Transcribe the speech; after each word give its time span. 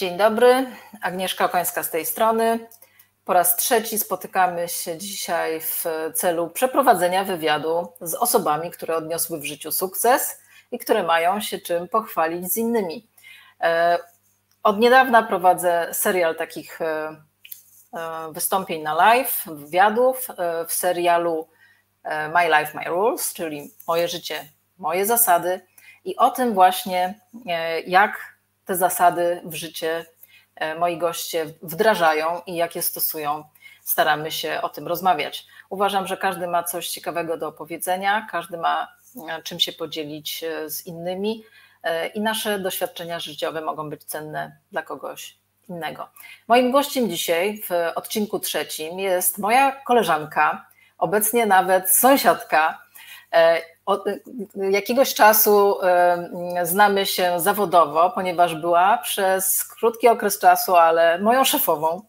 Dzień 0.00 0.16
dobry, 0.16 0.66
Agnieszka 1.02 1.44
Okońska 1.44 1.82
z 1.82 1.90
tej 1.90 2.06
strony. 2.06 2.68
Po 3.24 3.32
raz 3.32 3.56
trzeci 3.56 3.98
spotykamy 3.98 4.68
się 4.68 4.98
dzisiaj 4.98 5.60
w 5.60 5.84
celu 6.14 6.50
przeprowadzenia 6.50 7.24
wywiadu 7.24 7.92
z 8.00 8.14
osobami, 8.14 8.70
które 8.70 8.96
odniosły 8.96 9.40
w 9.40 9.44
życiu 9.44 9.72
sukces 9.72 10.42
i 10.72 10.78
które 10.78 11.02
mają 11.02 11.40
się 11.40 11.58
czym 11.58 11.88
pochwalić 11.88 12.52
z 12.52 12.56
innymi. 12.56 13.08
E, 13.60 13.98
od 14.62 14.78
niedawna 14.78 15.22
prowadzę 15.22 15.88
serial 15.92 16.36
takich 16.36 16.80
e, 16.80 16.86
e, 16.86 18.32
wystąpień 18.32 18.82
na 18.82 18.94
live, 18.94 19.42
wywiadów 19.46 20.28
w 20.68 20.72
serialu 20.72 21.48
My 22.04 22.58
Life, 22.58 22.78
My 22.78 22.84
Rules, 22.84 23.32
czyli 23.32 23.74
Moje 23.88 24.08
życie, 24.08 24.48
moje 24.78 25.06
zasady. 25.06 25.60
I 26.04 26.16
o 26.16 26.30
tym 26.30 26.54
właśnie, 26.54 27.20
jak 27.86 28.29
te 28.70 28.76
zasady 28.76 29.40
w 29.44 29.54
życie 29.54 30.06
e, 30.54 30.74
moi 30.74 30.98
goście 30.98 31.46
wdrażają 31.62 32.40
i 32.46 32.56
jak 32.56 32.76
je 32.76 32.82
stosują. 32.82 33.44
Staramy 33.82 34.30
się 34.30 34.60
o 34.62 34.68
tym 34.68 34.88
rozmawiać. 34.88 35.46
Uważam, 35.70 36.06
że 36.06 36.16
każdy 36.16 36.46
ma 36.46 36.62
coś 36.62 36.88
ciekawego 36.88 37.36
do 37.36 37.48
opowiedzenia, 37.48 38.26
każdy 38.30 38.58
ma 38.58 38.88
e, 39.28 39.42
czym 39.42 39.60
się 39.60 39.72
podzielić 39.72 40.44
e, 40.44 40.70
z 40.70 40.86
innymi 40.86 41.44
i 42.14 42.20
nasze 42.20 42.58
doświadczenia 42.58 43.20
życiowe 43.20 43.60
mogą 43.60 43.90
być 43.90 44.04
cenne 44.04 44.56
dla 44.72 44.82
kogoś 44.82 45.38
innego. 45.68 46.08
Moim 46.48 46.70
gościem 46.70 47.10
dzisiaj 47.10 47.62
w 47.62 47.70
odcinku 47.94 48.38
trzecim 48.38 48.98
jest 48.98 49.38
moja 49.38 49.72
koleżanka, 49.72 50.66
obecnie 50.98 51.46
nawet 51.46 51.90
sąsiadka 51.90 52.82
od 53.86 54.04
jakiegoś 54.56 55.14
czasu 55.14 55.76
znamy 56.62 57.06
się 57.06 57.40
zawodowo, 57.40 58.10
ponieważ 58.10 58.54
była 58.54 58.98
przez 58.98 59.64
krótki 59.64 60.08
okres 60.08 60.38
czasu, 60.38 60.76
ale 60.76 61.18
moją 61.18 61.44
szefową. 61.44 62.02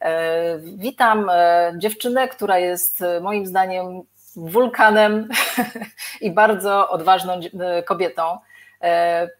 E, 0.00 0.58
witam 0.58 1.30
e, 1.30 1.72
dziewczynę, 1.76 2.28
która 2.28 2.58
jest 2.58 3.02
e, 3.02 3.20
moim 3.20 3.46
zdaniem 3.46 4.02
wulkanem 4.36 5.28
i 6.20 6.30
bardzo 6.30 6.88
odważną 6.88 7.40
kobietą. 7.84 8.38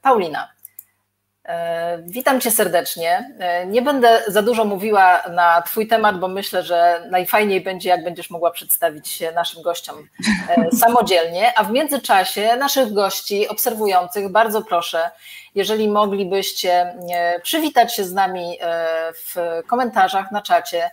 Paulina. 0.03 0.49
E, 1.47 1.99
witam 2.03 2.41
Cię 2.41 2.51
serdecznie. 2.51 3.35
E, 3.39 3.67
nie 3.67 3.83
będę 3.83 4.23
za 4.27 4.43
dużo 4.43 4.65
mówiła 4.65 5.23
na 5.31 5.63
Twój 5.63 5.89
temat, 5.89 6.19
bo 6.19 6.29
myślę, 6.29 6.63
że 6.63 7.07
najfajniej 7.11 7.61
będzie, 7.61 7.89
jak 7.89 8.05
będziesz 8.05 8.31
mogła 8.31 8.51
przedstawić 8.51 9.09
się 9.09 9.33
naszym 9.33 9.63
gościom 9.63 10.09
e, 10.49 10.71
samodzielnie. 10.83 11.59
A 11.59 11.65
w 11.65 11.71
międzyczasie 11.71 12.57
naszych 12.57 12.93
gości 12.93 13.49
obserwujących 13.49 14.29
bardzo 14.29 14.63
proszę, 14.63 15.11
jeżeli 15.55 15.89
moglibyście 15.89 16.95
przywitać 17.43 17.95
się 17.95 18.05
z 18.05 18.13
nami 18.13 18.59
w 19.15 19.63
komentarzach 19.67 20.33
na 20.33 20.43
czacie. 20.43 20.91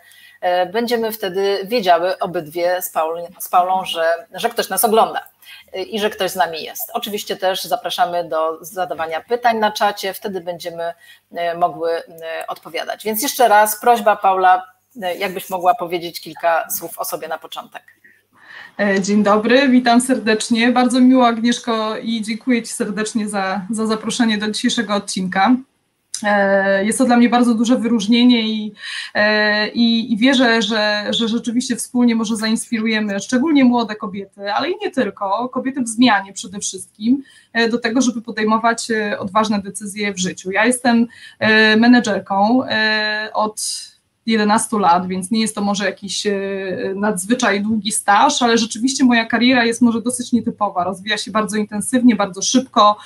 Będziemy 0.73 1.11
wtedy 1.11 1.59
wiedziały 1.63 2.19
obydwie 2.19 2.81
z, 2.81 2.89
Paul, 2.89 3.19
z 3.39 3.49
Paulą, 3.49 3.85
że, 3.85 4.11
że 4.33 4.49
ktoś 4.49 4.69
nas 4.69 4.85
ogląda 4.85 5.32
i 5.73 5.99
że 5.99 6.09
ktoś 6.09 6.31
z 6.31 6.35
nami 6.35 6.63
jest. 6.63 6.91
Oczywiście 6.93 7.35
też 7.37 7.63
zapraszamy 7.63 8.29
do 8.29 8.65
zadawania 8.65 9.21
pytań 9.21 9.57
na 9.57 9.71
czacie, 9.71 10.13
wtedy 10.13 10.41
będziemy 10.41 10.93
e, 11.31 11.57
mogły 11.57 11.91
e, 11.91 12.03
odpowiadać. 12.47 13.03
Więc 13.03 13.23
jeszcze 13.23 13.47
raz 13.47 13.81
prośba 13.81 14.15
Paula, 14.15 14.65
e, 15.01 15.15
jakbyś 15.15 15.49
mogła 15.49 15.75
powiedzieć 15.75 16.21
kilka 16.21 16.69
słów 16.69 16.99
o 16.99 17.05
sobie 17.05 17.27
na 17.27 17.37
początek. 17.37 17.83
Dzień 19.01 19.23
dobry, 19.23 19.69
witam 19.69 20.01
serdecznie. 20.01 20.71
Bardzo 20.71 20.99
miło 20.99 21.27
Agnieszko 21.27 21.97
i 21.97 22.21
dziękuję 22.21 22.63
Ci 22.63 22.73
serdecznie 22.73 23.29
za, 23.29 23.61
za 23.69 23.85
zaproszenie 23.87 24.37
do 24.37 24.51
dzisiejszego 24.51 24.95
odcinka. 24.95 25.55
E, 26.23 26.85
jest 26.85 26.97
to 26.97 27.05
dla 27.05 27.17
mnie 27.17 27.29
bardzo 27.29 27.53
duże 27.53 27.77
wyróżnienie 27.77 28.41
i, 28.41 28.73
e, 29.13 29.69
i, 29.69 30.13
i, 30.13 30.17
wierzę, 30.17 30.61
że, 30.61 31.05
że 31.09 31.27
rzeczywiście 31.27 31.75
wspólnie 31.75 32.15
może 32.15 32.35
zainspirujemy 32.35 33.19
szczególnie 33.19 33.65
młode 33.65 33.95
kobiety, 33.95 34.53
ale 34.53 34.69
i 34.69 34.75
nie 34.81 34.91
tylko, 34.91 35.49
kobiety 35.49 35.81
w 35.81 35.87
zmianie 35.87 36.33
przede 36.33 36.59
wszystkim, 36.59 37.23
e, 37.53 37.69
do 37.69 37.77
tego, 37.77 38.01
żeby 38.01 38.21
podejmować 38.21 38.87
odważne 39.19 39.61
decyzje 39.61 40.13
w 40.13 40.19
życiu. 40.19 40.51
Ja 40.51 40.65
jestem 40.65 41.07
menedżerką 41.77 42.61
od 43.33 43.92
11 44.25 44.79
lat, 44.79 45.07
więc 45.07 45.31
nie 45.31 45.41
jest 45.41 45.55
to 45.55 45.61
może 45.61 45.85
jakiś 45.85 46.27
e, 46.27 46.33
nadzwyczaj 46.95 47.61
długi 47.61 47.91
staż, 47.91 48.41
ale 48.41 48.57
rzeczywiście 48.57 49.03
moja 49.05 49.25
kariera 49.25 49.65
jest 49.65 49.81
może 49.81 50.01
dosyć 50.01 50.31
nietypowa, 50.31 50.83
rozwija 50.83 51.17
się 51.17 51.31
bardzo 51.31 51.57
intensywnie, 51.57 52.15
bardzo 52.15 52.41
szybko, 52.41 52.97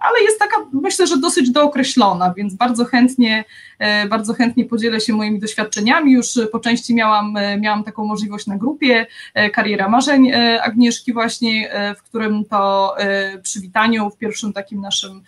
ale 0.00 0.20
jest 0.22 0.38
taka, 0.38 0.56
myślę, 0.72 1.06
że 1.06 1.16
dosyć 1.16 1.50
dookreślona, 1.50 2.34
więc 2.36 2.54
bardzo 2.54 2.84
chętnie, 2.84 3.44
e, 3.78 4.08
bardzo 4.08 4.34
chętnie 4.34 4.64
podzielę 4.64 5.00
się 5.00 5.12
moimi 5.12 5.38
doświadczeniami. 5.38 6.12
Już 6.12 6.38
po 6.52 6.60
części 6.60 6.94
miałam, 6.94 7.36
e, 7.36 7.58
miałam 7.58 7.84
taką 7.84 8.04
możliwość 8.04 8.46
na 8.46 8.56
grupie 8.56 9.06
Kariera 9.52 9.88
Marzeń 9.88 10.32
Agnieszki 10.62 11.12
właśnie, 11.12 11.70
w 11.98 12.02
którym 12.02 12.44
to 12.44 12.94
przywitaniu, 13.42 14.10
w 14.10 14.16
pierwszym 14.16 14.52
takim 14.52 14.80
naszym, 14.80 15.22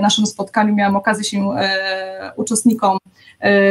naszym 0.00 0.26
spotkaniu 0.26 0.74
miałam 0.74 0.96
okazję 0.96 1.24
się 1.24 1.48
uczestnikom 2.36 2.98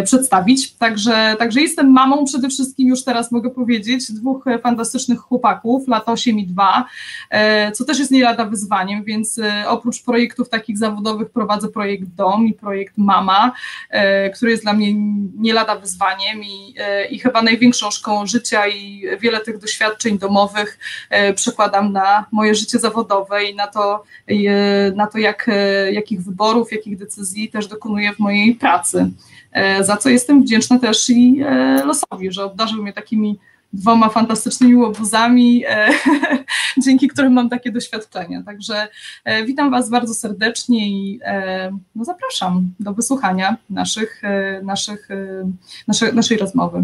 przedstawić. 0.04 0.74
Także, 0.74 1.36
także 1.40 1.62
jestem 1.62 1.92
mamą 1.92 2.26
przede 2.26 2.50
wszystkim, 2.50 2.88
już 2.88 3.04
teraz 3.04 3.32
mogę 3.32 3.50
powiedzieć, 3.50 4.12
dwóch 4.12 4.46
fantastycznych 4.64 5.20
chłopaków, 5.20 5.88
lat 5.88 6.10
8 6.10 6.40
i 6.40 6.48
2, 6.48 6.86
e, 7.30 7.72
co 7.72 7.86
też 7.86 8.00
jest 8.00 8.12
nie 8.12 8.24
lada 8.24 8.46
wyzwaniem, 8.46 9.04
więc 9.04 9.40
e, 9.40 9.64
oprócz 9.68 10.04
projektów 10.04 10.50
takich 10.50 10.78
zawodowych 10.78 11.30
prowadzę 11.30 11.68
projekt 11.68 12.04
Dom 12.16 12.48
i 12.48 12.54
projekt 12.54 12.98
Mama, 12.98 13.52
e, 13.90 14.30
który 14.30 14.52
jest 14.52 14.64
dla 14.64 14.74
mnie 14.74 14.94
nie 15.36 15.54
lada 15.54 15.76
wyzwaniem 15.76 16.44
i, 16.44 16.76
i 17.10 17.20
chyba 17.20 17.42
największą 17.42 17.92
szkołą 17.92 18.28
życia 18.28 18.68
i 18.68 19.04
wiele 19.20 19.40
tych 19.40 19.58
doświadczeń 19.58 20.20
domowych 20.20 20.80
przekładam 21.36 21.92
na 21.92 22.26
moje 22.32 22.56
życie 22.56 22.80
zawodowe 22.80 23.44
i 23.44 23.56
na 23.56 23.68
to, 23.68 24.04
na 24.96 25.08
to 25.08 25.18
jak, 25.18 25.50
jakich 25.92 26.24
wyborów, 26.24 26.72
jakich 26.72 26.98
decyzji 26.98 27.50
też 27.50 27.68
dokonuję 27.68 28.14
w 28.14 28.20
mojej 28.20 28.56
pracy. 28.56 29.12
E, 29.58 29.84
za 29.84 29.98
co 29.98 30.10
jestem 30.10 30.42
wdzięczna 30.42 30.80
też 30.80 31.10
i 31.10 31.42
e, 31.46 31.86
losowi, 31.86 32.32
że 32.32 32.44
obdarzył 32.44 32.84
mnie 32.84 32.94
takimi 32.94 33.40
dwoma 33.74 34.10
fantastycznymi 34.10 34.76
łobuzami, 34.76 35.64
e, 35.68 35.90
dzięki 36.86 37.08
którym 37.08 37.34
mam 37.34 37.50
takie 37.50 37.72
doświadczenia. 37.72 38.44
Także 38.46 38.88
witam 39.46 39.72
Was 39.72 39.90
bardzo 39.90 40.14
serdecznie 40.14 40.88
i 40.88 41.20
no 41.96 42.06
zapraszam 42.06 42.74
do 42.80 42.94
wysłuchania 42.94 43.58
naszych, 43.70 44.22
naszych, 44.64 45.08
naszej, 45.88 46.14
naszej 46.14 46.38
rozmowy. 46.38 46.84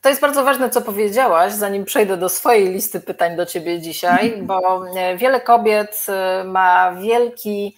To 0.00 0.08
jest 0.08 0.20
bardzo 0.20 0.44
ważne, 0.44 0.70
co 0.70 0.82
powiedziałaś, 0.82 1.52
zanim 1.52 1.84
przejdę 1.84 2.16
do 2.16 2.28
swojej 2.28 2.72
listy 2.72 3.00
pytań 3.00 3.36
do 3.36 3.46
Ciebie 3.46 3.80
dzisiaj, 3.80 4.42
bo 4.42 4.84
wiele 5.16 5.40
kobiet 5.40 6.06
ma 6.44 6.94
wielki 6.94 7.76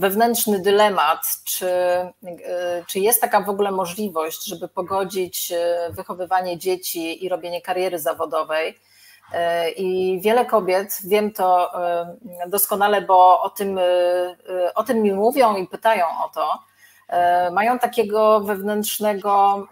wewnętrzny 0.00 0.60
dylemat, 0.60 1.26
czy, 1.44 1.68
e, 1.68 2.12
czy 2.86 3.00
jest 3.00 3.20
taka 3.20 3.40
w 3.40 3.48
ogóle 3.48 3.70
możliwość, 3.70 4.46
żeby 4.46 4.68
pogodzić 4.68 5.52
e, 5.52 5.90
wychowywanie 5.90 6.58
dzieci 6.58 7.24
i 7.24 7.28
robienie 7.28 7.60
kariery 7.60 7.98
zawodowej. 7.98 8.78
E, 9.32 9.70
I 9.70 10.20
wiele 10.20 10.46
kobiet, 10.46 10.98
wiem 11.04 11.32
to 11.32 11.72
doskonale, 12.46 13.02
bo 13.02 13.42
o 13.42 13.50
tym, 13.50 13.80
o 14.74 14.82
tym 14.82 15.02
mi 15.02 15.12
mówią 15.12 15.56
i 15.56 15.66
pytają 15.66 16.04
o 16.24 16.28
to, 16.28 16.58
mają 17.52 17.78
takiego 17.78 18.40
wewnętrznego 18.40 19.54
mm, 19.54 19.68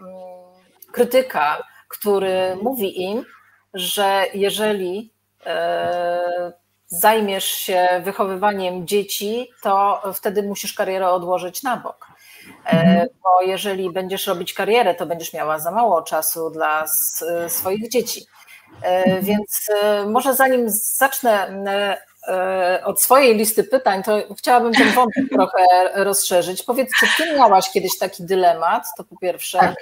krytyka, 0.92 1.62
który 1.88 2.56
mówi 2.62 3.02
im, 3.02 3.24
że 3.74 4.24
jeżeli 4.34 5.12
zajmiesz 6.88 7.44
się 7.44 7.88
wychowywaniem 8.04 8.86
dzieci, 8.86 9.50
to 9.62 10.02
wtedy 10.14 10.42
musisz 10.42 10.74
karierę 10.74 11.10
odłożyć 11.10 11.62
na 11.62 11.76
bok. 11.76 12.06
E, 12.66 12.70
mhm. 12.70 13.08
Bo 13.22 13.42
jeżeli 13.42 13.90
będziesz 13.90 14.26
robić 14.26 14.54
karierę, 14.54 14.94
to 14.94 15.06
będziesz 15.06 15.32
miała 15.32 15.58
za 15.58 15.70
mało 15.70 16.02
czasu 16.02 16.50
dla 16.50 16.86
swoich 17.48 17.88
dzieci. 17.88 18.26
E, 18.82 19.04
mhm. 19.04 19.24
Więc 19.24 19.70
e, 19.82 20.06
może 20.06 20.34
zanim 20.34 20.70
zacznę 20.70 21.62
od 22.84 23.02
swojej 23.02 23.36
listy 23.36 23.64
pytań, 23.64 24.02
to 24.02 24.18
chciałabym 24.38 24.72
ten 24.72 24.92
wątek 24.92 25.24
trochę 25.32 25.64
rozszerzyć. 25.94 26.62
Powiedz, 26.62 26.88
czy 27.00 27.06
ty 27.16 27.36
miałaś 27.36 27.70
kiedyś 27.70 27.98
taki 27.98 28.22
dylemat, 28.22 28.86
to 28.96 29.04
po 29.04 29.16
pierwsze. 29.16 29.58
Tak. 29.58 29.74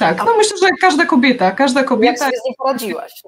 Tak, 0.00 0.18
no 0.26 0.36
myślę, 0.36 0.56
że 0.62 0.68
każda 0.80 1.06
kobieta, 1.06 1.50
każda 1.50 1.84
kobieta. 1.84 2.24
Jak 2.24 2.34
sobie 2.34 2.54
poradziłaś? 2.58 3.22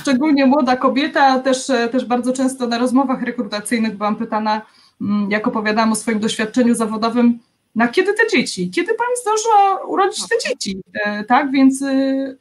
Szczególnie 0.00 0.46
młoda 0.46 0.76
kobieta, 0.76 1.38
też, 1.38 1.66
też 1.66 2.04
bardzo 2.04 2.32
często 2.32 2.66
na 2.66 2.78
rozmowach 2.78 3.22
rekrutacyjnych 3.22 3.96
byłam 3.96 4.16
pytana, 4.16 4.62
mm, 5.00 5.30
jak 5.30 5.48
opowiadałam 5.48 5.92
o 5.92 5.94
swoim 5.94 6.20
doświadczeniu 6.20 6.74
zawodowym, 6.74 7.38
na 7.74 7.88
kiedy 7.88 8.14
te 8.14 8.28
dzieci? 8.28 8.70
Kiedy 8.70 8.94
pani 8.94 9.16
zdążyła 9.22 9.84
urodzić 9.86 10.28
te 10.28 10.48
dzieci? 10.48 10.80
E, 11.04 11.24
tak, 11.24 11.50
więc 11.50 11.82
y, 11.82 12.38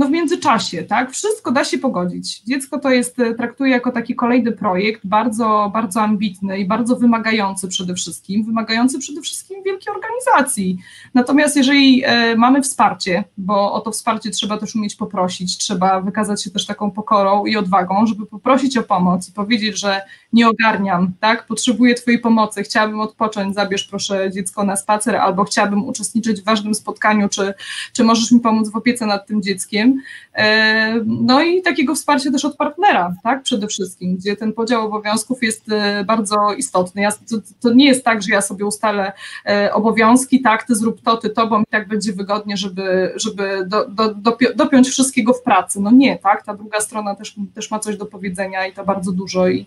no 0.00 0.06
w 0.06 0.10
międzyczasie, 0.10 0.82
tak, 0.82 1.10
wszystko 1.10 1.52
da 1.52 1.64
się 1.64 1.78
pogodzić. 1.78 2.40
Dziecko 2.40 2.78
to 2.78 2.90
jest, 2.90 3.16
traktuję 3.36 3.70
jako 3.70 3.92
taki 3.92 4.14
kolejny 4.14 4.52
projekt, 4.52 5.00
bardzo, 5.04 5.70
bardzo 5.74 6.02
ambitny 6.02 6.58
i 6.58 6.64
bardzo 6.64 6.96
wymagający 6.96 7.68
przede 7.68 7.94
wszystkim, 7.94 8.44
wymagający 8.44 8.98
przede 8.98 9.20
wszystkim 9.20 9.62
wielkiej 9.62 9.94
organizacji. 9.94 10.78
Natomiast 11.14 11.56
jeżeli 11.56 12.02
e, 12.04 12.36
mamy 12.36 12.62
wsparcie, 12.62 13.24
bo 13.38 13.72
o 13.72 13.80
to 13.80 13.90
wsparcie 13.90 14.30
trzeba 14.30 14.58
też 14.58 14.76
umieć 14.76 14.94
poprosić, 14.94 15.58
trzeba 15.58 16.00
wykazać 16.00 16.44
się 16.44 16.50
też 16.50 16.66
taką 16.66 16.90
pokorą 16.90 17.46
i 17.46 17.56
odwagą, 17.56 18.06
żeby 18.06 18.26
poprosić 18.26 18.76
o 18.76 18.82
pomoc 18.82 19.28
i 19.28 19.32
powiedzieć, 19.32 19.78
że 19.78 20.02
nie 20.32 20.48
ogarniam, 20.48 21.12
tak, 21.20 21.46
potrzebuję 21.46 21.94
Twojej 21.94 22.20
pomocy, 22.20 22.62
chciałabym 22.62 23.00
odpocząć, 23.00 23.54
zabierz 23.54 23.84
proszę 23.84 24.30
dziecko 24.30 24.64
na 24.64 24.76
spacer, 24.76 25.16
albo 25.16 25.44
chciałabym 25.44 25.84
uczestniczyć 25.84 26.40
w 26.40 26.44
ważnym 26.44 26.74
spotkaniu, 26.74 27.28
czy, 27.28 27.54
czy 27.92 28.04
możesz 28.04 28.32
mi 28.32 28.40
pomóc 28.40 28.70
w 28.70 28.76
opiece 28.76 29.06
nad 29.06 29.26
tym 29.26 29.42
dzieckiem. 29.42 29.89
E, 30.34 30.94
no 31.06 31.42
i 31.42 31.62
takiego 31.62 31.94
wsparcia 31.94 32.30
też 32.30 32.44
od 32.44 32.56
partnera, 32.56 33.14
tak, 33.22 33.42
przede 33.42 33.66
wszystkim, 33.66 34.16
gdzie 34.16 34.36
ten 34.36 34.52
podział 34.52 34.86
obowiązków 34.86 35.42
jest 35.42 35.72
e, 35.72 36.04
bardzo 36.04 36.36
istotny. 36.56 37.02
Ja, 37.02 37.12
to, 37.12 37.36
to 37.60 37.72
nie 37.74 37.86
jest 37.86 38.04
tak, 38.04 38.22
że 38.22 38.32
ja 38.32 38.40
sobie 38.40 38.66
ustalę 38.66 39.12
e, 39.46 39.74
obowiązki, 39.74 40.42
tak, 40.42 40.66
ty 40.66 40.74
zrób 40.74 41.02
to, 41.02 41.16
ty 41.16 41.30
to, 41.30 41.46
bo 41.46 41.58
mi 41.58 41.64
tak 41.70 41.88
będzie 41.88 42.12
wygodnie, 42.12 42.56
żeby, 42.56 43.12
żeby 43.16 43.66
do, 43.66 43.88
do, 43.88 44.14
dopiąć 44.54 44.88
wszystkiego 44.88 45.32
w 45.32 45.42
pracy. 45.42 45.80
No 45.80 45.90
nie, 45.90 46.18
tak, 46.18 46.44
ta 46.44 46.54
druga 46.54 46.80
strona 46.80 47.14
też, 47.14 47.34
też 47.54 47.70
ma 47.70 47.78
coś 47.78 47.96
do 47.96 48.06
powiedzenia 48.06 48.66
i 48.66 48.72
to 48.72 48.84
bardzo 48.84 49.12
dużo 49.12 49.48
i, 49.48 49.66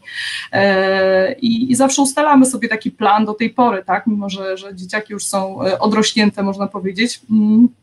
i, 1.42 1.72
i 1.72 1.76
zawsze 1.76 2.02
ustalamy 2.02 2.46
sobie 2.46 2.68
taki 2.68 2.92
plan 2.92 3.26
do 3.26 3.34
tej 3.34 3.50
pory, 3.50 3.84
tak, 3.86 4.08
mimo 4.08 4.30
że, 4.30 4.58
że 4.58 4.76
dzieciaki 4.76 5.14
już 5.14 5.26
są 5.26 5.60
odrośnięte, 5.80 6.44
można 6.44 6.68
powiedzieć. 6.68 7.22
Mm 7.32 7.83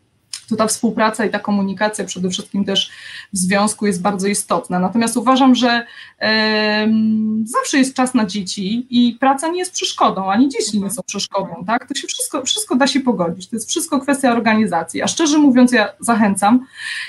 to 0.51 0.57
ta 0.57 0.67
współpraca 0.67 1.25
i 1.25 1.31
ta 1.31 1.39
komunikacja 1.39 2.05
przede 2.05 2.31
wszystkim 2.31 2.65
też 2.65 2.91
w 3.33 3.39
związku 3.39 3.87
jest 3.87 4.03
bardzo 4.03 4.27
istotna. 4.27 4.79
Natomiast 4.79 5.17
uważam, 5.17 5.55
że 5.55 5.87
zawsze 7.45 7.79
jest 7.79 7.95
czas 7.95 8.15
na 8.15 8.27
dzieci 8.27 8.87
i 8.91 9.17
praca 9.21 9.49
nie 9.49 9.59
jest 9.59 9.73
przeszkodą, 9.73 10.31
ani 10.31 10.49
dzieci 10.49 10.81
nie 10.83 10.91
są 10.91 11.03
przeszkodą, 11.03 11.65
tak? 11.67 11.89
To 11.89 11.95
się 11.95 12.07
wszystko, 12.07 12.45
wszystko 12.45 12.77
da 12.77 12.87
się 12.87 13.01
pogodzić, 13.01 13.49
to 13.49 13.57
jest 13.57 13.69
wszystko 13.69 14.01
kwestia 14.01 14.33
organizacji, 14.33 15.03
a 15.03 15.09
szczerze 15.09 15.39
mówiąc 15.39 15.73
ja 15.73 15.89
zachęcam 16.01 16.67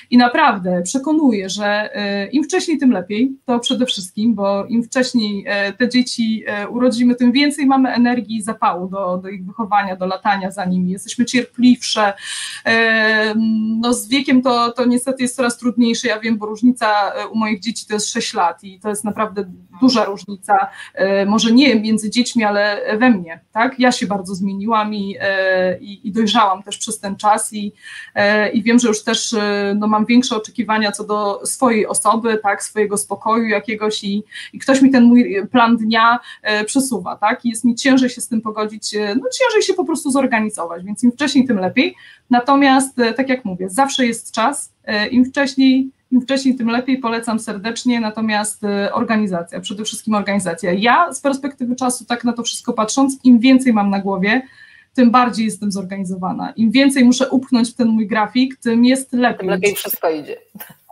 i 0.10 0.18
naprawdę 0.18 0.82
przekonuję, 0.82 1.50
że 1.50 1.96
e, 1.96 2.28
im 2.28 2.44
wcześniej, 2.44 2.78
tym 2.78 2.92
lepiej, 2.92 3.32
to 3.46 3.60
przede 3.60 3.86
wszystkim, 3.86 4.36
bo 4.36 4.66
im 4.66 4.84
wcześniej 4.84 5.46
e, 5.48 5.74
te 5.74 5.90
dzieci 5.90 6.44
e, 6.48 6.68
urodzimy, 6.68 7.16
tym 7.16 7.32
więcej 7.32 7.66
mamy 7.66 7.90
energii 7.90 8.38
i 8.38 8.42
zapału 8.42 8.88
do, 8.88 9.18
do 9.18 9.30
ich 9.30 9.46
wychowania, 9.46 9.96
do 9.96 10.06
latania 10.06 10.52
za 10.52 10.66
nimi, 10.66 10.92
jesteśmy 10.92 11.26
cierpliwsze, 11.26 12.14
no 13.82 13.94
z 13.94 14.08
wiekiem 14.08 14.42
to, 14.42 14.72
to 14.72 14.86
niestety 14.86 15.24
jest 15.24 15.36
coraz 15.36 15.58
trudniejsze, 15.58 16.08
ja 16.08 16.20
wiem, 16.20 16.38
bo 16.38 16.46
różnica 16.46 17.12
u 17.32 17.38
moich 17.38 17.60
dzieci 17.60 17.86
to 17.88 17.94
jest 17.94 18.10
6 18.10 18.34
lat 18.34 18.64
i 18.64 18.80
to 18.80 18.90
jest 18.90 19.04
naprawdę 19.04 19.46
duża 19.82 20.06
różnica, 20.06 20.68
e, 20.94 21.26
może 21.26 21.52
nie 21.52 21.82
między 21.82 22.10
dziećmi, 22.10 22.44
ale 22.44 22.82
we 22.98 23.10
mnie, 23.10 23.40
tak? 23.52 23.80
Ja 23.80 23.92
się 23.92 24.08
bardzo 24.08 24.36
zmieniłam 24.36 24.94
i, 24.94 25.16
e, 25.20 25.80
i, 25.80 26.08
i 26.08 26.12
dojrzałam 26.12 26.64
też 26.64 26.78
przez 26.78 27.00
ten 27.00 27.16
czas 27.16 27.54
i, 27.54 27.74
e, 28.16 28.52
i 28.52 28.64
wiem, 28.64 28.80
że 28.80 28.88
już 28.88 29.04
też 29.04 29.36
no, 29.76 29.88
mam 29.88 30.06
większe 30.06 30.36
oczekiwania 30.36 30.92
co 30.92 31.04
do 31.04 31.42
swojej 31.46 31.88
osoby, 31.88 32.40
tak? 32.44 32.64
Swojego 32.64 32.98
spokoju 32.98 33.48
jakiegoś 33.48 34.04
i, 34.04 34.24
i 34.54 34.60
ktoś 34.60 34.82
mi 34.82 34.92
ten 34.92 35.04
mój 35.04 35.48
plan 35.52 35.78
dnia 35.78 36.20
przesuwa, 36.66 37.16
tak? 37.16 37.46
I 37.46 37.50
jest 37.50 37.66
mi 37.66 37.76
ciężej 37.76 38.10
się 38.10 38.22
z 38.22 38.28
tym 38.28 38.42
pogodzić, 38.42 38.94
no 38.94 39.30
ciężej 39.40 39.62
się 39.62 39.74
po 39.74 39.86
prostu 39.86 40.12
zorganizować, 40.12 40.84
więc 40.84 41.04
im 41.04 41.12
wcześniej, 41.12 41.48
tym 41.48 41.60
lepiej. 41.60 41.96
Natomiast, 42.32 42.96
tak 43.18 43.30
jak 43.30 43.46
mówię, 43.46 43.70
zawsze 43.70 44.06
jest 44.06 44.32
czas, 44.32 44.74
im 45.12 45.26
wcześniej, 45.26 45.92
im 46.12 46.22
wcześniej, 46.22 46.56
tym 46.56 46.68
lepiej, 46.68 46.98
polecam 46.98 47.40
serdecznie, 47.40 48.00
natomiast 48.00 48.64
y, 48.64 48.94
organizacja, 48.94 49.60
przede 49.60 49.84
wszystkim 49.86 50.16
organizacja. 50.16 50.74
Ja 50.74 51.14
z 51.14 51.22
perspektywy 51.22 51.76
czasu, 51.76 52.06
tak 52.06 52.24
na 52.24 52.34
to 52.34 52.44
wszystko 52.44 52.74
patrząc, 52.74 53.20
im 53.24 53.40
więcej 53.40 53.74
mam 53.74 53.90
na 53.90 54.00
głowie, 54.00 54.42
tym 54.94 55.12
bardziej 55.12 55.46
jestem 55.46 55.72
zorganizowana. 55.72 56.52
Im 56.52 56.72
więcej 56.72 57.06
muszę 57.06 57.30
upchnąć 57.30 57.72
w 57.72 57.74
ten 57.74 57.88
mój 57.88 58.08
grafik, 58.08 58.56
tym 58.56 58.86
jest 58.86 59.14
lepiej. 59.14 59.40
Tym 59.40 59.50
lepiej 59.50 59.76
wszystko 59.76 60.10
idzie. 60.10 60.38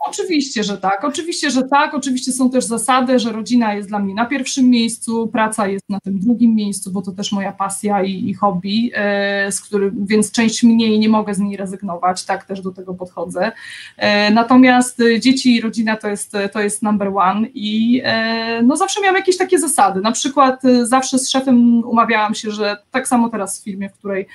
Oczywiście, 0.06 0.64
że 0.64 0.78
tak. 0.78 1.04
Oczywiście, 1.04 1.50
że 1.50 1.62
tak. 1.62 1.94
Oczywiście 1.94 2.32
są 2.32 2.50
też 2.50 2.64
zasady, 2.64 3.18
że 3.18 3.32
rodzina 3.32 3.74
jest 3.74 3.88
dla 3.88 3.98
mnie 3.98 4.14
na 4.14 4.26
pierwszym 4.26 4.70
miejscu, 4.70 5.28
praca 5.28 5.68
jest 5.68 5.88
na 5.88 6.00
tym 6.00 6.18
drugim 6.18 6.54
miejscu, 6.54 6.90
bo 6.90 7.02
to 7.02 7.12
też 7.12 7.32
moja 7.32 7.52
pasja 7.52 8.02
i, 8.02 8.28
i 8.28 8.34
hobby, 8.34 8.90
e, 8.94 9.52
z 9.52 9.60
którym, 9.60 10.06
więc 10.06 10.32
część 10.32 10.62
mniej 10.62 10.98
nie 10.98 11.08
mogę 11.08 11.34
z 11.34 11.38
niej 11.38 11.56
rezygnować, 11.56 12.24
tak 12.24 12.44
też 12.44 12.60
do 12.60 12.70
tego 12.70 12.94
podchodzę. 12.94 13.52
E, 13.96 14.30
natomiast 14.30 15.02
dzieci 15.20 15.56
i 15.56 15.60
rodzina 15.60 15.96
to 15.96 16.08
jest, 16.08 16.32
to 16.52 16.60
jest 16.60 16.82
number 16.82 17.08
one 17.14 17.48
i 17.54 18.02
e, 18.04 18.62
no 18.62 18.76
zawsze 18.76 19.00
miałam 19.00 19.16
jakieś 19.16 19.36
takie 19.36 19.58
zasady. 19.58 20.00
Na 20.00 20.12
przykład 20.12 20.62
zawsze 20.82 21.18
z 21.18 21.30
szefem 21.30 21.84
umawiałam 21.84 22.34
się, 22.34 22.50
że 22.50 22.76
tak 22.90 23.08
samo 23.08 23.28
teraz 23.28 23.60
w 23.60 23.64
firmie, 23.64 23.88
w 23.88 23.92
której 23.92 24.26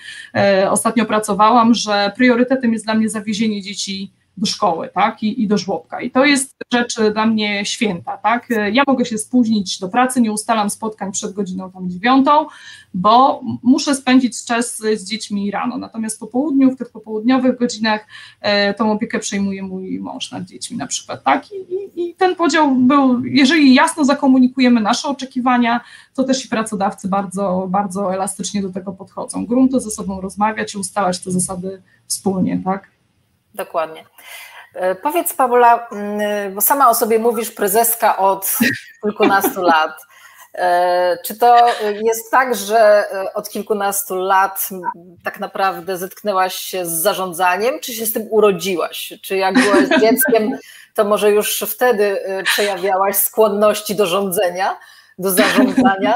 ostatnio 0.70 1.06
pracowałam, 1.06 1.74
że 1.74 2.12
priorytetem 2.16 2.74
jest 2.74 2.86
dla 2.86 2.94
mnie 2.94 3.10
zawiezienie 3.10 3.62
dzieci 3.62 4.12
do 4.38 4.46
szkoły, 4.46 4.90
tak, 4.94 5.24
I, 5.24 5.44
i 5.44 5.48
do 5.48 5.58
żłobka. 5.58 6.02
I 6.02 6.12
to 6.12 6.26
jest 6.26 6.56
rzecz 6.74 6.96
dla 7.14 7.26
mnie 7.26 7.66
święta, 7.66 8.18
tak. 8.18 8.50
Ja 8.72 8.84
mogę 8.88 9.06
się 9.06 9.18
spóźnić 9.18 9.80
do 9.80 9.90
pracy, 9.90 10.22
nie 10.22 10.32
ustalam 10.32 10.70
spotkań 10.70 11.12
przed 11.12 11.34
godziną 11.34 11.72
tam 11.72 11.90
dziewiątą, 11.90 12.46
bo 12.94 13.42
muszę 13.64 13.96
spędzić 13.96 14.46
czas 14.46 14.78
z 14.78 15.04
dziećmi 15.04 15.52
rano. 15.52 15.78
Natomiast 15.78 16.20
po 16.20 16.28
południu, 16.28 16.72
w 16.72 16.78
tych 16.78 16.90
popołudniowych 16.90 17.60
godzinach 17.60 18.08
e, 18.42 18.74
tą 18.74 18.92
opiekę 18.92 19.20
przejmuje 19.20 19.64
mój 19.64 20.00
mąż 20.00 20.32
nad 20.32 20.44
dziećmi 20.44 20.78
na 20.78 20.88
przykład, 20.88 21.24
tak. 21.24 21.52
I, 21.52 21.56
i, 21.56 22.10
I 22.10 22.16
ten 22.16 22.36
podział 22.36 22.76
był, 22.76 23.26
jeżeli 23.26 23.74
jasno 23.74 24.06
zakomunikujemy 24.06 24.82
nasze 24.82 25.08
oczekiwania, 25.08 25.82
to 26.14 26.24
też 26.24 26.46
i 26.46 26.50
pracodawcy 26.50 27.08
bardzo, 27.08 27.68
bardzo 27.70 28.14
elastycznie 28.14 28.62
do 28.62 28.70
tego 28.70 28.92
podchodzą. 28.92 29.46
Grunto 29.46 29.80
ze 29.80 29.92
sobą 29.92 30.22
rozmawiać 30.22 30.74
i 30.74 30.78
ustalać 30.78 31.20
te 31.20 31.32
zasady 31.32 31.82
wspólnie, 32.08 32.62
tak. 32.66 32.95
Dokładnie. 33.56 34.06
E, 34.74 34.96
powiedz 34.96 35.34
Paula, 35.34 35.88
mm, 35.92 36.54
bo 36.54 36.62
sama 36.62 36.90
o 36.90 36.96
sobie 36.96 37.20
mówisz 37.20 37.52
prezeska 37.52 38.18
od 38.18 38.58
kilkunastu 39.04 39.62
lat. 39.62 39.92
E, 40.54 41.18
czy 41.26 41.38
to 41.38 41.68
jest 42.04 42.32
tak, 42.32 42.56
że 42.56 42.80
e, 42.80 43.34
od 43.34 43.50
kilkunastu 43.50 44.16
lat 44.16 44.70
tak 45.24 45.40
naprawdę 45.40 45.98
zetknęłaś 45.98 46.56
się 46.56 46.86
z 46.86 46.92
zarządzaniem, 46.92 47.80
czy 47.80 47.94
się 47.94 48.06
z 48.06 48.14
tym 48.14 48.28
urodziłaś? 48.30 49.14
Czy 49.22 49.38
jak 49.38 49.56
byłaś 49.56 50.02
dzieckiem, 50.02 50.58
to 50.96 51.06
może 51.06 51.32
już 51.32 51.66
wtedy 51.68 52.20
przejawiałaś 52.44 53.16
skłonności 53.16 53.96
do 53.96 54.06
rządzenia? 54.06 54.78
Do 55.18 55.32
zarządzania, 55.32 56.16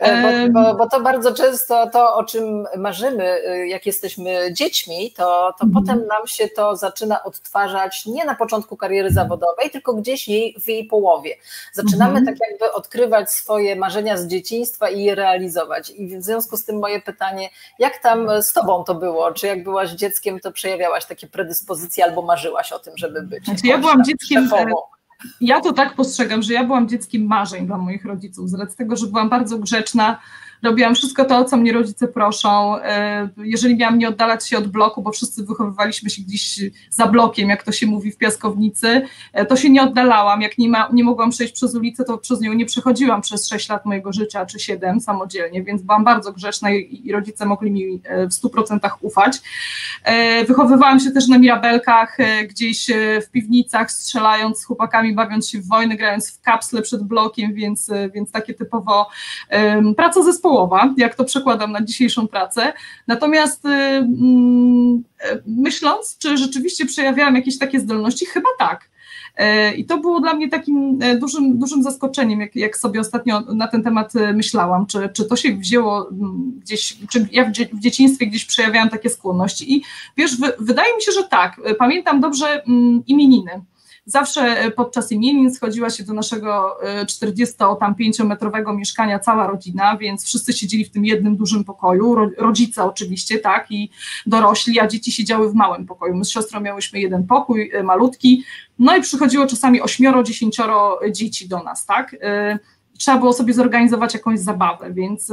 bo, 0.00 0.52
bo, 0.52 0.74
bo, 0.74 0.88
to 0.88 1.00
bardzo 1.00 1.34
często 1.34 1.90
to, 1.90 2.14
o 2.14 2.24
czym 2.24 2.66
marzymy, 2.76 3.40
y, 3.48 3.68
jak 3.68 3.86
jesteśmy 3.86 4.52
dziećmi, 4.52 5.12
to, 5.16 5.54
to 5.58 5.64
mhm. 5.64 5.72
potem 5.72 6.06
nam 6.06 6.26
się 6.26 6.48
to 6.48 6.76
zaczyna 6.76 7.22
odtwarzać 7.24 8.06
nie 8.06 8.24
na 8.24 8.34
początku 8.34 8.76
kariery 8.76 9.10
zawodowej, 9.10 9.70
tylko 9.70 9.94
gdzieś 9.94 10.28
jej, 10.28 10.56
w 10.60 10.68
jej 10.68 10.84
połowie. 10.84 11.34
Zaczynamy 11.72 12.18
mhm. 12.18 12.26
tak 12.26 12.48
jakby 12.50 12.72
odkrywać 12.72 13.30
swoje 13.30 13.76
marzenia 13.76 14.16
z 14.16 14.26
dzieciństwa 14.26 14.88
i 14.88 15.02
je 15.02 15.14
realizować. 15.14 15.90
I 15.90 16.18
w 16.18 16.22
związku 16.22 16.56
z 16.56 16.64
tym 16.64 16.78
moje 16.78 17.00
pytanie, 17.00 17.48
jak 17.78 18.02
tam 18.02 18.42
z 18.42 18.52
tobą 18.52 18.84
to 18.84 18.94
było? 18.94 19.32
Czy 19.32 19.46
jak 19.46 19.64
byłaś 19.64 19.90
dzieckiem, 19.90 20.40
to 20.40 20.52
przejawiałaś 20.52 21.06
takie 21.06 21.26
predyspozycje 21.26 22.04
albo 22.04 22.22
marzyłaś 22.22 22.72
o 22.72 22.78
tym, 22.78 22.92
żeby 22.96 23.22
być? 23.22 23.44
Znaczy, 23.44 23.66
ja 23.66 23.78
byłam 23.78 24.04
dzieckiem 24.04 24.44
szefową? 24.48 24.97
Ja 25.40 25.60
to 25.60 25.72
tak 25.72 25.94
postrzegam, 25.94 26.42
że 26.42 26.52
ja 26.52 26.64
byłam 26.64 26.88
dzieckiem 26.88 27.26
marzeń 27.26 27.66
dla 27.66 27.78
moich 27.78 28.04
rodziców, 28.04 28.50
z 28.50 28.54
racji 28.54 28.76
tego, 28.76 28.96
że 28.96 29.06
byłam 29.06 29.28
bardzo 29.28 29.58
grzeczna, 29.58 30.18
robiłam 30.62 30.94
wszystko 30.94 31.24
to, 31.24 31.44
co 31.44 31.56
mnie 31.56 31.72
rodzice 31.72 32.08
proszą. 32.08 32.78
E, 32.78 33.28
jeżeli 33.36 33.76
miałam 33.76 33.98
nie 33.98 34.08
oddalać 34.08 34.48
się 34.48 34.58
od 34.58 34.68
bloku, 34.68 35.02
bo 35.02 35.12
wszyscy 35.12 35.44
wychowywaliśmy 35.44 36.10
się 36.10 36.22
gdzieś 36.22 36.60
za 36.90 37.06
blokiem, 37.06 37.48
jak 37.48 37.62
to 37.62 37.72
się 37.72 37.86
mówi 37.86 38.10
w 38.10 38.16
piaskownicy, 38.16 39.02
e, 39.32 39.46
to 39.46 39.56
się 39.56 39.70
nie 39.70 39.82
oddalałam. 39.82 40.42
Jak 40.42 40.58
nie, 40.58 40.68
ma, 40.68 40.88
nie 40.92 41.04
mogłam 41.04 41.30
przejść 41.30 41.52
przez 41.52 41.74
ulicę, 41.74 42.04
to 42.04 42.18
przez 42.18 42.40
nią 42.40 42.52
nie 42.52 42.66
przechodziłam 42.66 43.20
przez 43.20 43.48
6 43.48 43.68
lat 43.68 43.86
mojego 43.86 44.12
życia, 44.12 44.46
czy 44.46 44.58
7 44.58 45.00
samodzielnie, 45.00 45.62
więc 45.62 45.82
byłam 45.82 46.04
bardzo 46.04 46.32
grzeczna 46.32 46.70
i, 46.70 47.12
rodzice 47.12 47.46
mogli 47.46 47.70
mi 47.70 48.00
e, 48.04 48.26
w 48.26 48.30
100% 48.30 48.90
ufać. 49.00 49.38
Wychowywałam 50.48 51.00
się 51.00 51.10
też 51.10 51.28
na 51.28 51.38
mirabelkach, 51.38 52.16
gdzieś 52.48 52.86
w 53.26 53.30
piwnicach, 53.30 53.90
strzelając 53.90 54.58
z 54.58 54.64
chłopakami, 54.64 55.14
bawiąc 55.14 55.48
się 55.48 55.58
w 55.58 55.68
wojny, 55.68 55.96
grając 55.96 56.30
w 56.30 56.40
kapsle 56.40 56.82
przed 56.82 57.02
blokiem, 57.02 57.54
więc, 57.54 57.90
więc 58.14 58.32
takie 58.32 58.54
typowo 58.54 59.08
praca 59.96 60.22
zespołowa 60.22 60.47
zespołowa, 60.48 60.94
jak 60.96 61.14
to 61.14 61.24
przekładam 61.24 61.72
na 61.72 61.84
dzisiejszą 61.84 62.28
pracę. 62.28 62.72
Natomiast 63.06 63.64
y, 63.64 63.68
mm, 63.68 65.04
myśląc, 65.46 66.18
czy 66.18 66.36
rzeczywiście 66.36 66.86
przejawiałam 66.86 67.36
jakieś 67.36 67.58
takie 67.58 67.80
zdolności, 67.80 68.26
chyba 68.26 68.48
tak. 68.58 68.88
I 69.76 69.84
to 69.84 69.98
było 69.98 70.20
dla 70.20 70.34
mnie 70.34 70.48
takim 70.48 70.98
dużym, 71.20 71.58
dużym 71.58 71.82
zaskoczeniem, 71.82 72.40
jak, 72.40 72.56
jak 72.56 72.76
sobie 72.76 73.00
ostatnio 73.00 73.40
na 73.40 73.68
ten 73.68 73.82
temat 73.82 74.12
myślałam, 74.34 74.86
czy, 74.86 75.08
czy 75.12 75.24
to 75.24 75.36
się 75.36 75.56
wzięło 75.56 76.08
gdzieś, 76.62 76.96
czy 77.10 77.28
ja 77.32 77.50
w 77.72 77.80
dzieciństwie 77.80 78.26
gdzieś 78.26 78.44
przejawiałam 78.44 78.88
takie 78.88 79.10
skłonności. 79.10 79.76
I 79.76 79.82
wiesz, 80.16 80.36
wydaje 80.58 80.96
mi 80.96 81.02
się, 81.02 81.12
że 81.12 81.24
tak. 81.24 81.60
Pamiętam 81.78 82.20
dobrze 82.20 82.62
imieniny. 83.06 83.50
Zawsze 84.08 84.40
e, 84.40 84.70
podczas 84.70 85.12
imienin 85.12 85.54
schodziła 85.54 85.90
się 85.90 86.04
do 86.04 86.12
naszego 86.12 86.76
45-metrowego 87.04 88.70
e, 88.70 88.76
mieszkania 88.76 89.18
cała 89.18 89.46
rodzina, 89.46 89.96
więc 89.96 90.24
wszyscy 90.24 90.52
siedzieli 90.52 90.84
w 90.84 90.90
tym 90.90 91.04
jednym 91.04 91.36
dużym 91.36 91.64
pokoju, 91.64 92.14
rodzice 92.36 92.84
oczywiście, 92.84 93.38
tak, 93.38 93.70
i 93.70 93.90
dorośli, 94.26 94.80
a 94.80 94.86
dzieci 94.86 95.12
siedziały 95.12 95.50
w 95.50 95.54
małym 95.54 95.86
pokoju. 95.86 96.16
My 96.16 96.24
z 96.24 96.30
siostrą 96.30 96.60
miałyśmy 96.60 97.00
jeden 97.00 97.26
pokój, 97.26 97.70
e, 97.74 97.82
malutki, 97.82 98.44
no 98.78 98.96
i 98.96 99.02
przychodziło 99.02 99.46
czasami 99.46 99.80
ośmioro, 99.80 100.22
dziesięcioro 100.22 101.00
dzieci 101.10 101.48
do 101.48 101.62
nas, 101.62 101.86
tak. 101.86 102.16
Trzeba 102.98 103.18
było 103.18 103.32
sobie 103.32 103.54
zorganizować 103.54 104.14
jakąś 104.14 104.40
zabawę, 104.40 104.92
więc 104.92 105.32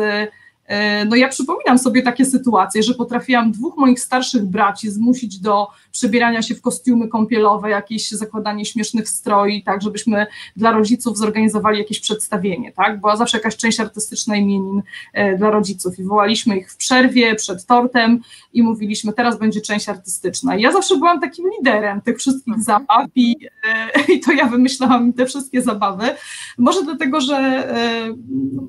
no 1.09 1.15
ja 1.15 1.27
przypominam 1.27 1.77
sobie 1.77 2.01
takie 2.01 2.25
sytuacje, 2.25 2.83
że 2.83 2.93
potrafiłam 2.93 3.51
dwóch 3.51 3.77
moich 3.77 3.99
starszych 3.99 4.45
braci 4.45 4.91
zmusić 4.91 5.39
do 5.39 5.67
przebierania 5.91 6.41
się 6.41 6.55
w 6.55 6.61
kostiumy 6.61 7.07
kąpielowe, 7.07 7.69
jakieś 7.69 8.11
zakładanie 8.11 8.65
śmiesznych 8.65 9.09
stroi, 9.09 9.63
tak, 9.63 9.81
żebyśmy 9.81 10.27
dla 10.55 10.71
rodziców 10.71 11.17
zorganizowali 11.17 11.79
jakieś 11.79 11.99
przedstawienie, 11.99 12.71
tak, 12.71 12.99
była 12.99 13.15
zawsze 13.15 13.37
jakaś 13.37 13.57
część 13.57 13.79
artystyczna 13.79 14.35
imienin 14.35 14.81
e, 15.13 15.37
dla 15.37 15.51
rodziców 15.51 15.99
i 15.99 16.03
wołaliśmy 16.03 16.57
ich 16.57 16.71
w 16.71 16.77
przerwie, 16.77 17.35
przed 17.35 17.65
tortem 17.65 18.21
i 18.53 18.63
mówiliśmy, 18.63 19.13
teraz 19.13 19.39
będzie 19.39 19.61
część 19.61 19.89
artystyczna. 19.89 20.55
I 20.55 20.61
ja 20.61 20.71
zawsze 20.71 20.97
byłam 20.97 21.21
takim 21.21 21.45
liderem 21.57 22.01
tych 22.01 22.17
wszystkich 22.17 22.53
mhm. 22.53 22.63
zabaw 22.63 23.07
i, 23.15 23.35
e, 23.63 23.89
i 24.13 24.19
to 24.19 24.31
ja 24.31 24.45
wymyślałam 24.45 25.13
te 25.13 25.25
wszystkie 25.25 25.61
zabawy, 25.61 26.09
może 26.57 26.83
dlatego, 26.83 27.21
że 27.21 27.35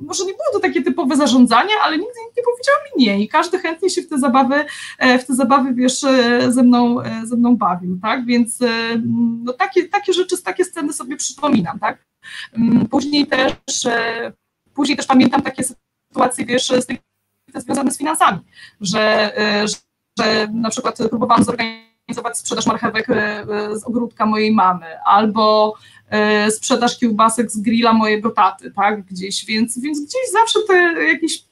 może 0.06 0.24
nie 0.24 0.32
było 0.32 0.44
to 0.52 0.60
takie 0.60 0.82
typowe 0.82 1.16
zarządzanie, 1.16 1.70
ale 1.86 1.98
nigdy 1.98 2.14
nikt 2.24 2.36
nie 2.36 2.42
powiedział 2.42 2.74
mi 2.84 3.04
nie 3.04 3.24
i 3.24 3.28
każdy 3.28 3.58
chętnie 3.58 3.90
się 3.90 4.02
w 4.02 4.08
te 4.08 4.18
zabawy, 4.18 4.64
e, 4.98 5.18
w 5.18 5.26
te 5.26 5.34
zabawy, 5.34 5.74
wiesz, 5.74 6.04
e, 6.04 6.52
ze 6.52 6.62
mną, 6.62 7.00
e, 7.00 7.26
ze 7.26 7.36
mną 7.36 7.56
bawił, 7.56 7.98
tak, 8.02 8.24
więc 8.24 8.58
no, 9.44 9.52
takie, 9.52 9.88
takie 9.88 10.12
rzeczy, 10.12 10.42
takie 10.42 10.64
sceny 10.64 10.92
sobie 10.92 11.16
przypominam, 11.16 11.78
tak. 11.78 12.06
Mm, 12.52 12.86
później 12.88 13.26
też, 13.26 13.54
później 14.74 14.96
też 14.96 15.06
pamiętam 15.06 15.42
takie 15.42 15.62
sytuacje, 16.08 16.46
wiesz, 16.46 16.72
związane 17.54 17.90
z 17.90 17.98
finansami, 17.98 18.38
że, 18.80 19.32
że 20.18 20.48
na 20.52 20.70
przykład 20.70 20.98
próbowałam 21.10 21.44
zorganizować 21.44 21.85
sprzedaż 22.34 22.66
marchewek 22.66 23.06
z 23.74 23.84
ogródka 23.84 24.26
mojej 24.26 24.54
mamy, 24.54 24.86
albo 25.04 25.74
E, 26.10 26.50
sprzedaż 26.50 26.98
kiełbasek 26.98 27.50
z 27.50 27.60
grilla 27.60 27.92
mojego 27.92 28.30
taty, 28.30 28.70
tak, 28.70 29.02
gdzieś, 29.02 29.44
więc, 29.46 29.80
więc 29.80 30.00
gdzieś 30.00 30.32
zawsze 30.32 30.58
te 30.68 30.74
jakieś, 31.04 31.44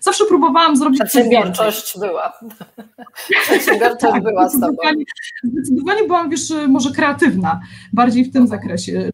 zawsze 0.00 0.24
próbowałam 0.24 0.76
zrobić 0.76 1.00
Przedsiębiorczość 1.00 1.98
była. 1.98 2.32
Przedsiębiorczość 3.42 4.20
była 4.22 4.48
z 4.48 4.60
tobą. 4.60 4.76
Zdecydowanie 5.44 6.04
byłam, 6.04 6.30
wiesz, 6.30 6.52
może 6.68 6.90
kreatywna, 6.90 7.60
bardziej 7.92 8.24
w 8.24 8.32
tym 8.32 8.46
zakresie 8.46 9.10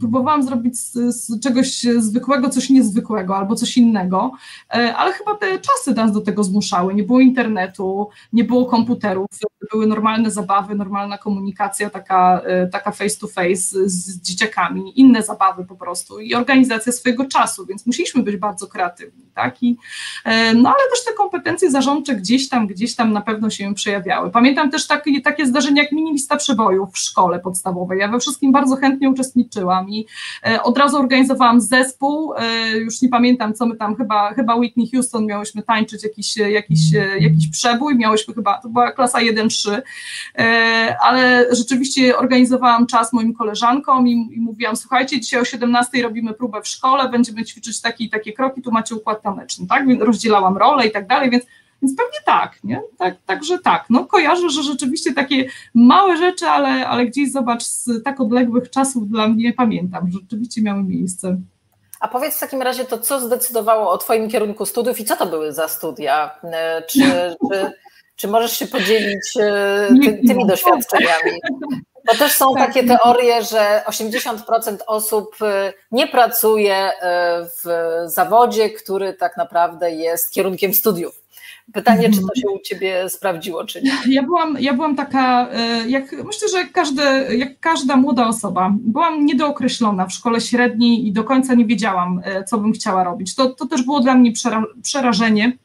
próbowałam 0.00 0.42
zrobić 0.42 0.78
z, 0.78 0.92
z, 0.92 1.40
czegoś 1.40 1.86
zwykłego 1.98 2.50
coś 2.50 2.70
niezwykłego 2.70 3.36
albo 3.36 3.54
coś 3.54 3.76
innego, 3.76 4.32
e, 4.74 4.96
ale 4.96 5.12
chyba 5.12 5.34
te 5.34 5.46
czasy 5.58 5.94
nas 5.94 6.12
do 6.12 6.20
tego 6.20 6.44
zmuszały. 6.44 6.94
Nie 6.94 7.02
było 7.02 7.20
internetu, 7.20 8.08
nie 8.32 8.44
było 8.44 8.66
komputerów, 8.66 9.26
były 9.72 9.86
normalne 9.86 10.30
zabawy, 10.30 10.74
normalna 10.74 11.18
komunikacja, 11.18 11.90
taka, 11.90 12.40
e, 12.44 12.66
taka 12.66 12.90
face 12.90 13.16
to 13.20 13.26
face 13.26 13.88
z 13.88 14.20
dzieciakami, 14.20 15.00
inne 15.00 15.22
zabawy 15.22 15.64
po 15.64 15.76
prostu 15.76 16.20
i 16.20 16.34
organizacja 16.34 16.92
swojego 16.92 17.24
czasu, 17.24 17.66
więc 17.66 17.86
musieliśmy 17.86 18.22
być 18.22 18.36
bardzo 18.36 18.66
kreatywni, 18.66 19.24
tak? 19.34 19.62
I, 19.62 19.76
e, 20.24 20.54
no 20.54 20.68
ale 20.68 20.90
też 20.90 21.04
te 21.04 21.12
kompetencje 21.12 21.70
zarządcze 21.70 22.14
gdzieś 22.14 22.48
tam, 22.48 22.66
gdzieś 22.66 22.96
tam 22.96 23.12
na 23.12 23.20
pewno 23.20 23.50
się 23.50 23.74
przejawiały. 23.74 24.30
Pamiętam 24.30 24.70
też 24.70 24.86
takie, 24.86 25.20
takie 25.20 25.46
zdarzenia 25.46 25.82
jak 25.82 25.92
mini 25.92 26.12
lista 26.12 26.36
przebojów 26.36 26.92
w 26.92 26.98
szkole 26.98 27.40
podstawowej. 27.40 27.98
Ja 27.98 28.08
we 28.08 28.20
wszystkim 28.20 28.52
bardzo 28.52 28.76
chętnie 28.76 29.10
uczestniczyłam 29.10 29.49
i 29.88 30.06
e, 30.46 30.62
od 30.62 30.78
razu 30.78 30.98
organizowałam 30.98 31.60
zespół, 31.60 32.34
e, 32.34 32.76
już 32.76 33.02
nie 33.02 33.08
pamiętam 33.08 33.54
co 33.54 33.66
my 33.66 33.76
tam, 33.76 33.96
chyba, 33.96 34.34
chyba 34.34 34.54
Whitney 34.54 34.90
Houston 34.90 35.26
miałyśmy 35.26 35.62
tańczyć 35.62 36.04
jakiś, 36.04 36.36
jakiś, 36.36 36.80
jakiś 37.20 37.50
przebój, 37.50 37.96
miałyśmy 37.96 38.34
chyba, 38.34 38.58
to 38.58 38.68
była 38.68 38.92
klasa 38.92 39.18
1-3, 39.18 39.82
e, 40.38 40.96
ale 41.02 41.46
rzeczywiście 41.50 42.16
organizowałam 42.16 42.86
czas 42.86 43.12
moim 43.12 43.34
koleżankom 43.34 44.08
i, 44.08 44.12
i 44.12 44.40
mówiłam, 44.40 44.76
słuchajcie, 44.76 45.20
dzisiaj 45.20 45.40
o 45.40 45.44
17 45.44 46.02
robimy 46.02 46.34
próbę 46.34 46.62
w 46.62 46.68
szkole, 46.68 47.08
będziemy 47.08 47.44
ćwiczyć 47.44 47.80
takie 47.80 48.04
i 48.04 48.10
takie 48.10 48.32
kroki, 48.32 48.62
tu 48.62 48.72
macie 48.72 48.94
układ 48.94 49.22
taneczny, 49.22 49.66
tak, 49.66 49.84
rozdzielałam 50.00 50.56
role 50.56 50.86
i 50.86 50.90
tak 50.90 51.06
dalej, 51.06 51.30
więc 51.30 51.44
więc 51.82 51.96
pewnie 51.96 52.18
tak, 52.26 52.64
nie? 52.64 52.82
Tak, 52.98 53.14
także 53.26 53.58
tak. 53.58 53.84
No 53.90 54.04
kojarzę, 54.04 54.50
że 54.50 54.62
rzeczywiście 54.62 55.14
takie 55.14 55.44
małe 55.74 56.16
rzeczy, 56.16 56.46
ale, 56.46 56.88
ale 56.88 57.06
gdzieś 57.06 57.32
zobacz, 57.32 57.62
z 57.62 58.02
tak 58.04 58.20
odległych 58.20 58.70
czasów 58.70 59.08
dla 59.08 59.28
mnie 59.28 59.52
pamiętam, 59.52 60.10
rzeczywiście 60.12 60.62
miały 60.62 60.82
miejsce. 60.82 61.36
A 62.00 62.08
powiedz 62.08 62.36
w 62.36 62.40
takim 62.40 62.62
razie 62.62 62.84
to, 62.84 62.98
co 62.98 63.20
zdecydowało 63.20 63.90
o 63.90 63.98
Twoim 63.98 64.30
kierunku 64.30 64.66
studiów 64.66 65.00
i 65.00 65.04
co 65.04 65.16
to 65.16 65.26
były 65.26 65.52
za 65.52 65.68
studia? 65.68 66.34
E, 66.44 66.82
czy, 66.82 67.00
czy, 67.52 67.72
czy 68.16 68.28
możesz 68.28 68.52
się 68.52 68.66
podzielić 68.66 69.36
e, 69.40 69.88
ty, 70.04 70.20
tymi 70.28 70.46
doświadczeniami? 70.46 71.40
Bo 72.06 72.14
też 72.14 72.32
są 72.32 72.52
tak. 72.54 72.66
takie 72.66 72.86
teorie, 72.88 73.42
że 73.42 73.82
80% 73.86 74.76
osób 74.86 75.36
e, 75.42 75.72
nie 75.90 76.06
pracuje 76.06 76.90
w 77.44 77.92
zawodzie, 78.06 78.70
który 78.70 79.14
tak 79.14 79.36
naprawdę 79.36 79.90
jest 79.90 80.30
kierunkiem 80.30 80.74
studiów. 80.74 81.19
Pytanie, 81.72 82.02
czy 82.02 82.16
to 82.16 82.22
mhm. 82.22 82.36
się 82.36 82.48
u 82.48 82.58
Ciebie 82.58 83.08
sprawdziło, 83.08 83.64
czy 83.64 83.82
nie? 83.82 83.92
Ja 84.08 84.22
byłam, 84.22 84.56
ja 84.60 84.74
byłam 84.74 84.96
taka, 84.96 85.48
e, 85.52 85.88
jak 85.88 86.12
myślę, 86.24 86.48
że 86.48 86.58
jak, 86.58 86.72
każdy, 86.72 87.02
jak 87.36 87.60
każda 87.60 87.96
młoda 87.96 88.26
osoba, 88.26 88.74
byłam 88.80 89.26
niedookreślona 89.26 90.06
w 90.06 90.12
szkole 90.12 90.40
średniej 90.40 91.06
i 91.06 91.12
do 91.12 91.24
końca 91.24 91.54
nie 91.54 91.66
wiedziałam, 91.66 92.20
e, 92.24 92.44
co 92.44 92.58
bym 92.58 92.72
chciała 92.72 93.04
robić. 93.04 93.34
To, 93.34 93.48
to 93.50 93.66
też 93.66 93.82
było 93.82 94.00
dla 94.00 94.14
mnie 94.14 94.32
przera 94.32 94.62
przerażenie, 94.82 95.56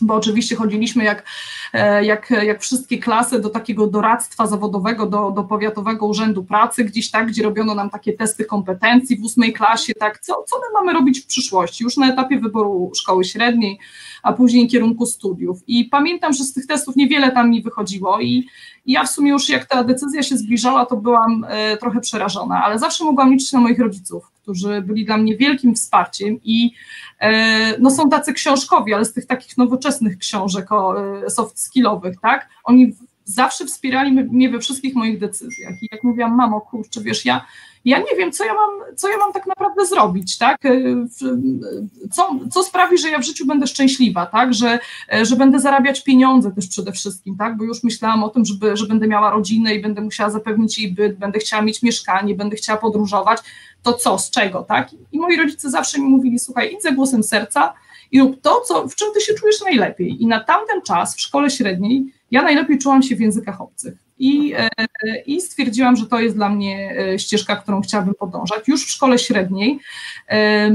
bo 0.00 0.14
oczywiście 0.14 0.56
chodziliśmy 0.56 1.04
jak, 1.04 1.24
e, 1.72 2.04
jak, 2.04 2.30
jak 2.30 2.60
wszystkie 2.60 2.98
klasy 2.98 3.40
do 3.40 3.50
takiego 3.50 3.86
doradztwa 3.86 4.46
zawodowego, 4.46 5.06
do, 5.06 5.30
do 5.30 5.44
powiatowego 5.44 6.06
urzędu 6.06 6.44
pracy, 6.44 6.84
gdzieś 6.84 7.10
tak, 7.10 7.26
gdzie 7.26 7.42
robiono 7.42 7.74
nam 7.74 7.90
takie 7.90 8.12
testy 8.12 8.44
kompetencji 8.44 9.16
w 9.16 9.24
ósmej 9.24 9.52
klasie, 9.52 9.94
tak, 9.94 10.18
co, 10.18 10.44
co 10.46 10.56
my 10.56 10.64
mamy 10.74 10.92
robić 10.92 11.20
w 11.20 11.26
przyszłości, 11.26 11.84
już 11.84 11.96
na 11.96 12.12
etapie 12.12 12.38
wyboru 12.38 12.92
szkoły 12.94 13.24
średniej, 13.24 13.78
a 14.22 14.32
później 14.32 14.68
kierunku 14.68 15.06
studiów. 15.06 15.58
I 15.66 15.84
pamiętam, 15.84 16.32
że 16.32 16.44
z 16.44 16.52
tych 16.52 16.66
testów 16.66 16.96
niewiele 16.96 17.32
tam 17.32 17.50
mi 17.50 17.62
wychodziło 17.62 18.20
i, 18.20 18.46
i 18.86 18.92
ja 18.92 19.04
w 19.04 19.10
sumie 19.10 19.30
już 19.30 19.48
jak 19.48 19.64
ta 19.64 19.84
decyzja 19.84 20.22
się 20.22 20.36
zbliżała, 20.36 20.86
to 20.86 20.96
byłam 20.96 21.44
e, 21.48 21.76
trochę 21.76 22.00
przerażona, 22.00 22.62
ale 22.64 22.78
zawsze 22.78 23.04
mogłam 23.04 23.32
liczyć 23.32 23.52
na 23.52 23.60
moich 23.60 23.78
rodziców, 23.78 24.29
którzy 24.42 24.82
byli 24.82 25.04
dla 25.04 25.16
mnie 25.16 25.36
wielkim 25.36 25.74
wsparciem 25.74 26.40
i 26.44 26.72
e, 27.20 27.78
no 27.78 27.90
są 27.90 28.10
tacy 28.10 28.32
książkowi, 28.32 28.94
ale 28.94 29.04
z 29.04 29.12
tych 29.12 29.26
takich 29.26 29.58
nowoczesnych 29.58 30.18
książek 30.18 30.68
e, 30.72 31.30
soft 31.30 31.58
skillowych, 31.58 32.20
tak? 32.22 32.48
Oni 32.64 32.92
zawsze 33.30 33.66
wspierali 33.66 34.12
mnie 34.12 34.50
we 34.50 34.58
wszystkich 34.58 34.94
moich 34.94 35.18
decyzjach. 35.18 35.82
I 35.82 35.88
jak 35.92 36.04
mówiłam, 36.04 36.36
mamo, 36.36 36.60
kurczę, 36.60 37.00
wiesz, 37.00 37.24
ja 37.24 37.46
ja 37.84 37.98
nie 37.98 38.16
wiem, 38.18 38.32
co 38.32 38.44
ja 38.44 38.54
mam, 38.54 38.96
co 38.96 39.08
ja 39.08 39.18
mam 39.18 39.32
tak 39.32 39.46
naprawdę 39.46 39.86
zrobić, 39.86 40.38
tak? 40.38 40.66
E, 40.66 40.70
co, 42.10 42.30
co 42.50 42.64
sprawi, 42.64 42.98
że 42.98 43.10
ja 43.10 43.18
w 43.18 43.24
życiu 43.24 43.46
będę 43.46 43.66
szczęśliwa, 43.66 44.26
tak? 44.26 44.54
Że, 44.54 44.78
e, 45.12 45.24
że 45.24 45.36
będę 45.36 45.60
zarabiać 45.60 46.04
pieniądze 46.04 46.52
też 46.52 46.66
przede 46.66 46.92
wszystkim, 46.92 47.36
tak? 47.36 47.56
Bo 47.56 47.64
już 47.64 47.84
myślałam 47.84 48.24
o 48.24 48.28
tym, 48.28 48.44
żeby, 48.44 48.76
że 48.76 48.86
będę 48.86 49.08
miała 49.08 49.30
rodzinę 49.30 49.74
i 49.74 49.82
będę 49.82 50.00
musiała 50.00 50.30
zapewnić 50.30 50.78
jej 50.78 50.92
byt, 50.92 51.18
będę 51.18 51.38
chciała 51.38 51.62
mieć 51.62 51.82
mieszkanie, 51.82 52.34
będę 52.34 52.56
chciała 52.56 52.78
podróżować, 52.78 53.40
to 53.82 53.92
co, 53.92 54.18
z 54.18 54.30
czego, 54.30 54.62
tak? 54.62 54.88
I 55.12 55.18
moi 55.18 55.36
rodzice 55.36 55.70
zawsze 55.70 55.98
mi 55.98 56.04
mówili, 56.04 56.38
słuchaj, 56.38 56.74
idź 56.74 56.82
za 56.82 56.92
głosem 56.92 57.22
serca 57.22 57.72
i 58.12 58.20
rób 58.20 58.40
to, 58.40 58.60
co, 58.60 58.88
w 58.88 58.94
czym 58.94 59.08
ty 59.14 59.20
się 59.20 59.34
czujesz 59.34 59.60
najlepiej. 59.60 60.22
I 60.22 60.26
na 60.26 60.44
tamten 60.44 60.82
czas 60.82 61.16
w 61.16 61.20
szkole 61.20 61.50
średniej 61.50 62.12
ja 62.30 62.42
najlepiej 62.42 62.78
czułam 62.78 63.02
się 63.02 63.16
w 63.16 63.20
językach 63.20 63.60
obcych 63.60 64.09
i, 64.20 64.54
e, 64.54 64.68
i 65.26 65.40
stwierdziłam, 65.40 65.96
że 65.96 66.06
to 66.06 66.20
jest 66.20 66.36
dla 66.36 66.48
mnie 66.48 66.96
e, 66.98 67.18
ścieżka, 67.18 67.56
którą 67.56 67.80
chciałabym 67.80 68.14
podążać. 68.14 68.68
Już 68.68 68.86
w 68.86 68.90
szkole 68.90 69.18
średniej 69.18 69.78
e, 70.28 70.70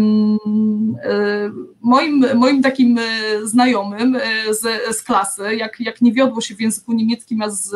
moim, 1.82 2.26
moim 2.36 2.62
takim 2.62 3.00
znajomym 3.44 4.18
z, 4.50 4.96
z 4.98 5.04
klasy, 5.04 5.56
jak, 5.56 5.80
jak 5.80 6.02
nie 6.02 6.12
wiodło 6.12 6.42
się 6.42 6.56
w 6.56 6.62
języku 6.62 6.94
niemieckim, 6.94 7.42
a 7.42 7.50
z, 7.50 7.70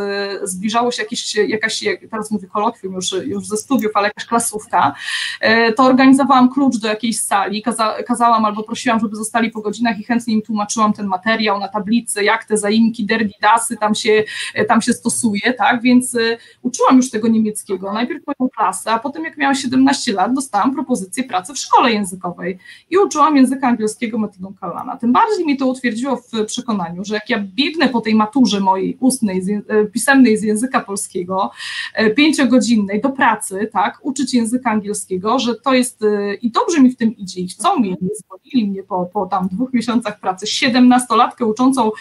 zbliżało 0.50 0.92
się 0.92 1.04
jakieś, 1.04 1.36
jakaś, 1.36 1.84
teraz 2.12 2.32
mówię 2.32 2.48
kolokwium 2.48 2.94
już, 2.94 3.12
już 3.12 3.48
ze 3.48 3.58
studiów, 3.58 3.92
ale 3.96 4.08
jakaś 4.08 4.26
klasówka, 4.26 4.96
to 5.76 5.84
organizowałam 5.84 6.50
klucz 6.50 6.78
do 6.78 6.88
jakiejś 6.88 7.20
sali, 7.20 7.62
kaza, 7.62 7.96
kazałam 8.08 8.46
albo 8.46 8.64
prosiłam, 8.64 9.00
żeby 9.00 9.16
zostali 9.16 9.52
po 9.52 9.62
godzinach 9.62 10.00
i 10.00 10.04
chętnie 10.04 10.34
im 10.34 10.42
tłumaczyłam 10.42 10.94
ten 10.94 11.08
materiał 11.08 11.60
na 11.60 11.68
tablicy, 11.68 12.24
jak 12.24 12.46
te 12.46 12.58
zaimki, 12.58 13.06
derdi, 13.06 13.34
dasy 13.42 13.78
tam 13.78 13.96
się, 13.96 14.24
tam 14.68 14.82
się 14.82 14.94
stosuje, 14.94 15.54
tak, 15.60 15.82
więc, 15.82 16.16
y, 16.16 16.38
uczyłam 16.62 16.98
już 16.98 17.10
tego 17.10 17.28
niemieckiego, 17.28 17.94
najpierw 17.94 18.24
moją 18.28 18.50
klasę, 18.50 18.92
a 18.92 19.00
potem 19.00 19.24
jak 19.24 19.38
miałam 19.38 19.56
17 19.56 20.14
lat, 20.14 20.34
dostałam 20.34 20.74
propozycję 20.74 21.24
pracy 21.24 21.54
w 21.54 21.58
szkole 21.58 21.94
językowej 21.94 22.58
i 22.90 22.98
uczyłam 22.98 23.38
języka 23.38 23.68
angielskiego 23.68 24.18
metodą 24.18 24.54
Kalana. 24.62 24.98
Tym 24.98 25.14
bardziej 25.14 25.46
mi 25.46 25.58
to 25.58 25.68
utwierdziło 25.68 26.16
w 26.16 26.46
przekonaniu, 26.46 27.06
że 27.06 27.14
jak 27.14 27.30
ja 27.30 27.44
biegnę 27.56 27.90
po 27.90 28.02
tej 28.02 28.16
maturze 28.16 28.60
mojej 28.60 28.98
ustnej, 29.00 29.64
e, 29.68 29.86
pisemnej 29.86 30.38
z 30.38 30.44
języka 30.44 30.80
polskiego, 30.80 31.52
e, 31.94 32.10
pięciogodzinnej 32.10 33.02
do 33.02 33.10
pracy, 33.10 33.70
tak, 33.74 34.00
uczyć 34.02 34.34
języka 34.34 34.72
angielskiego, 34.72 35.40
że 35.40 35.56
to 35.56 35.74
jest 35.74 36.04
e, 36.04 36.34
i 36.34 36.52
dobrze 36.52 36.82
mi 36.82 36.90
w 36.90 36.98
tym 36.98 37.18
idzie 37.18 37.42
i 37.42 37.48
chcą 37.48 37.80
mnie, 37.80 37.90
nie 37.90 38.16
zwolnili 38.16 38.72
mnie 38.72 38.84
po, 38.84 39.06
po 39.06 39.26
tam 39.26 39.48
dwóch 39.48 39.74
miesiącach 39.74 40.20
pracy, 40.20 40.46
17-latkę 40.46 41.46
uczącą 41.46 41.92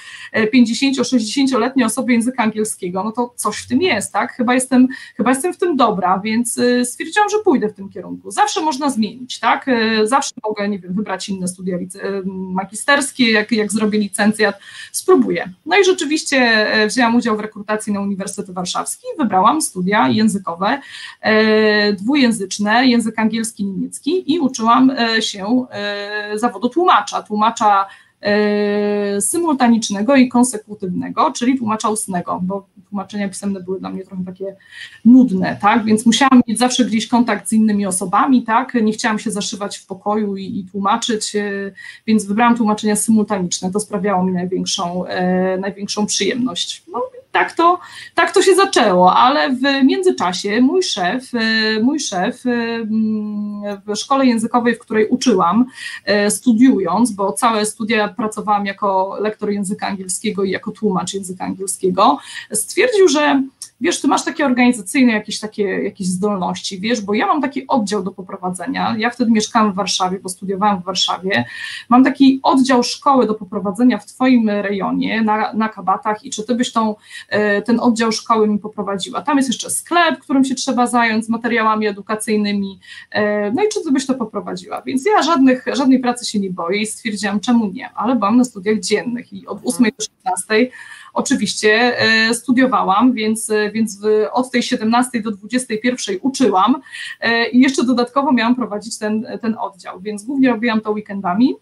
50-60-letniej 0.55 1.87
osobie 1.87 2.15
języka 2.15 2.43
angielskiego, 2.43 3.05
no 3.05 3.13
to 3.13 3.35
coś 3.49 3.63
w 3.63 3.69
tym 3.69 3.83
jest, 3.83 4.13
tak, 4.13 4.33
chyba 4.33 4.55
jestem, 4.55 4.89
chyba 5.17 5.31
jestem 5.31 5.55
w 5.55 5.59
tym 5.59 5.77
dobra, 5.77 6.21
więc 6.25 6.61
stwierdziłam, 6.85 7.29
że 7.29 7.37
pójdę 7.45 7.69
w 7.69 7.75
tym 7.75 7.89
kierunku. 7.89 8.31
Zawsze 8.31 8.61
można 8.61 8.91
zmienić, 8.91 9.39
tak, 9.41 9.67
zawsze 10.05 10.35
mogę, 10.43 10.69
nie 10.69 10.79
wiem, 10.79 10.95
wybrać 10.95 11.29
inne 11.29 11.49
studia 11.49 11.79
magisterskie, 12.25 13.31
jak, 13.31 13.53
jak 13.53 13.73
zrobię 13.73 13.99
licencjat, 13.99 14.59
spróbuję. 14.93 15.53
No 15.67 15.79
i 15.79 15.85
rzeczywiście 15.85 16.67
wzięłam 16.87 17.17
udział 17.17 17.37
w 17.37 17.41
rekrutacji 17.41 17.93
na 17.93 18.01
Uniwersytet 18.01 18.55
Warszawski 18.55 19.07
wybrałam 19.19 19.63
studia 19.63 20.09
językowe, 20.09 20.81
dwujęzyczne, 21.99 22.87
język 22.87 23.19
angielski, 23.19 23.65
niemiecki 23.65 24.35
i 24.35 24.41
uczyłam 24.41 24.93
się 25.21 25.67
zawodu 26.35 26.69
tłumacza, 26.69 27.23
tłumacza 27.23 27.87
symultanicznego 29.21 30.17
i 30.17 30.29
konsekutywnego, 30.29 31.33
czyli 31.33 31.59
tłumacza 31.59 31.89
ustnego, 31.89 32.41
bo 32.43 32.67
tłumaczenia 32.89 33.29
pisemne 33.29 33.61
były 33.61 33.81
dla 33.81 33.91
mnie 33.91 34.05
trochę 34.05 34.25
takie 34.25 34.57
nudne, 35.05 35.59
tak, 35.61 35.85
więc 35.85 36.07
musiałam 36.07 36.43
mieć 36.49 36.59
zawsze 36.59 36.85
gdzieś 36.85 37.07
kontakt 37.07 37.49
z 37.49 37.53
innymi 37.53 37.87
osobami, 37.87 38.43
tak, 38.43 38.75
nie 38.75 38.93
chciałam 38.93 39.19
się 39.19 39.31
zaszywać 39.31 39.79
w 39.79 39.87
pokoju 39.87 40.37
i, 40.37 40.59
i 40.59 40.65
tłumaczyć, 40.65 41.33
więc 42.07 42.25
wybrałam 42.25 42.57
tłumaczenia 42.57 42.97
symultaniczne, 42.97 43.71
to 43.71 43.81
sprawiało 43.81 44.25
mi 44.25 44.33
największą, 44.33 45.05
największą 45.61 46.07
przyjemność. 46.07 46.83
No, 46.93 47.03
tak 47.39 47.53
to, 47.53 47.79
tak 48.15 48.33
to 48.33 48.43
się 48.43 48.55
zaczęło, 48.55 49.15
ale 49.15 49.51
w 49.51 49.63
międzyczasie 49.85 50.61
mój 50.61 50.83
szef, 50.83 51.35
e, 51.35 51.81
mój 51.81 52.01
szef 52.01 52.47
e, 52.47 52.51
mm, 52.51 53.81
w 53.87 53.97
szkole 53.97 54.27
językowej, 54.27 54.75
w 54.75 54.79
której 54.79 55.09
uczyłam, 55.09 55.67
e, 56.05 56.31
studiując, 56.31 57.13
bo 57.13 57.33
całe 57.33 57.67
studia 57.67 58.09
pracowałam 58.09 58.67
jako 58.67 59.17
lektor 59.21 59.51
języka 59.51 59.87
angielskiego 59.87 60.45
i 60.45 60.51
jako 60.51 60.71
tłumacz 60.71 61.15
języka 61.15 61.45
angielskiego, 61.45 62.19
stwierdził, 62.53 63.09
że 63.09 63.43
wiesz, 63.81 64.01
ty 64.01 64.09
masz 64.09 64.25
takie 64.25 64.47
organizacyjne 64.47 65.13
jakieś 65.13 65.41
takie 65.41 65.63
jakieś 65.63 66.07
zdolności, 66.07 66.81
wiesz, 66.81 67.01
bo 67.01 67.15
ja 67.15 67.27
mam 67.27 67.43
taki 67.43 67.67
oddział 67.67 68.03
do 68.03 68.11
poprowadzenia, 68.11 68.95
ja 68.99 69.11
wtedy 69.11 69.31
mieszkałam 69.31 69.73
w 69.73 69.75
Warszawie, 69.75 70.19
bo 70.23 70.29
studiowałam 70.29 70.83
w 70.83 70.85
Warszawie, 70.85 71.45
mam 71.89 72.05
taki 72.05 72.41
oddział 72.43 72.83
szkoły 72.83 73.27
do 73.27 73.35
poprowadzenia 73.35 73.99
w 73.99 74.07
twoim 74.07 74.51
rejonie, 74.51 75.23
na, 75.23 75.53
na 75.53 75.69
Kabatach. 75.69 76.25
I 76.25 76.31
czy 76.31 76.45
ty 76.45 76.55
byś 76.55 76.73
tą, 76.73 76.95
e, 77.29 77.63
ten 77.63 77.81
oddział 77.81 78.13
szkoły 78.13 78.49
mi 78.49 78.59
poprowadziła. 78.59 79.23
Tam 79.23 79.37
jest 79.37 79.49
jeszcze 79.49 79.71
sklep, 79.71 80.19
którym 80.19 80.45
się 80.45 80.55
trzeba 80.55 80.87
zająć, 80.87 81.29
materiałami 81.29 81.87
edukacyjnymi, 81.87 82.81
e, 83.11 83.53
no 83.53 83.63
i 83.65 83.69
czy 83.69 83.85
ty 83.85 83.93
byś 83.93 84.07
to 84.07 84.15
poprowadziła, 84.15 84.83
więc 84.83 85.07
ja 85.07 85.23
żadnych, 85.23 85.65
żadnej 85.73 85.99
pracy 85.99 86.31
się 86.31 86.39
nie 86.39 86.51
boję 86.51 86.81
i 86.81 86.87
stwierdziłam, 86.87 87.41
czemu 87.41 87.67
nie, 87.67 87.91
ale 87.91 88.17
byłam 88.17 88.37
na 88.37 88.45
studiach 88.45 88.79
dziennych 88.79 89.33
i 89.33 89.47
od 89.47 89.59
8 89.65 89.87
do 89.99 90.05
16 90.05 90.71
oczywiście 91.19 92.01
e, 92.01 92.35
studiowałam, 92.35 93.13
więc, 93.13 93.51
e, 93.51 93.71
więc 93.71 93.99
od 94.33 94.51
tej 94.51 94.63
17 94.63 95.21
do 95.21 95.31
21 95.31 96.19
uczyłam 96.23 96.83
e, 97.21 97.49
i 97.49 97.61
jeszcze 97.61 97.85
dodatkowo 97.85 98.33
miałam 98.33 98.55
prowadzić 98.55 98.99
ten, 98.99 99.27
ten 99.43 99.57
oddział, 99.61 100.01
więc 100.01 100.25
głównie 100.25 100.49
robiłam 100.49 100.81
to 100.81 100.91
weekendami, 100.91 101.55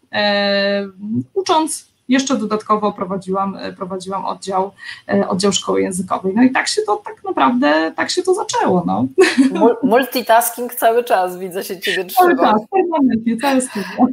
ucząc 1.34 1.95
jeszcze 2.08 2.36
dodatkowo 2.36 2.92
prowadziłam, 2.92 3.58
prowadziłam 3.76 4.24
oddział, 4.24 4.72
oddział 5.28 5.52
szkoły 5.52 5.82
językowej. 5.82 6.32
No 6.36 6.42
i 6.42 6.50
tak 6.50 6.68
się 6.68 6.82
to 6.82 6.96
tak 6.96 7.24
naprawdę, 7.24 7.92
tak 7.96 8.10
się 8.10 8.22
to 8.22 8.34
zaczęło. 8.34 8.82
No. 8.86 9.06
Multitasking 9.82 10.74
cały 10.74 11.04
czas, 11.04 11.38
widzę 11.38 11.64
się 11.64 11.80
Ciebie 11.80 12.04
trzyma. 12.14 12.52
Tak, 12.52 12.56
permanentnie, 12.70 13.36
całe 13.36 13.60
studia. 13.60 14.06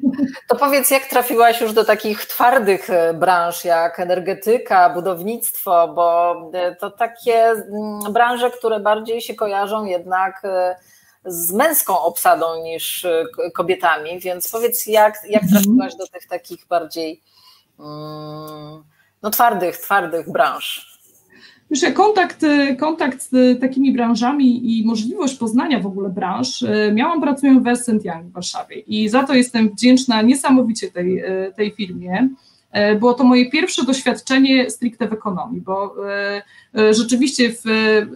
To 0.47 0.55
powiedz, 0.55 0.91
jak 0.91 1.05
trafiłaś 1.05 1.61
już 1.61 1.73
do 1.73 1.85
takich 1.85 2.25
twardych 2.25 2.89
e, 2.89 3.13
branż, 3.13 3.65
jak 3.65 3.99
energetyka, 3.99 4.89
budownictwo, 4.89 5.87
bo 5.87 6.35
e, 6.53 6.75
to 6.75 6.91
takie 6.91 7.45
mm, 7.45 8.13
branże, 8.13 8.51
które 8.51 8.79
bardziej 8.79 9.21
się 9.21 9.35
kojarzą 9.35 9.85
jednak 9.85 10.41
e, 10.45 10.75
z 11.25 11.53
męską 11.53 11.99
obsadą 11.99 12.63
niż 12.63 13.07
kobietami, 13.53 14.19
więc 14.19 14.51
powiedz, 14.51 14.87
jak, 14.87 15.15
jak 15.29 15.43
mhm. 15.43 15.63
trafiłaś 15.63 15.95
do 15.95 16.07
tych 16.07 16.27
takich 16.27 16.67
bardziej 16.67 17.21
no, 19.23 19.29
twardych, 19.31 19.77
twardych 19.77 20.31
branż. 20.31 20.93
Wiesz, 21.71 21.93
kontakt, 21.93 22.41
kontakt 22.79 23.21
z 23.21 23.61
takimi 23.61 23.93
branżami 23.93 24.79
i 24.79 24.85
możliwość 24.85 25.35
poznania 25.35 25.79
w 25.79 25.85
ogóle 25.85 26.09
branż 26.09 26.63
e, 26.63 26.91
miałam 26.93 27.21
pracując 27.21 27.63
w 27.63 28.05
Young 28.05 28.25
w 28.25 28.31
Warszawie 28.31 28.79
i 28.79 29.09
za 29.09 29.23
to 29.23 29.33
jestem 29.33 29.69
wdzięczna 29.69 30.21
niesamowicie 30.21 30.91
tej, 30.91 31.19
e, 31.19 31.51
tej 31.55 31.71
firmie. 31.71 32.29
E, 32.73 32.95
było 32.95 33.13
to 33.13 33.23
moje 33.23 33.49
pierwsze 33.49 33.85
doświadczenie 33.85 34.69
stricte 34.69 35.07
w 35.07 35.13
ekonomii, 35.13 35.61
bo 35.61 35.95
e, 36.09 36.41
e, 36.77 36.93
rzeczywiście 36.93 37.53
w, 37.53 37.63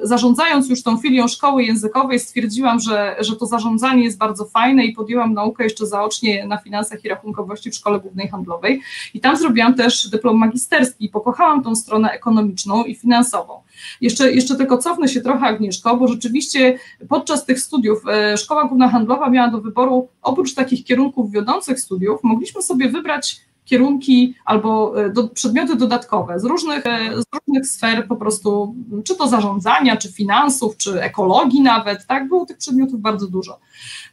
zarządzając 0.01 0.69
już 0.69 0.83
tą 0.83 0.97
filią 0.97 1.27
szkoły 1.27 1.63
językowej 1.63 2.19
stwierdziłam, 2.19 2.79
że, 2.79 3.15
że 3.19 3.35
to 3.35 3.45
zarządzanie 3.45 4.03
jest 4.03 4.17
bardzo 4.17 4.45
fajne 4.45 4.85
i 4.85 4.93
podjęłam 4.93 5.33
naukę 5.33 5.63
jeszcze 5.63 5.85
zaocznie 5.85 6.45
na 6.45 6.57
finansach 6.57 7.05
i 7.05 7.09
rachunkowości 7.09 7.71
w 7.71 7.75
Szkole 7.75 7.99
Głównej 7.99 8.27
Handlowej 8.27 8.81
i 9.13 9.19
tam 9.19 9.37
zrobiłam 9.37 9.73
też 9.73 10.09
dyplom 10.09 10.37
magisterski 10.37 11.05
i 11.05 11.09
pokochałam 11.09 11.63
tą 11.63 11.75
stronę 11.75 12.11
ekonomiczną 12.11 12.83
i 12.83 12.95
finansową. 12.95 13.61
Jeszcze, 14.01 14.31
jeszcze 14.31 14.55
tylko 14.55 14.77
cofnę 14.77 15.07
się 15.07 15.21
trochę 15.21 15.45
Agnieszko, 15.45 15.97
bo 15.97 16.07
rzeczywiście 16.07 16.79
podczas 17.09 17.45
tych 17.45 17.59
studiów 17.59 18.03
Szkoła 18.37 18.65
Główna 18.65 18.89
Handlowa 18.89 19.29
miała 19.29 19.49
do 19.49 19.61
wyboru 19.61 20.07
oprócz 20.21 20.53
takich 20.53 20.85
kierunków 20.85 21.31
wiodących 21.31 21.79
studiów, 21.79 22.23
mogliśmy 22.23 22.61
sobie 22.61 22.89
wybrać 22.89 23.47
kierunki 23.67 24.35
albo 24.45 25.01
e, 25.05 25.09
do, 25.09 25.27
przedmioty 25.27 25.75
dodatkowe 25.75 26.39
z 26.39 26.43
różnych, 26.43 26.85
e, 26.85 27.21
z 27.21 27.25
różnych 27.33 27.67
sfer 27.67 28.07
po 28.07 28.15
prostu, 28.15 28.75
czy 29.03 29.15
to 29.15 29.27
zarządzania, 29.27 29.97
czy 29.97 30.11
finansów, 30.11 30.77
czy 30.77 31.01
ekologii 31.01 31.61
nawet, 31.61 32.05
tak, 32.07 32.27
było 32.27 32.45
tych 32.45 32.57
przedmiotów 32.57 33.01
bardzo 33.01 33.27
dużo. 33.27 33.59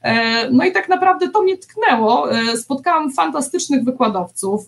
E, 0.03 0.51
no 0.51 0.65
i 0.65 0.73
tak 0.73 0.89
naprawdę 0.89 1.29
to 1.29 1.43
mnie 1.43 1.59
tknęło. 1.59 2.29
Spotkałam 2.57 3.13
fantastycznych 3.13 3.85
wykładowców, 3.85 4.67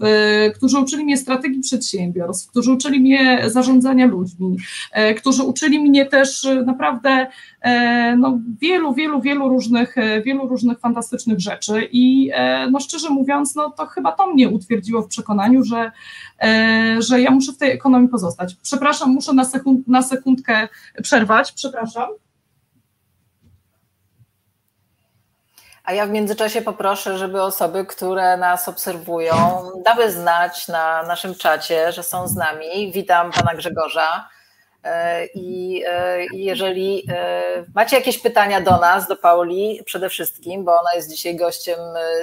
którzy 0.56 0.78
uczyli 0.78 1.04
mnie 1.04 1.16
strategii 1.16 1.60
przedsiębiorstw, 1.60 2.50
którzy 2.50 2.72
uczyli 2.72 3.00
mnie 3.00 3.42
zarządzania 3.46 4.06
ludźmi, 4.06 4.56
którzy 5.16 5.42
uczyli 5.42 5.80
mnie 5.80 6.06
też 6.06 6.48
naprawdę 6.66 7.26
no, 8.18 8.38
wielu, 8.60 8.94
wielu, 8.94 9.20
wielu 9.20 9.48
różnych, 9.48 9.96
wielu 10.24 10.48
różnych 10.48 10.80
fantastycznych 10.80 11.40
rzeczy 11.40 11.88
i 11.92 12.30
no 12.70 12.80
szczerze 12.80 13.10
mówiąc, 13.10 13.54
no 13.54 13.70
to 13.70 13.86
chyba 13.86 14.12
to 14.12 14.26
mnie 14.26 14.48
utwierdziło 14.48 14.75
utwierdziło 14.76 15.02
w 15.02 15.08
przekonaniu, 15.08 15.64
że, 15.64 15.90
e, 16.42 16.96
że 17.02 17.20
ja 17.20 17.30
muszę 17.30 17.52
w 17.52 17.58
tej 17.58 17.70
ekonomii 17.70 18.08
pozostać. 18.08 18.54
Przepraszam, 18.62 19.10
muszę 19.10 19.32
na, 19.32 19.44
sekund, 19.44 19.88
na 19.88 20.02
sekundkę 20.02 20.68
przerwać, 21.02 21.52
przepraszam. 21.52 22.08
A 25.84 25.92
ja 25.92 26.06
w 26.06 26.10
międzyczasie 26.10 26.62
poproszę, 26.62 27.18
żeby 27.18 27.42
osoby, 27.42 27.84
które 27.84 28.36
nas 28.36 28.68
obserwują, 28.68 29.34
dały 29.84 30.10
znać 30.10 30.68
na 30.68 31.02
naszym 31.02 31.34
czacie, 31.34 31.92
że 31.92 32.02
są 32.02 32.28
z 32.28 32.34
nami. 32.34 32.92
Witam 32.92 33.30
pana 33.30 33.54
Grzegorza. 33.54 34.28
E, 34.86 35.28
e, 35.34 36.26
I 36.32 36.44
jeżeli 36.44 37.02
e, 37.08 37.42
macie 37.74 37.96
jakieś 37.96 38.18
pytania 38.18 38.60
do 38.60 38.70
nas, 38.70 39.08
do 39.08 39.16
Pauli 39.16 39.80
przede 39.84 40.08
wszystkim, 40.08 40.64
bo 40.64 40.80
ona 40.80 40.94
jest 40.96 41.10
dzisiaj 41.10 41.36
gościem 41.36 41.78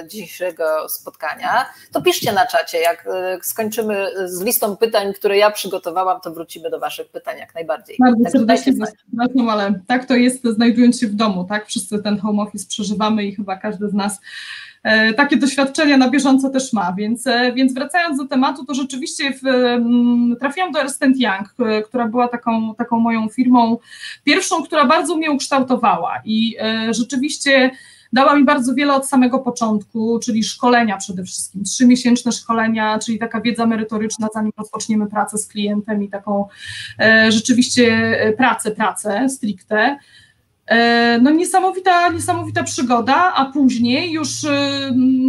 dzisiejszego 0.08 0.88
spotkania, 0.88 1.66
to 1.92 2.02
piszcie 2.02 2.32
na 2.32 2.46
czacie. 2.46 2.78
Jak 2.78 3.08
skończymy 3.42 4.06
z 4.24 4.42
listą 4.42 4.76
pytań, 4.76 5.12
które 5.12 5.38
ja 5.38 5.50
przygotowałam, 5.50 6.20
to 6.20 6.30
wrócimy 6.30 6.70
do 6.70 6.78
Waszych 6.78 7.08
pytań 7.08 7.38
jak 7.38 7.54
najbardziej. 7.54 7.96
Bardzo 8.00 8.30
serdecznie 8.30 8.72
przepraszam, 8.72 9.48
ale 9.48 9.80
tak 9.86 10.04
to 10.04 10.14
jest 10.14 10.44
znajdując 10.44 11.00
się 11.00 11.06
w 11.06 11.14
domu, 11.14 11.44
tak? 11.44 11.66
Wszyscy 11.66 12.02
ten 12.02 12.18
home 12.18 12.42
office 12.42 12.66
przeżywamy 12.68 13.24
i 13.24 13.34
chyba 13.34 13.56
każdy 13.56 13.88
z 13.88 13.94
nas 13.94 14.20
takie 15.16 15.36
doświadczenia 15.36 15.96
na 15.96 16.10
bieżąco 16.10 16.50
też 16.50 16.72
ma. 16.72 16.92
Więc, 16.92 17.26
e, 17.26 17.52
więc 17.52 17.74
wracając 17.74 18.18
do 18.18 18.24
tematu, 18.24 18.64
to 18.64 18.74
rzeczywiście 18.74 19.32
w, 19.32 19.46
mm, 19.46 20.36
trafiłam 20.40 20.72
do 20.72 20.80
Ernst 20.80 21.02
Young, 21.02 21.54
e, 21.58 21.82
która 21.82 22.08
była 22.08 22.28
taką, 22.28 22.74
taką 22.74 23.00
moją 23.00 23.28
firmą 23.28 23.78
pierwszą, 24.24 24.62
która 24.62 24.86
bardzo 24.86 25.16
mnie 25.16 25.30
ukształtowała 25.30 26.22
i 26.24 26.56
rzeczywiście 26.90 27.70
dała 28.12 28.36
mi 28.36 28.44
bardzo 28.44 28.74
wiele 28.74 28.94
od 28.94 29.08
samego 29.08 29.38
początku, 29.38 30.18
czyli 30.18 30.44
szkolenia 30.44 30.96
przede 30.96 31.24
wszystkim, 31.24 31.64
trzymiesięczne 31.64 32.32
szkolenia, 32.32 32.98
czyli 32.98 33.18
taka 33.18 33.40
wiedza 33.40 33.66
merytoryczna, 33.66 34.28
zanim 34.34 34.52
rozpoczniemy 34.56 35.06
pracę 35.06 35.38
z 35.38 35.48
klientem 35.48 36.02
i 36.02 36.08
taką 36.08 36.48
e, 36.98 37.32
rzeczywiście 37.32 38.16
pracę, 38.38 38.70
pracę 38.70 39.28
stricte. 39.28 39.98
E, 40.66 41.18
no 41.22 41.30
niesamowita, 41.30 42.08
niesamowita 42.08 42.62
przygoda, 42.62 43.32
a 43.34 43.44
później 43.44 44.12
już 44.12 44.28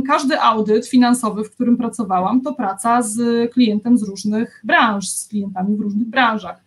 każdy 0.07 0.41
audyt 0.41 0.87
finansowy, 0.87 1.43
w 1.43 1.51
którym 1.51 1.77
pracowałam, 1.77 2.41
to 2.41 2.53
praca 2.53 3.01
z 3.01 3.51
klientem 3.53 3.97
z 3.97 4.03
różnych 4.03 4.61
branż, 4.63 5.09
z 5.09 5.27
klientami 5.27 5.77
w 5.77 5.81
różnych 5.81 6.07
branżach. 6.07 6.64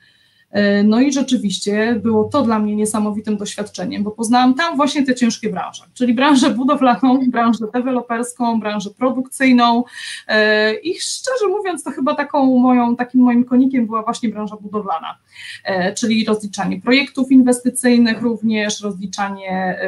E, 0.50 0.82
no 0.82 1.00
i 1.00 1.12
rzeczywiście 1.12 2.00
było 2.02 2.24
to 2.24 2.42
dla 2.42 2.58
mnie 2.58 2.76
niesamowitym 2.76 3.36
doświadczeniem, 3.36 4.02
bo 4.02 4.10
poznałam 4.10 4.54
tam 4.54 4.76
właśnie 4.76 5.06
te 5.06 5.14
ciężkie 5.14 5.50
branże, 5.50 5.84
czyli 5.94 6.14
branżę 6.14 6.50
budowlaną, 6.50 7.20
branżę 7.30 7.66
deweloperską, 7.74 8.60
branżę 8.60 8.90
produkcyjną 8.90 9.84
e, 10.28 10.74
i 10.74 11.00
szczerze 11.00 11.48
mówiąc 11.48 11.84
to 11.84 11.90
chyba 11.90 12.14
taką 12.14 12.58
moją, 12.58 12.96
takim 12.96 13.20
moim 13.20 13.44
konikiem 13.44 13.86
była 13.86 14.02
właśnie 14.02 14.28
branża 14.28 14.56
budowlana, 14.56 15.18
e, 15.64 15.94
czyli 15.94 16.24
rozliczanie 16.24 16.80
projektów 16.80 17.32
inwestycyjnych 17.32 18.22
również, 18.22 18.80
rozliczanie 18.80 19.78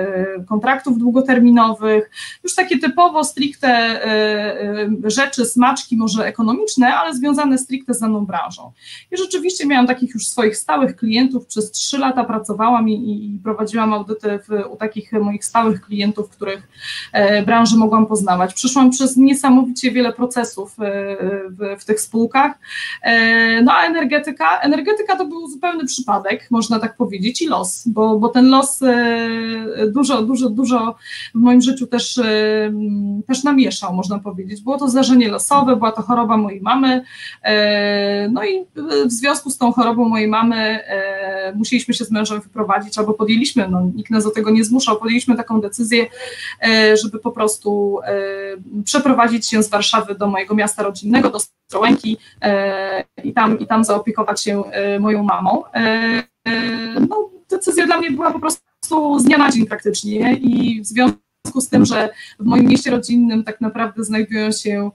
kontraktów 0.49 0.99
długoterminowych, 0.99 2.11
już 2.45 2.55
takie 2.55 2.79
typowo 2.79 3.25
stricte 3.25 4.01
rzeczy, 5.05 5.45
smaczki 5.45 5.97
może 5.97 6.27
ekonomiczne, 6.27 6.95
ale 6.95 7.15
związane 7.15 7.59
stricte 7.59 7.95
z 7.95 8.01
daną 8.01 8.27
branżą. 8.27 8.73
I 9.13 9.17
rzeczywiście 9.17 9.67
miałam 9.67 9.87
takich 9.87 10.15
już 10.15 10.27
swoich 10.27 10.50
swoich 10.51 10.57
stałych 10.57 10.97
klientów 10.97 11.47
przez 11.47 11.71
trzy 11.71 11.99
lata 11.99 12.25
pracowałam 12.25 12.89
i, 12.89 12.95
i 12.95 13.39
prowadziłam 13.39 13.93
audyty 13.93 14.39
w, 14.39 14.73
u 14.73 14.77
takich 14.77 15.13
moich 15.13 15.45
stałych 15.45 15.81
klientów, 15.81 16.31
których 16.31 16.69
e, 17.13 17.43
branży 17.43 17.77
mogłam 17.77 18.07
poznawać. 18.07 18.55
Przeszłam 18.55 18.91
przez 18.91 19.17
niesamowicie 19.17 19.91
wiele 19.91 20.13
procesów 20.13 20.77
e, 20.81 21.17
w, 21.49 21.81
w, 21.81 21.85
tych 21.85 22.01
spółkach. 22.01 22.53
E, 23.03 23.63
no 23.63 23.73
a 23.73 23.87
energetyka, 23.87 24.61
energetyka 24.61 25.17
to 25.17 25.27
był 25.27 25.49
zupełny 25.49 25.85
przypadek, 25.85 26.51
można 26.51 26.79
tak 26.79 26.97
powiedzieć, 26.97 27.43
i 27.43 27.47
los, 27.49 27.89
bo, 27.89 28.19
bo 28.19 28.29
ten 28.29 28.51
los 28.51 28.83
e, 28.83 29.87
dużo, 29.87 30.23
dużo, 30.23 30.51
dużo 30.51 30.97
w 31.35 31.39
moim 31.39 31.61
życiu 31.61 31.87
też, 31.87 32.19
e, 32.19 32.73
też 33.27 33.45
namieszał, 33.45 33.95
można 33.95 34.19
powiedzieć. 34.19 34.63
Było 34.63 34.79
to 34.79 34.89
zdarzenie 34.89 35.29
losowe, 35.29 35.77
była 35.77 35.93
to 35.93 36.03
choroba 36.03 36.37
mojej 36.37 36.61
mamy, 36.61 37.03
e, 37.43 38.29
no 38.29 38.45
i 38.45 38.65
w 39.07 39.13
związku 39.13 39.51
z 39.51 39.59
tą 39.59 39.73
chorobą 39.73 40.09
mojej 40.09 40.29
mamy 40.29 40.40
mamy, 40.43 40.85
e, 40.85 41.53
musieliśmy 41.57 41.95
się 41.95 42.05
z 42.05 42.11
mężem 42.11 42.41
wyprowadzić, 42.41 42.99
albo 42.99 43.15
podjęliśmy, 43.15 43.69
no, 43.69 43.81
nikt 43.95 44.11
nas 44.11 44.25
do 44.25 44.31
tego 44.31 44.51
nie 44.51 44.65
zmuszał, 44.65 44.99
podjęliśmy 44.99 45.37
taką 45.37 45.61
decyzję, 45.61 46.07
e, 46.63 46.97
żeby 46.97 47.19
po 47.19 47.33
prostu 47.33 48.01
e, 48.05 48.83
przeprowadzić 48.85 49.49
się 49.49 49.63
z 49.63 49.69
Warszawy 49.69 50.15
do 50.15 50.27
mojego 50.27 50.55
miasta 50.55 50.83
rodzinnego, 50.83 51.31
do 51.31 51.39
Strołęki 51.41 52.17
i 53.25 53.33
tam, 53.33 53.59
i 53.59 53.67
tam 53.67 53.85
zaopiekować 53.85 54.43
się 54.43 54.63
moją 55.01 55.23
mamą. 55.23 55.63
No, 57.09 57.31
decyzja 57.51 57.87
dla 57.87 57.99
mnie 57.99 58.11
była 58.11 58.31
po 58.31 58.41
prostu 58.41 59.19
z 59.19 59.25
dnia 59.25 59.39
na 59.39 59.51
dzień 59.51 59.67
praktycznie 59.67 60.35
i 60.35 60.81
w 60.83 60.87
związku 60.87 61.61
z 61.61 61.69
tym, 61.69 61.85
że 61.85 62.09
w 62.41 62.45
moim 62.45 62.67
mieście 62.67 62.91
rodzinnym 62.91 63.45
tak 63.45 63.61
naprawdę 63.61 64.05
znajdują 64.05 64.53
się 64.53 64.91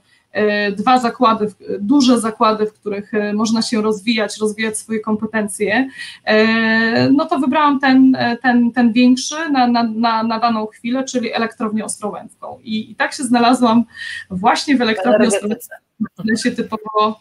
dwa 0.76 0.98
zakłady, 0.98 1.46
duże 1.80 2.20
zakłady, 2.20 2.66
w 2.66 2.72
których 2.72 3.14
e, 3.14 3.32
można 3.32 3.62
się 3.62 3.82
rozwijać, 3.82 4.38
rozwijać 4.38 4.78
swoje 4.78 5.00
kompetencje, 5.00 5.88
e, 6.24 7.10
no 7.10 7.26
to 7.26 7.38
wybrałam 7.38 7.80
ten, 7.80 8.16
ten, 8.42 8.72
ten 8.72 8.92
większy 8.92 9.50
na, 9.52 9.66
na, 9.66 9.82
na, 9.82 10.22
na 10.22 10.38
daną 10.38 10.66
chwilę, 10.66 11.04
czyli 11.04 11.32
elektrownię 11.32 11.84
ostrołęcką. 11.84 12.58
I, 12.64 12.90
I 12.90 12.94
tak 12.94 13.12
się 13.12 13.22
znalazłam 13.22 13.84
właśnie 14.30 14.76
w 14.76 14.80
elektrowni 14.80 15.26
ostrołęckiej, 15.26 15.78
w 16.18 16.42
się 16.42 16.50
typowo 16.50 17.20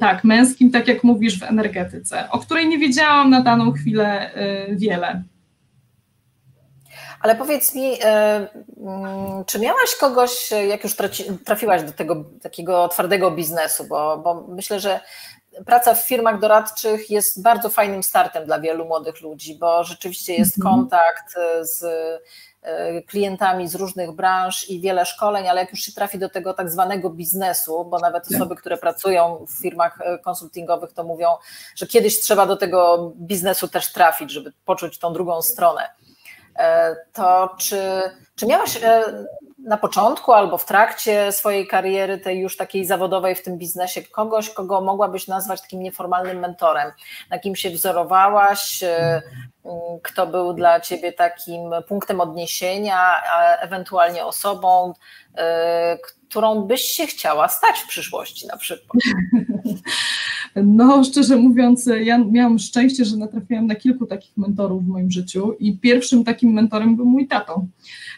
tak, 0.00 0.24
męskim, 0.24 0.70
tak 0.70 0.88
jak 0.88 1.04
mówisz, 1.04 1.38
w 1.38 1.42
energetyce, 1.42 2.30
o 2.30 2.38
której 2.38 2.68
nie 2.68 2.78
wiedziałam 2.78 3.30
na 3.30 3.40
daną 3.40 3.72
chwilę 3.72 4.30
wiele. 4.70 5.22
Ale 7.20 7.36
powiedz 7.36 7.74
mi, 7.74 7.98
e, 8.02 8.06
mm, 8.06 9.44
czy 9.44 9.58
miałaś 9.58 9.96
kogoś, 10.00 10.50
jak 10.68 10.84
już 10.84 10.96
trafiłaś 11.44 11.82
do 11.82 11.92
tego 11.92 12.24
takiego 12.42 12.88
twardego 12.88 13.30
biznesu, 13.30 13.84
bo, 13.84 14.18
bo 14.18 14.44
myślę, 14.48 14.80
że 14.80 15.00
praca 15.66 15.94
w 15.94 16.06
firmach 16.06 16.40
doradczych 16.40 17.10
jest 17.10 17.42
bardzo 17.42 17.68
fajnym 17.68 18.02
startem 18.02 18.44
dla 18.44 18.60
wielu 18.60 18.84
młodych 18.84 19.20
ludzi, 19.20 19.58
bo 19.58 19.84
rzeczywiście 19.84 20.34
jest 20.34 20.58
mhm. 20.58 20.74
kontakt 20.76 21.34
z 21.60 21.84
e, 22.62 23.02
klientami 23.02 23.68
z 23.68 23.74
różnych 23.74 24.12
branż 24.12 24.68
i 24.68 24.80
wiele 24.80 25.06
szkoleń, 25.06 25.48
ale 25.48 25.60
jak 25.60 25.70
już 25.70 25.80
się 25.80 25.92
trafi 25.92 26.18
do 26.18 26.28
tego 26.28 26.54
tak 26.54 26.70
zwanego 26.70 27.10
biznesu, 27.10 27.84
bo 27.84 27.98
nawet 27.98 28.28
tak. 28.28 28.36
osoby, 28.36 28.56
które 28.56 28.76
pracują 28.76 29.46
w 29.48 29.62
firmach 29.62 30.00
e, 30.00 30.18
konsultingowych, 30.18 30.92
to 30.92 31.04
mówią, 31.04 31.28
że 31.76 31.86
kiedyś 31.86 32.20
trzeba 32.20 32.46
do 32.46 32.56
tego 32.56 33.12
biznesu 33.16 33.68
też 33.68 33.92
trafić, 33.92 34.30
żeby 34.30 34.52
poczuć 34.64 34.98
tą 34.98 35.12
drugą 35.12 35.42
stronę. 35.42 35.99
E, 36.58 36.96
to 37.12 37.54
czy, 37.58 38.02
czy 38.34 38.46
miałaś 38.46 38.76
e, 38.82 39.02
na 39.58 39.76
początku 39.76 40.32
albo 40.32 40.58
w 40.58 40.64
trakcie 40.64 41.32
swojej 41.32 41.66
kariery, 41.66 42.18
tej 42.18 42.40
już 42.40 42.56
takiej 42.56 42.84
zawodowej 42.84 43.34
w 43.34 43.42
tym 43.42 43.58
biznesie, 43.58 44.02
kogoś, 44.02 44.50
kogo 44.50 44.80
mogłabyś 44.80 45.28
nazwać 45.28 45.60
takim 45.60 45.82
nieformalnym 45.82 46.38
mentorem, 46.38 46.92
na 47.30 47.38
kim 47.38 47.56
się 47.56 47.70
wzorowałaś, 47.70 48.82
e, 48.82 49.22
kto 50.02 50.26
był 50.26 50.52
dla 50.52 50.80
ciebie 50.80 51.12
takim 51.12 51.70
punktem 51.88 52.20
odniesienia, 52.20 53.22
ewentualnie 53.60 54.24
osobą, 54.24 54.92
którą 56.30 56.62
byś 56.62 56.80
się 56.80 57.06
chciała 57.06 57.48
stać 57.48 57.78
w 57.78 57.88
przyszłości 57.88 58.46
na 58.46 58.56
przykład? 58.56 59.02
No, 60.56 61.04
szczerze 61.04 61.36
mówiąc, 61.36 61.90
ja 62.00 62.18
miałam 62.18 62.58
szczęście, 62.58 63.04
że 63.04 63.16
natrafiłam 63.16 63.66
na 63.66 63.74
kilku 63.74 64.06
takich 64.06 64.36
mentorów 64.36 64.84
w 64.84 64.88
moim 64.88 65.10
życiu 65.10 65.52
i 65.60 65.78
pierwszym 65.78 66.24
takim 66.24 66.52
mentorem 66.52 66.96
był 66.96 67.06
mój 67.06 67.28
tato, 67.28 67.64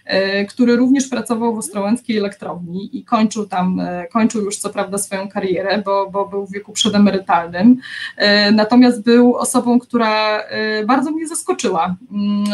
e, 0.04 0.44
który 0.44 0.76
również 0.76 1.08
pracował 1.08 1.54
w 1.54 1.58
Ostrołęckiej 1.58 2.18
Elektrowni 2.18 2.98
i 2.98 3.04
kończył 3.04 3.46
tam, 3.46 3.80
e, 3.80 4.06
kończył 4.06 4.44
już 4.44 4.56
co 4.56 4.70
prawda 4.70 4.98
swoją 4.98 5.28
karierę, 5.28 5.82
bo, 5.84 6.10
bo 6.10 6.28
był 6.28 6.46
w 6.46 6.52
wieku 6.52 6.72
przedemerytalnym, 6.72 7.76
e, 8.16 8.52
natomiast 8.52 9.02
był 9.02 9.36
osobą, 9.36 9.78
która 9.78 10.42
bardzo 10.86 11.10
mnie 11.10 11.28
zaskoczyła. 11.28 11.96
Mm, 12.12 12.44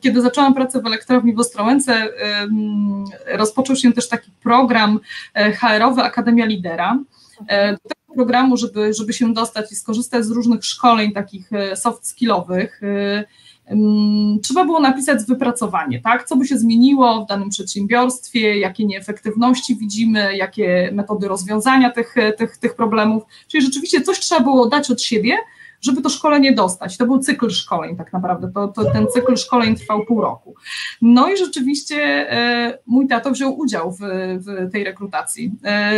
kiedy 0.00 0.22
zaczęłam 0.22 0.54
pracę 0.54 0.82
w 0.82 0.86
elektrowni 0.86 1.34
w 1.34 1.38
Ostrołęce, 1.38 2.08
rozpoczął 3.26 3.76
się 3.76 3.92
też 3.92 4.08
taki 4.08 4.30
program 4.42 5.00
HR-owy 5.34 6.02
Akademia 6.02 6.46
Lidera, 6.46 6.98
do 7.72 7.88
tego 7.88 8.14
programu, 8.14 8.56
żeby, 8.56 8.94
żeby 8.94 9.12
się 9.12 9.32
dostać 9.32 9.72
i 9.72 9.76
skorzystać 9.76 10.24
z 10.24 10.30
różnych 10.30 10.64
szkoleń 10.64 11.12
takich 11.12 11.52
e, 11.52 11.76
soft 11.76 12.06
skillowych, 12.06 12.80
e, 12.82 13.24
trzeba 14.42 14.64
było 14.64 14.80
napisać 14.80 15.24
wypracowanie, 15.24 16.00
tak? 16.00 16.28
Co 16.28 16.36
by 16.36 16.46
się 16.46 16.58
zmieniło 16.58 17.24
w 17.24 17.28
danym 17.28 17.50
przedsiębiorstwie, 17.50 18.58
jakie 18.58 18.86
nieefektywności 18.86 19.76
widzimy, 19.76 20.36
jakie 20.36 20.90
metody 20.92 21.28
rozwiązania 21.28 21.90
tych, 21.90 22.14
tych, 22.38 22.56
tych 22.56 22.74
problemów. 22.74 23.22
Czyli 23.48 23.64
rzeczywiście 23.64 24.00
coś 24.00 24.20
trzeba 24.20 24.40
było 24.40 24.68
dać 24.68 24.90
od 24.90 25.02
siebie, 25.02 25.36
żeby 25.82 26.02
to 26.02 26.08
szkolenie 26.08 26.52
dostać. 26.52 26.96
To 26.96 27.06
był 27.06 27.18
cykl 27.18 27.50
szkoleń 27.50 27.96
tak 27.96 28.12
naprawdę, 28.12 28.50
to, 28.54 28.68
to 28.68 28.92
ten 28.92 29.06
cykl 29.14 29.36
szkoleń 29.36 29.76
trwał 29.76 30.04
pół 30.04 30.20
roku. 30.20 30.54
No 31.02 31.28
i 31.28 31.36
rzeczywiście 31.36 31.96
e, 32.32 32.78
mój 32.86 33.08
tato 33.08 33.30
wziął 33.30 33.58
udział 33.58 33.92
w, 33.92 33.98
w 34.38 34.72
tej 34.72 34.84
rekrutacji. 34.84 35.52
E, 35.64 35.92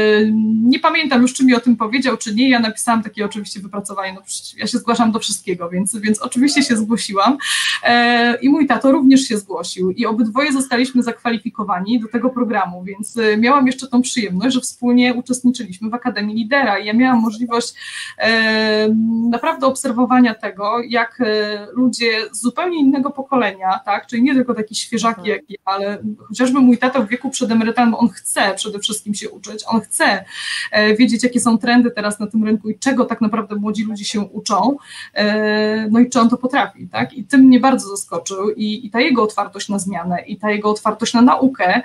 nie 0.64 0.78
pamiętam 0.78 1.22
już, 1.22 1.34
czy 1.34 1.44
mi 1.44 1.54
o 1.54 1.60
tym 1.60 1.76
powiedział, 1.76 2.16
czy 2.16 2.34
nie, 2.34 2.48
ja 2.48 2.60
napisałam 2.60 3.02
takie 3.02 3.24
oczywiście 3.24 3.60
wypracowanie, 3.60 4.12
no 4.12 4.20
ja 4.56 4.66
się 4.66 4.78
zgłaszam 4.78 5.12
do 5.12 5.18
wszystkiego, 5.18 5.70
więc, 5.70 5.96
więc 5.96 6.22
oczywiście 6.22 6.62
się 6.62 6.76
zgłosiłam 6.76 7.38
e, 7.82 8.38
i 8.42 8.48
mój 8.48 8.66
tato 8.66 8.92
również 8.92 9.20
się 9.20 9.38
zgłosił 9.38 9.90
i 9.90 10.06
obydwoje 10.06 10.52
zostaliśmy 10.52 11.02
zakwalifikowani 11.02 12.00
do 12.00 12.08
tego 12.08 12.30
programu, 12.30 12.84
więc 12.84 13.18
miałam 13.38 13.66
jeszcze 13.66 13.88
tą 13.88 14.02
przyjemność, 14.02 14.54
że 14.54 14.60
wspólnie 14.60 15.14
uczestniczyliśmy 15.14 15.90
w 15.90 15.94
Akademii 15.94 16.36
Lidera 16.36 16.78
i 16.78 16.86
ja 16.86 16.92
miałam 16.92 17.20
możliwość 17.20 17.74
naprawdę 19.30 19.66
obserwowania 19.74 20.34
tego, 20.34 20.80
jak 20.88 21.20
e, 21.20 21.66
ludzie 21.72 22.10
z 22.32 22.40
zupełnie 22.40 22.80
innego 22.80 23.10
pokolenia, 23.10 23.80
tak, 23.84 24.06
czyli 24.06 24.22
nie 24.22 24.34
tylko 24.34 24.54
taki 24.54 24.74
świeżaki 24.74 25.20
tak. 25.20 25.26
jak 25.26 25.42
ja, 25.48 25.56
ale 25.64 25.98
chociażby 26.28 26.60
mój 26.60 26.78
tata 26.78 27.00
w 27.00 27.08
wieku 27.08 27.30
przedemerytalnym, 27.30 27.94
on 27.94 28.08
chce 28.08 28.54
przede 28.54 28.78
wszystkim 28.78 29.14
się 29.14 29.30
uczyć, 29.30 29.64
on 29.66 29.80
chce 29.80 30.24
e, 30.72 30.96
wiedzieć, 30.96 31.22
jakie 31.22 31.40
są 31.40 31.58
trendy 31.58 31.90
teraz 31.90 32.20
na 32.20 32.26
tym 32.26 32.44
rynku 32.44 32.70
i 32.70 32.78
czego 32.78 33.04
tak 33.04 33.20
naprawdę 33.20 33.56
młodzi 33.56 33.84
ludzie 33.84 34.04
się 34.04 34.20
uczą, 34.20 34.76
e, 35.14 35.88
no 35.90 36.00
i 36.00 36.10
czy 36.10 36.20
on 36.20 36.28
to 36.28 36.36
potrafi, 36.36 36.88
tak, 36.88 37.12
i 37.12 37.24
tym 37.24 37.40
mnie 37.40 37.60
bardzo 37.60 37.88
zaskoczył. 37.88 38.50
I, 38.50 38.86
i 38.86 38.90
ta 38.90 39.00
jego 39.00 39.22
otwartość 39.22 39.68
na 39.68 39.78
zmianę 39.78 40.22
i 40.26 40.36
ta 40.36 40.50
jego 40.50 40.70
otwartość 40.70 41.14
na 41.14 41.22
naukę 41.22 41.82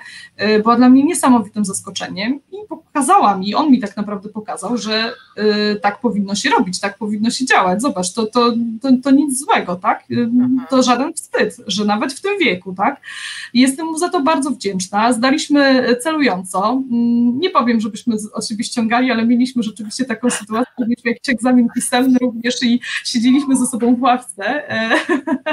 była 0.62 0.76
dla 0.76 0.88
mnie 0.88 1.04
niesamowitym 1.04 1.64
zaskoczeniem 1.64 2.40
i 2.52 2.56
pokazała 2.68 3.36
mi, 3.36 3.54
on 3.54 3.70
mi 3.70 3.80
tak 3.80 3.96
naprawdę 3.96 4.28
pokazał, 4.28 4.76
że 4.76 5.14
tak 5.82 6.00
powinno 6.00 6.34
się 6.34 6.50
robić, 6.50 6.80
tak 6.80 6.98
powinno 6.98 7.30
się 7.30 7.44
działać, 7.44 7.79
Zobacz, 7.80 8.12
to, 8.12 8.26
to, 8.26 8.52
to, 8.82 8.88
to 9.02 9.10
nic 9.10 9.38
złego, 9.38 9.76
tak? 9.76 10.04
Mhm. 10.10 10.66
To 10.70 10.82
żaden 10.82 11.12
wstyd, 11.12 11.56
że 11.66 11.84
nawet 11.84 12.12
w 12.12 12.20
tym 12.20 12.38
wieku, 12.38 12.74
tak? 12.74 13.00
Jestem 13.54 13.86
mu 13.86 13.98
za 13.98 14.08
to 14.08 14.20
bardzo 14.20 14.50
wdzięczna. 14.50 15.12
Zdaliśmy 15.12 15.86
celująco. 16.02 16.82
Mm, 16.90 17.38
nie 17.38 17.50
powiem, 17.50 17.80
żebyśmy 17.80 18.16
od 18.32 18.48
siebie 18.48 18.64
ściągali, 18.64 19.10
ale 19.10 19.26
mieliśmy 19.26 19.62
rzeczywiście 19.62 20.04
taką 20.04 20.30
sytuację, 20.30 20.72
że 20.78 20.84
mieliśmy 20.84 21.10
jakiś 21.10 21.28
egzamin 21.28 21.68
pisemny 21.74 22.18
również 22.20 22.62
i 22.62 22.80
siedzieliśmy 23.04 23.56
ze 23.56 23.66
sobą 23.66 23.96
w 23.96 24.02
ławce. 24.02 24.70
E, 24.70 24.90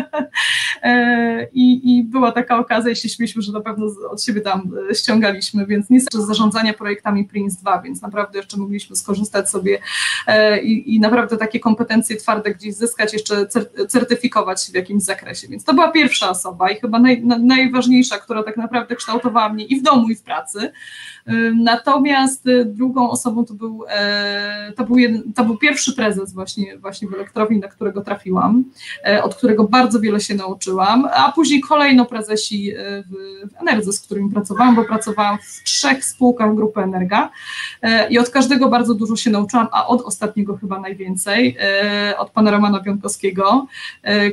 e, 0.84 1.48
I, 1.54 1.98
I 1.98 2.04
była 2.04 2.32
taka 2.32 2.60
okazja 2.60 2.92
i 2.92 2.96
się 2.96 3.10
śmieliśmy, 3.10 3.42
że 3.42 3.52
na 3.52 3.62
pewno 3.62 3.86
od 4.10 4.24
siebie 4.24 4.42
tam 4.42 4.72
ściągaliśmy, 4.94 5.66
więc 5.66 5.90
nie 5.90 6.00
z 6.00 6.06
zarządzania 6.14 6.74
projektami 6.74 7.26
Prince 7.26 7.58
2, 7.58 7.82
więc 7.82 8.02
naprawdę 8.02 8.40
jeszcze 8.40 8.58
mogliśmy 8.58 8.96
skorzystać 8.96 9.50
sobie 9.50 9.80
e, 10.28 10.62
i, 10.62 10.96
i 10.96 11.00
naprawdę 11.00 11.38
takie 11.38 11.60
kompetencje 11.60 12.17
twarde 12.18 12.52
gdzieś 12.52 12.76
zyskać, 12.76 13.14
jeszcze 13.14 13.48
certyfikować 13.88 14.66
się 14.66 14.72
w 14.72 14.76
jakimś 14.76 15.04
zakresie. 15.04 15.48
Więc 15.48 15.64
to 15.64 15.74
była 15.74 15.92
pierwsza 15.92 16.30
osoba 16.30 16.72
i 16.72 16.76
chyba 16.76 17.00
naj, 17.00 17.24
najważniejsza, 17.26 18.18
która 18.18 18.44
tak 18.44 18.58
naprawdę 18.58 18.96
kształtowała 18.96 19.50
mnie 19.50 19.66
i 19.66 19.80
w 19.80 19.84
domu, 19.84 20.10
i 20.10 20.16
w 20.16 20.22
pracy. 20.22 20.72
Natomiast 21.56 22.48
y, 22.48 22.66
drugą 22.66 23.10
osobą 23.10 23.46
to 23.46 23.54
był, 23.54 23.86
e, 23.90 24.74
to 24.76 24.84
był, 24.84 24.98
jeden, 24.98 25.34
to 25.34 25.46
był 25.46 25.58
pierwszy 25.58 25.96
prezes 25.96 26.34
właśnie, 26.34 26.78
właśnie 26.78 27.08
w 27.08 27.14
elektrowni, 27.14 27.60
na 27.60 27.68
którego 27.68 28.02
trafiłam, 28.02 28.64
e, 29.06 29.24
od 29.24 29.36
którego 29.36 29.64
bardzo 29.64 30.00
wiele 30.00 30.20
się 30.20 30.36
nauczyłam, 30.36 31.08
a 31.14 31.32
później 31.32 31.62
kolejno 31.62 32.06
prezesi 32.06 32.72
e, 32.72 33.04
w, 33.04 33.88
w 33.88 33.94
z 33.94 34.00
którymi 34.00 34.32
pracowałam, 34.32 34.76
bo 34.76 34.84
pracowałam 34.84 35.38
w 35.38 35.64
trzech 35.64 36.06
spółkach 36.06 36.56
grupy 36.56 36.82
Energa 36.82 37.30
i 38.10 38.20
od 38.20 38.30
każdego 38.30 38.70
bardzo 38.70 38.94
dużo 38.94 39.16
się 39.16 39.30
nauczyłam, 39.30 39.68
a 39.72 39.88
od 39.88 40.02
ostatniego 40.02 40.58
chyba 40.58 40.80
najwięcej, 40.80 41.58
od 42.18 42.32
pana 42.32 42.52
Romana 42.52 42.80
Piątkowskiego, 42.80 43.68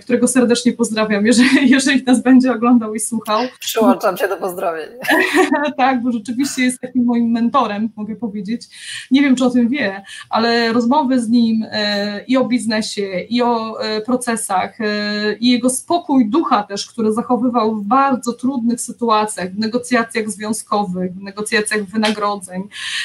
którego 0.03 0.29
serdecznie 0.29 0.73
pozdrawiam, 0.73 1.27
jeżeli, 1.27 1.71
jeżeli 1.77 2.05
nas 2.05 2.23
będzie 2.23 2.53
oglądał 2.53 2.95
i 2.95 3.01
słuchał. 3.01 3.41
Przyłączam 3.61 4.17
się 4.17 4.29
do 4.29 4.37
pozdrowień. 4.37 4.89
tak, 5.77 6.03
bo 6.03 6.13
rzeczywiście 6.13 6.63
jest 6.63 6.81
takim 6.81 7.05
moim 7.05 7.31
mentorem, 7.31 7.89
mogę 7.97 8.17
powiedzieć. 8.17 8.63
Nie 9.11 9.23
wiem, 9.23 9.37
czy 9.37 9.45
o 9.45 9.51
tym 9.51 9.69
wie, 9.69 10.03
ale 10.31 10.73
rozmowy 10.73 11.21
z 11.21 11.29
nim 11.29 11.67
e, 11.71 12.25
i 12.25 12.37
o 12.37 12.45
biznesie, 12.45 13.21
i 13.29 13.43
o 13.43 13.81
e, 13.81 14.01
procesach, 14.01 14.81
e, 14.81 15.35
i 15.41 15.51
jego 15.51 15.71
spokój 15.71 16.31
ducha 16.31 16.63
też, 16.63 16.87
który 16.87 17.13
zachowywał 17.13 17.77
w 17.77 17.85
bardzo 17.85 18.33
trudnych 18.33 18.81
sytuacjach, 18.81 19.53
w 19.53 19.59
negocjacjach 19.59 20.31
związkowych, 20.31 21.15
w 21.15 21.23
negocjacjach 21.23 21.85
wynagrodzeń, 21.85 22.63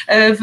w, 0.09 0.41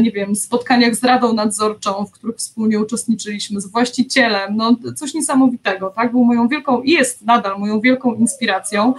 nie 0.00 0.10
wiem, 0.10 0.36
spotkaniach 0.36 0.94
z 0.94 1.04
Radą 1.04 1.32
Nadzorczą, 1.32 2.06
w 2.06 2.10
których 2.10 2.36
wspólnie 2.36 2.80
uczestniczyliśmy, 3.16 3.60
z 3.60 3.66
właścicielem, 3.66 4.56
no 4.56 4.76
coś 4.96 5.14
niesamowitego, 5.14 5.90
tak, 5.90 6.12
był 6.12 6.24
moją 6.24 6.48
wielką, 6.48 6.82
jest 6.82 7.22
nadal 7.22 7.58
moją 7.58 7.80
wielką 7.80 8.14
inspiracją. 8.14 8.94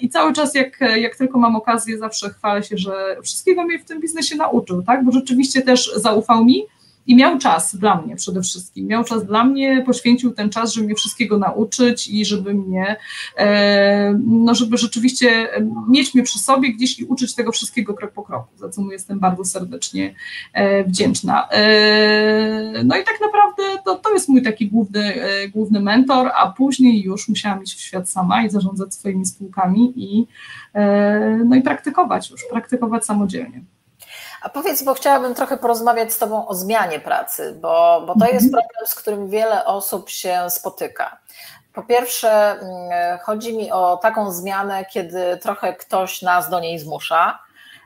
I 0.00 0.08
cały 0.08 0.32
czas 0.32 0.54
jak, 0.54 0.80
jak 0.96 1.16
tylko 1.16 1.38
mam 1.38 1.56
okazję, 1.56 1.98
zawsze 1.98 2.30
chwalę 2.30 2.62
się, 2.62 2.78
że 2.78 3.16
wszystkiego 3.22 3.64
mnie 3.64 3.78
w 3.78 3.84
tym 3.84 4.00
biznesie 4.00 4.36
nauczył, 4.36 4.82
tak? 4.82 5.04
Bo 5.04 5.12
rzeczywiście 5.12 5.62
też 5.62 5.92
zaufał 5.96 6.44
mi 6.44 6.64
i 7.06 7.16
miał 7.16 7.38
czas 7.38 7.76
dla 7.76 8.00
mnie 8.00 8.16
przede 8.16 8.42
wszystkim. 8.42 8.86
Miał 8.86 9.04
czas 9.04 9.26
dla 9.26 9.44
mnie, 9.44 9.82
poświęcił 9.86 10.32
ten 10.32 10.50
czas, 10.50 10.72
żeby 10.72 10.86
mnie 10.86 10.94
wszystkiego 10.94 11.38
nauczyć 11.38 12.08
i 12.08 12.24
żeby 12.24 12.54
mnie, 12.54 12.96
e, 13.36 14.18
no 14.26 14.54
żeby 14.54 14.76
rzeczywiście 14.78 15.48
mieć 15.88 16.14
mnie 16.14 16.22
przy 16.22 16.38
sobie 16.38 16.72
gdzieś 16.72 16.98
i 16.98 17.04
uczyć 17.04 17.34
tego 17.34 17.52
wszystkiego 17.52 17.94
krok 17.94 18.12
po 18.12 18.22
kroku, 18.22 18.48
za 18.56 18.68
co 18.68 18.82
mu 18.82 18.92
jestem 18.92 19.18
bardzo 19.18 19.44
serdecznie 19.44 20.14
e, 20.52 20.84
wdzięczna. 20.84 21.48
E, 21.48 22.84
no 22.84 22.96
i 22.96 23.04
tak 23.04 23.18
naprawdę 23.20 23.62
to, 23.84 23.94
to 23.94 24.12
jest 24.12 24.28
mój 24.28 24.42
taki 24.42 24.68
główny, 24.68 25.14
główny 25.52 25.80
mentor, 25.80 26.30
a 26.34 26.52
później 26.52 27.02
już 27.02 27.28
musiałam 27.28 27.62
iść 27.62 27.74
w 27.74 27.80
świat 27.80 28.10
sama 28.10 28.44
i 28.44 28.50
zarządzać 28.50 28.94
swoimi 28.94 29.26
spółkami 29.26 29.92
i, 29.96 30.26
no 31.44 31.56
i 31.56 31.62
praktykować 31.62 32.30
już, 32.30 32.40
praktykować 32.50 33.04
samodzielnie. 33.04 33.62
A 34.42 34.48
powiedz, 34.48 34.82
bo 34.82 34.94
chciałabym 34.94 35.34
trochę 35.34 35.56
porozmawiać 35.56 36.12
z 36.12 36.18
Tobą 36.18 36.48
o 36.48 36.54
zmianie 36.54 37.00
pracy, 37.00 37.58
bo, 37.60 38.02
bo 38.06 38.14
to 38.18 38.26
jest 38.26 38.46
mhm. 38.46 38.50
problem, 38.50 38.86
z 38.86 38.94
którym 38.94 39.28
wiele 39.28 39.64
osób 39.64 40.10
się 40.10 40.50
spotyka. 40.50 41.18
Po 41.72 41.82
pierwsze, 41.82 42.30
mm, 42.30 43.18
chodzi 43.18 43.56
mi 43.56 43.72
o 43.72 43.96
taką 43.96 44.32
zmianę, 44.32 44.84
kiedy 44.84 45.36
trochę 45.36 45.74
ktoś 45.74 46.22
nas 46.22 46.50
do 46.50 46.60
niej 46.60 46.78
zmusza, 46.78 47.38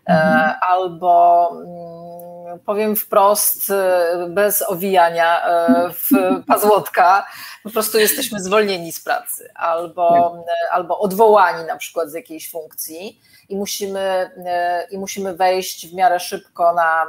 e, 0.06 0.12
mhm. 0.12 0.54
albo 0.68 1.48
mm, 1.52 2.58
powiem 2.58 2.96
wprost, 2.96 3.70
e, 3.70 4.26
bez 4.28 4.62
owijania 4.62 5.46
e, 5.46 5.90
w 5.90 6.10
pazłotka, 6.48 7.26
po 7.62 7.70
prostu 7.70 7.98
jesteśmy 7.98 8.40
zwolnieni 8.40 8.92
z 8.92 9.04
pracy, 9.04 9.50
albo, 9.54 10.36
tak. 10.46 10.56
albo 10.72 10.98
odwołani 10.98 11.64
na 11.64 11.76
przykład 11.76 12.10
z 12.10 12.14
jakiejś 12.14 12.50
funkcji 12.50 13.20
i 13.48 13.56
musimy, 13.56 14.00
e, 14.00 14.86
i 14.90 14.98
musimy 14.98 15.34
wejść 15.34 15.88
w 15.88 15.94
miarę 15.94 16.20
szybko 16.20 16.74
na, 16.74 17.06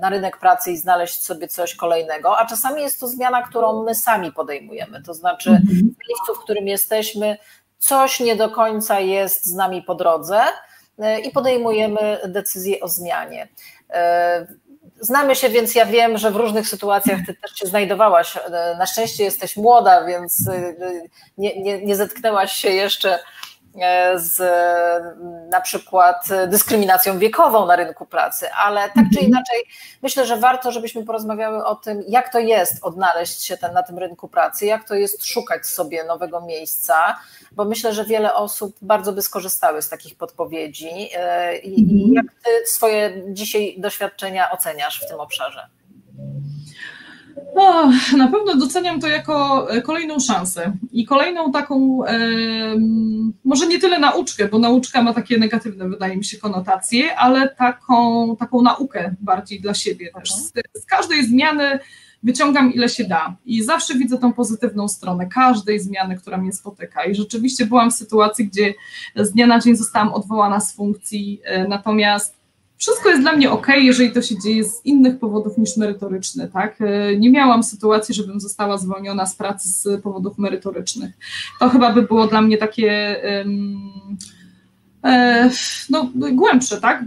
na 0.00 0.10
rynek 0.10 0.36
pracy 0.36 0.72
i 0.72 0.76
znaleźć 0.76 1.24
sobie 1.24 1.48
coś 1.48 1.74
kolejnego, 1.74 2.38
a 2.38 2.46
czasami 2.46 2.82
jest 2.82 3.00
to 3.00 3.08
zmiana, 3.08 3.42
którą 3.42 3.82
my 3.82 3.94
sami 3.94 4.32
podejmujemy, 4.32 5.02
to 5.02 5.14
znaczy 5.14 5.50
mhm. 5.50 5.68
w 5.68 6.08
miejscu, 6.08 6.34
w 6.36 6.44
którym 6.44 6.66
jesteśmy, 6.66 7.36
coś 7.78 8.20
nie 8.20 8.36
do 8.36 8.50
końca 8.50 9.00
jest 9.00 9.44
z 9.44 9.54
nami 9.54 9.82
po 9.82 9.94
drodze 9.94 10.42
e, 10.98 11.20
i 11.20 11.30
podejmujemy 11.30 12.18
decyzję 12.28 12.80
o 12.80 12.88
zmianie. 12.88 13.48
E, 13.90 14.46
znamy 15.00 15.36
się, 15.36 15.48
więc 15.48 15.74
ja 15.74 15.86
wiem, 15.86 16.18
że 16.18 16.30
w 16.30 16.36
różnych 16.36 16.68
sytuacjach 16.68 17.20
ty 17.26 17.34
też 17.34 17.50
się 17.54 17.66
znajdowałaś. 17.66 18.38
Na 18.78 18.86
szczęście 18.86 19.24
jesteś 19.24 19.56
młoda, 19.56 20.04
więc 20.04 20.38
nie, 21.38 21.62
nie, 21.62 21.82
nie 21.84 21.96
zetknęłaś 21.96 22.52
się 22.52 22.68
jeszcze 22.68 23.18
E, 23.18 23.18
z 24.16 24.38
na 25.50 25.60
przykład 25.60 26.28
dyskryminacją 26.46 27.18
wiekową 27.18 27.66
na 27.66 27.76
rynku 27.76 28.06
pracy, 28.06 28.46
ale 28.52 28.80
tak 28.80 28.94
czy 28.94 29.00
mhm. 29.00 29.26
inaczej 29.26 29.64
myślę, 30.02 30.26
że 30.26 30.36
warto, 30.36 30.72
żebyśmy 30.72 31.04
porozmawiały 31.04 31.64
o 31.64 31.74
tym, 31.74 32.02
jak 32.08 32.32
to 32.32 32.38
jest 32.38 32.84
odnaleźć 32.84 33.44
się 33.44 33.56
ten, 33.56 33.72
na 33.72 33.82
tym 33.82 33.98
rynku 33.98 34.28
pracy, 34.28 34.66
jak 34.66 34.88
to 34.88 34.94
jest 34.94 35.26
szukać 35.26 35.66
sobie 35.66 36.04
nowego 36.04 36.40
miejsca, 36.40 37.16
bo 37.52 37.64
myślę, 37.64 37.94
że 37.94 38.04
wiele 38.04 38.34
osób 38.34 38.76
bardzo 38.82 39.12
by 39.12 39.22
skorzystały 39.22 39.82
z 39.82 39.88
takich 39.88 40.16
podpowiedzi 40.16 41.08
e, 41.14 41.58
i, 41.58 41.80
i 41.80 42.04
mhm. 42.04 42.14
jak 42.14 42.26
ty 42.44 42.70
swoje 42.70 43.22
dzisiaj 43.26 43.74
doświadczenia 43.78 44.50
oceniasz 44.50 45.00
w 45.04 45.08
tym 45.08 45.20
obszarze? 45.20 45.68
No, 47.56 47.92
na 48.16 48.28
pewno 48.28 48.56
doceniam 48.56 49.00
to 49.00 49.08
jako 49.08 49.66
e, 49.70 49.82
kolejną 49.82 50.20
szansę 50.20 50.72
i 50.92 51.04
kolejną 51.04 51.52
taką, 51.52 52.02
może 53.44 53.66
nie 53.66 53.78
tyle 53.78 53.98
nauczkę, 53.98 54.48
bo 54.48 54.58
nauczka 54.58 55.02
ma 55.02 55.14
takie 55.14 55.38
negatywne, 55.38 55.88
wydaje 55.88 56.16
mi 56.16 56.24
się, 56.24 56.38
konotacje, 56.38 57.16
ale 57.16 57.48
taką, 57.48 58.36
taką 58.36 58.62
naukę 58.62 59.14
bardziej 59.20 59.60
dla 59.60 59.74
siebie 59.74 60.10
też. 60.12 60.32
Z, 60.32 60.52
z 60.82 60.86
każdej 60.86 61.26
zmiany 61.26 61.78
wyciągam 62.22 62.74
ile 62.74 62.88
się 62.88 63.04
da 63.04 63.36
i 63.44 63.62
zawsze 63.62 63.94
widzę 63.94 64.18
tą 64.18 64.32
pozytywną 64.32 64.88
stronę 64.88 65.26
każdej 65.26 65.80
zmiany, 65.80 66.16
która 66.16 66.38
mnie 66.38 66.52
spotyka. 66.52 67.04
I 67.04 67.14
rzeczywiście 67.14 67.66
byłam 67.66 67.90
w 67.90 67.94
sytuacji, 67.94 68.48
gdzie 68.48 68.74
z 69.16 69.32
dnia 69.32 69.46
na 69.46 69.60
dzień 69.60 69.76
zostałam 69.76 70.12
odwołana 70.12 70.60
z 70.60 70.74
funkcji, 70.74 71.40
e, 71.44 71.68
natomiast 71.68 72.39
wszystko 72.80 73.08
jest 73.08 73.22
dla 73.22 73.32
mnie 73.32 73.50
ok, 73.50 73.66
jeżeli 73.76 74.12
to 74.12 74.22
się 74.22 74.34
dzieje 74.38 74.64
z 74.64 74.86
innych 74.86 75.18
powodów 75.18 75.58
niż 75.58 75.76
merytoryczne, 75.76 76.48
tak? 76.48 76.76
E, 76.80 77.16
nie 77.16 77.30
miałam 77.30 77.62
sytuacji, 77.62 78.14
żebym 78.14 78.40
została 78.40 78.78
zwolniona 78.78 79.26
z 79.26 79.36
pracy 79.36 79.68
z 79.68 80.02
powodów 80.02 80.38
merytorycznych. 80.38 81.12
To 81.60 81.68
chyba 81.68 81.92
by 81.92 82.02
było 82.02 82.26
dla 82.26 82.42
mnie 82.42 82.58
takie. 82.58 83.20
Um, 83.44 84.16
no, 85.90 86.10
głębsze, 86.32 86.80
tak? 86.80 87.04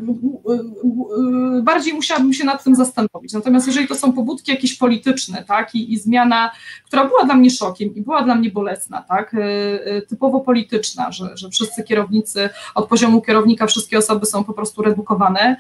Bardziej 1.63 1.93
musiałabym 1.93 2.34
się 2.34 2.43
nad 2.43 2.63
tym 2.63 2.75
zastanowić. 2.75 3.34
Natomiast 3.34 3.67
jeżeli 3.67 3.88
to 3.88 3.95
są 3.95 4.13
pobudki 4.13 4.51
jakieś 4.51 4.77
polityczne, 4.77 5.43
tak, 5.47 5.75
i, 5.75 5.93
i 5.93 5.97
zmiana, 5.97 6.51
która 6.86 7.06
była 7.06 7.25
dla 7.25 7.36
mnie 7.36 7.49
szokiem 7.49 7.95
i 7.95 8.01
była 8.01 8.23
dla 8.23 8.36
mnie 8.36 8.49
bolesna, 8.49 9.01
tak, 9.01 9.34
e, 9.34 9.39
e, 9.86 10.01
typowo 10.01 10.39
polityczna, 10.39 11.12
że, 11.12 11.38
że 11.38 11.49
wszyscy 11.49 11.84
kierownicy, 11.84 12.49
od 12.75 12.88
poziomu 12.88 13.21
kierownika 13.21 13.67
wszystkie 13.67 13.97
osoby 13.97 14.25
są 14.25 14.43
po 14.43 14.53
prostu 14.53 14.82
redukowane, 14.82 15.56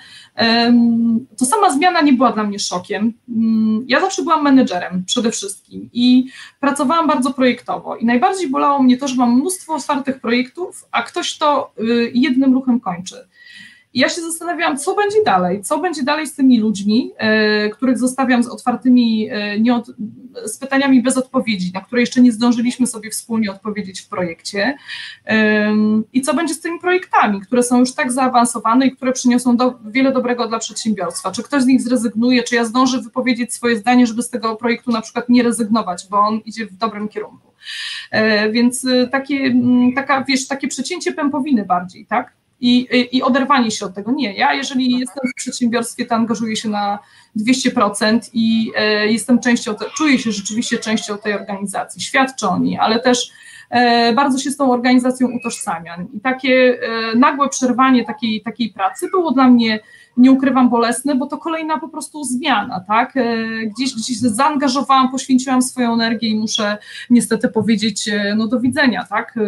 to 1.37 1.45
sama 1.45 1.71
zmiana 1.71 2.01
nie 2.01 2.13
była 2.13 2.31
dla 2.31 2.43
mnie 2.43 2.59
szokiem. 2.59 3.13
Mm, 3.29 3.85
ja 3.87 4.01
zawsze 4.01 4.23
byłam 4.23 4.43
menedżerem 4.43 5.03
przede 5.05 5.31
wszystkim 5.31 5.89
i 5.93 6.25
pracowałam 6.59 7.07
bardzo 7.07 7.33
projektowo 7.33 7.95
i 7.95 8.05
najbardziej 8.05 8.49
bolało 8.49 8.83
mnie 8.83 8.97
to, 8.97 9.07
że 9.07 9.15
mam 9.15 9.35
mnóstwo 9.35 9.75
otwartych 9.75 10.21
projektów, 10.21 10.85
a 10.91 11.03
ktoś 11.03 11.37
to 11.37 11.73
y, 11.79 12.11
jednym 12.23 12.53
ruchem 12.53 12.79
kończy. 12.79 13.15
I 13.93 13.99
ja 13.99 14.09
się 14.09 14.21
zastanawiałam, 14.21 14.77
co 14.77 14.95
będzie 14.95 15.23
dalej, 15.25 15.61
co 15.61 15.79
będzie 15.79 16.03
dalej 16.03 16.27
z 16.27 16.35
tymi 16.35 16.59
ludźmi, 16.59 17.11
e, 17.17 17.69
których 17.69 17.97
zostawiam 17.97 18.43
z 18.43 18.47
otwartymi, 18.47 19.29
e, 19.31 19.59
nie 19.59 19.75
od, 19.75 19.87
z 20.45 20.57
pytaniami 20.57 21.01
bez 21.01 21.17
odpowiedzi, 21.17 21.71
na 21.73 21.81
które 21.81 22.01
jeszcze 22.01 22.21
nie 22.21 22.31
zdążyliśmy 22.31 22.87
sobie 22.87 23.09
wspólnie 23.09 23.51
odpowiedzieć 23.51 24.01
w 24.01 24.09
projekcie. 24.09 24.77
I 26.13 26.21
co 26.21 26.33
będzie 26.33 26.53
z 26.53 26.61
tymi 26.61 26.79
projektami, 26.79 27.41
które 27.41 27.63
są 27.63 27.79
już 27.79 27.93
tak 27.93 28.11
zaawansowane 28.11 28.87
i 28.87 28.91
które 28.91 29.11
przyniosą 29.11 29.57
do, 29.57 29.79
wiele 29.85 30.11
dobrego 30.11 30.47
dla 30.47 30.59
przedsiębiorstwa. 30.59 31.31
Czy 31.31 31.43
ktoś 31.43 31.63
z 31.63 31.65
nich 31.65 31.81
zrezygnuje, 31.81 32.43
czy 32.43 32.55
ja 32.55 32.65
zdążę 32.65 33.01
wypowiedzieć 33.01 33.53
swoje 33.53 33.77
zdanie, 33.77 34.07
żeby 34.07 34.23
z 34.23 34.29
tego 34.29 34.55
projektu 34.55 34.91
na 34.91 35.01
przykład 35.01 35.29
nie 35.29 35.43
rezygnować, 35.43 36.07
bo 36.09 36.19
on 36.19 36.41
idzie 36.45 36.65
w 36.65 36.73
dobrym 36.73 37.07
kierunku. 37.07 37.52
E, 38.11 38.51
więc 38.51 38.87
takie, 39.11 39.55
taka, 39.95 40.23
wiesz, 40.23 40.47
takie 40.47 40.67
przecięcie 40.67 41.11
pępowiny 41.11 41.65
bardziej, 41.65 42.05
tak? 42.05 42.33
i, 42.63 42.87
i 43.11 43.23
oderwanie 43.23 43.71
się 43.71 43.85
od 43.85 43.93
tego. 43.93 44.11
Nie, 44.11 44.33
ja 44.33 44.53
jeżeli 44.53 44.99
jestem 44.99 45.31
w 45.31 45.35
przedsiębiorstwie, 45.35 46.05
to 46.05 46.15
angażuję 46.15 46.55
się 46.55 46.69
na 46.69 46.99
200% 47.37 48.29
i 48.33 48.71
e, 48.75 49.07
jestem 49.11 49.39
częścią, 49.39 49.75
te, 49.75 49.85
czuję 49.97 50.19
się 50.19 50.31
rzeczywiście 50.31 50.77
częścią 50.77 51.17
tej 51.17 51.33
organizacji, 51.33 52.01
świadczę 52.01 52.49
o 52.49 52.59
niej, 52.59 52.77
ale 52.77 52.99
też 52.99 53.29
e, 53.29 53.33
bardzo 54.15 54.39
się 54.39 54.51
z 54.51 54.57
tą 54.57 54.71
organizacją 54.71 55.27
utożsamiam. 55.27 56.07
I 56.13 56.19
takie 56.19 56.79
e, 56.81 57.15
nagłe 57.15 57.49
przerwanie 57.49 58.05
takiej, 58.05 58.41
takiej 58.41 58.69
pracy 58.69 59.09
było 59.11 59.31
dla 59.31 59.49
mnie, 59.49 59.79
nie 60.17 60.31
ukrywam, 60.31 60.69
bolesne, 60.69 61.15
bo 61.15 61.25
to 61.25 61.37
kolejna 61.37 61.79
po 61.79 61.89
prostu 61.89 62.23
zmiana, 62.23 62.79
tak? 62.87 63.17
E, 63.17 63.35
gdzieś, 63.65 63.95
gdzieś 63.95 64.17
zaangażowałam, 64.17 65.11
poświęciłam 65.11 65.61
swoją 65.61 65.93
energię 65.93 66.29
i 66.29 66.39
muszę 66.39 66.77
niestety 67.09 67.49
powiedzieć, 67.49 68.07
e, 68.07 68.35
no 68.37 68.47
do 68.47 68.59
widzenia, 68.59 69.05
tak? 69.09 69.39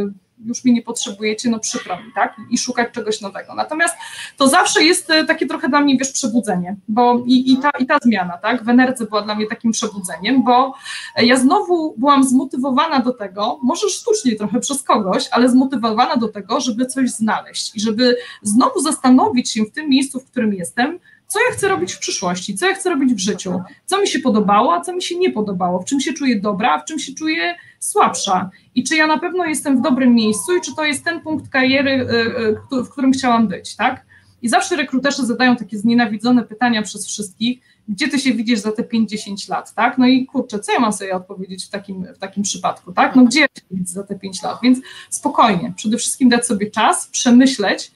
Już 0.46 0.64
mnie 0.64 0.74
nie 0.74 0.82
potrzebujecie, 0.82 1.50
no 1.50 1.60
przykro 1.60 1.98
mi, 1.98 2.12
tak? 2.16 2.36
I 2.52 2.58
szukać 2.58 2.92
czegoś 2.92 3.22
nowego. 3.22 3.56
Natomiast 3.56 3.96
to 4.38 4.48
zawsze 4.48 4.84
jest 4.84 5.10
e, 5.10 5.26
takie 5.26 5.48
trochę 5.48 5.70
dla 5.70 5.82
mnie, 5.82 5.98
wiesz, 5.98 6.12
przebudzenie, 6.12 6.76
bo 6.88 7.24
i, 7.26 7.54
i, 7.54 7.58
ta, 7.58 7.70
i 7.80 7.86
ta 7.86 7.98
zmiana, 8.04 8.38
tak? 8.38 8.64
W 8.64 8.70
Energy 8.70 9.06
była 9.06 9.22
dla 9.22 9.36
mnie 9.36 9.48
takim 9.48 9.72
przebudzeniem, 9.72 10.44
bo 10.44 10.74
ja 11.18 11.38
znowu 11.38 11.96
byłam 11.98 12.24
zmotywowana 12.24 13.00
do 13.00 13.14
tego, 13.14 13.60
może 13.64 13.90
sztucznie 13.90 14.36
trochę 14.36 14.60
przez 14.60 14.84
kogoś, 14.84 15.28
ale 15.32 15.50
zmotywowana 15.50 16.16
do 16.16 16.28
tego, 16.28 16.60
żeby 16.60 16.86
coś 16.86 17.10
znaleźć 17.10 17.76
i 17.76 17.80
żeby 17.80 18.18
znowu 18.42 18.80
zastanowić 18.80 19.52
się 19.52 19.64
w 19.64 19.72
tym 19.72 19.90
miejscu, 19.90 20.20
w 20.20 20.26
którym 20.26 20.54
jestem, 20.54 21.00
co 21.36 21.40
ja 21.50 21.56
chcę 21.56 21.68
robić 21.68 21.94
w 21.94 22.00
przyszłości, 22.00 22.56
co 22.56 22.66
ja 22.70 22.76
chcę 22.76 22.90
robić 22.90 23.14
w 23.14 23.20
życiu, 23.20 23.62
co 23.86 24.02
mi 24.02 24.08
się 24.08 24.20
podobało, 24.20 24.74
a 24.74 24.82
co 24.82 24.94
mi 24.94 25.04
się 25.04 25.20
nie 25.20 25.32
podobało, 25.32 25.80
w 25.80 25.86
czym 25.86 26.00
się 26.00 26.14
czuję 26.14 26.40
dobra, 26.40 26.74
a 26.74 26.80
w 26.80 26.86
czym 26.86 27.00
się 27.00 27.14
czuję 27.14 27.56
słabsza 27.80 28.50
i 28.76 28.84
czy 28.84 28.96
ja 28.96 29.08
na 29.08 29.20
pewno 29.20 29.46
jestem 29.46 29.78
w 29.78 29.82
dobrym 29.82 30.16
miejscu 30.16 30.58
i 30.58 30.62
czy 30.62 30.76
to 30.76 30.84
jest 30.84 31.04
ten 31.04 31.22
punkt 31.22 31.50
kariery, 31.50 31.92
y, 31.92 32.78
y, 32.78 32.84
w 32.84 32.90
którym 32.90 33.12
chciałam 33.12 33.48
być, 33.48 33.76
tak? 33.76 34.06
I 34.42 34.50
zawsze 34.50 34.76
rekruterzy 34.76 35.26
zadają 35.26 35.56
takie 35.56 35.78
znienawidzone 35.78 36.44
pytania 36.44 36.82
przez 36.82 37.08
wszystkich, 37.08 37.60
gdzie 37.88 38.08
ty 38.08 38.20
się 38.20 38.34
widzisz 38.34 38.60
za 38.60 38.72
te 38.72 38.84
5-10 38.84 39.50
lat, 39.50 39.74
tak? 39.74 39.98
No 39.98 40.08
i 40.08 40.26
kurczę, 40.26 40.60
co 40.60 40.72
ja 40.72 40.80
mam 40.80 40.94
sobie 40.94 41.16
odpowiedzieć 41.16 41.66
w 41.66 41.70
takim, 41.70 42.06
w 42.16 42.18
takim 42.18 42.44
przypadku, 42.44 42.94
tak? 42.94 43.16
No 43.16 43.24
gdzie 43.24 43.40
ja 43.40 43.48
się 43.48 43.62
widzę 43.72 43.94
za 43.94 44.04
te 44.04 44.20
5 44.20 44.44
lat? 44.44 44.60
Więc 44.64 44.80
spokojnie, 45.10 45.74
przede 45.76 45.98
wszystkim 45.98 46.30
dać 46.30 46.46
sobie 46.46 46.72
czas, 46.72 47.08
przemyśleć 47.08 47.92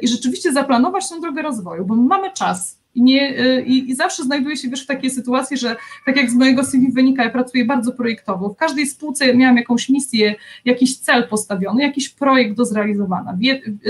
i 0.00 0.08
rzeczywiście 0.08 0.52
zaplanować 0.52 1.08
tę 1.08 1.20
drogę 1.20 1.42
rozwoju, 1.42 1.84
bo 1.84 1.94
mamy 1.94 2.32
czas, 2.32 2.78
i, 2.94 3.02
nie, 3.02 3.40
y, 3.40 3.62
i, 3.62 3.90
I, 3.90 3.94
zawsze 3.94 4.22
znajduję 4.22 4.56
się 4.56 4.68
wiesz, 4.68 4.84
w 4.84 4.86
takiej 4.86 5.10
sytuacji, 5.10 5.56
że 5.56 5.76
tak 6.06 6.16
jak 6.16 6.30
z 6.30 6.34
mojego 6.34 6.64
CV 6.64 6.92
wynika, 6.92 7.24
ja 7.24 7.30
pracuję 7.30 7.64
bardzo 7.64 7.92
projektowo. 7.92 8.48
W 8.48 8.56
każdej 8.56 8.86
spółce 8.86 9.34
miałam 9.34 9.56
jakąś 9.56 9.88
misję, 9.88 10.34
jakiś 10.64 10.98
cel 10.98 11.28
postawiony, 11.28 11.82
jakiś 11.82 12.08
projekt 12.08 12.56
do 12.56 12.64
zrealizowania. 12.64 13.36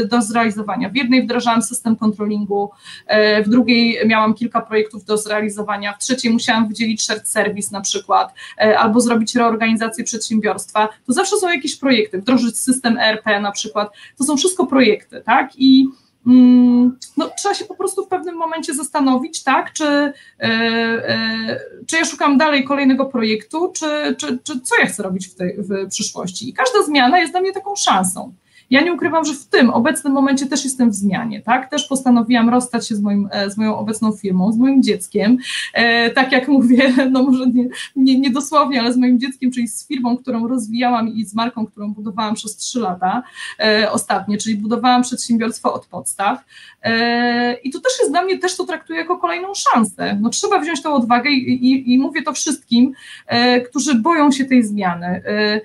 Do 0.08 0.22
zrealizowania. 0.22 0.88
w 0.88 0.96
jednej 0.96 1.22
wdrażałam 1.22 1.62
system 1.62 1.96
kontrolingu, 1.96 2.70
e, 3.06 3.42
w 3.42 3.48
drugiej 3.48 3.98
miałam 4.06 4.34
kilka 4.34 4.60
projektów 4.60 5.04
do 5.04 5.18
zrealizowania, 5.18 5.92
w 5.92 5.98
trzeciej 5.98 6.32
musiałam 6.32 6.68
wydzielić 6.68 7.02
shared 7.02 7.28
service 7.28 7.68
na 7.72 7.80
przykład, 7.80 8.34
e, 8.58 8.78
albo 8.78 9.00
zrobić 9.00 9.34
reorganizację 9.34 10.04
przedsiębiorstwa. 10.04 10.88
To 11.06 11.12
zawsze 11.12 11.36
są 11.36 11.50
jakieś 11.50 11.76
projekty, 11.76 12.18
wdrożyć 12.18 12.58
system 12.58 12.98
ERP 12.98 13.40
na 13.40 13.52
przykład. 13.52 13.92
To 14.18 14.24
są 14.24 14.36
wszystko 14.36 14.66
projekty, 14.66 15.22
tak? 15.26 15.50
I 15.56 15.88
no, 16.26 17.30
trzeba 17.38 17.54
się 17.54 17.64
po 17.64 17.74
prostu 17.74 18.04
w 18.04 18.08
pewnym 18.08 18.36
momencie 18.36 18.74
zastanowić, 18.74 19.42
tak, 19.42 19.72
czy, 19.72 19.84
e, 19.84 20.12
e, 20.40 21.60
czy 21.86 21.96
ja 21.96 22.04
szukam 22.04 22.38
dalej 22.38 22.64
kolejnego 22.64 23.06
projektu, 23.06 23.72
czy, 23.74 24.16
czy, 24.18 24.38
czy 24.38 24.60
co 24.60 24.80
ja 24.80 24.86
chcę 24.86 25.02
robić 25.02 25.28
w, 25.28 25.34
tej, 25.34 25.56
w 25.58 25.88
przyszłości. 25.88 26.48
I 26.48 26.52
każda 26.52 26.82
zmiana 26.82 27.18
jest 27.18 27.32
dla 27.32 27.40
mnie 27.40 27.52
taką 27.52 27.76
szansą. 27.76 28.32
Ja 28.74 28.80
nie 28.80 28.92
ukrywam, 28.92 29.24
że 29.24 29.34
w 29.34 29.46
tym 29.46 29.70
obecnym 29.70 30.12
momencie 30.12 30.46
też 30.46 30.64
jestem 30.64 30.90
w 30.90 30.94
zmianie, 30.94 31.42
tak? 31.42 31.70
Też 31.70 31.86
postanowiłam 31.86 32.48
rozstać 32.48 32.88
się 32.88 32.94
z, 32.94 33.00
moim, 33.00 33.28
e, 33.32 33.50
z 33.50 33.56
moją 33.56 33.78
obecną 33.78 34.12
firmą, 34.12 34.52
z 34.52 34.58
moim 34.58 34.82
dzieckiem, 34.82 35.38
e, 35.74 36.10
tak 36.10 36.32
jak 36.32 36.48
mówię, 36.48 36.92
no 37.12 37.22
może 37.22 37.46
nie, 37.46 37.68
nie, 37.96 38.20
nie, 38.20 38.30
dosłownie, 38.30 38.80
ale 38.80 38.92
z 38.92 38.96
moim 38.96 39.20
dzieckiem, 39.20 39.50
czyli 39.50 39.68
z 39.68 39.86
firmą, 39.88 40.16
którą 40.16 40.48
rozwijałam 40.48 41.08
i 41.08 41.24
z 41.24 41.34
marką, 41.34 41.66
którą 41.66 41.92
budowałam 41.92 42.34
przez 42.34 42.56
trzy 42.56 42.80
lata 42.80 43.22
e, 43.60 43.90
ostatnie, 43.90 44.38
czyli 44.38 44.56
budowałam 44.56 45.02
przedsiębiorstwo 45.02 45.74
od 45.74 45.86
podstaw. 45.86 46.44
E, 46.82 47.54
I 47.54 47.70
to 47.70 47.80
też 47.80 47.92
jest 47.98 48.10
dla 48.10 48.22
mnie, 48.22 48.38
też 48.38 48.56
to 48.56 48.64
traktuję 48.64 48.98
jako 48.98 49.18
kolejną 49.18 49.48
szansę. 49.54 50.18
No 50.20 50.30
trzeba 50.30 50.58
wziąć 50.58 50.82
tą 50.82 50.94
odwagę 50.94 51.30
i, 51.30 51.66
i, 51.72 51.92
i 51.92 51.98
mówię 51.98 52.22
to 52.22 52.32
wszystkim, 52.32 52.92
e, 53.26 53.60
którzy 53.60 53.94
boją 53.94 54.30
się 54.30 54.44
tej 54.44 54.62
zmiany 54.62 55.06
e, 55.06 55.60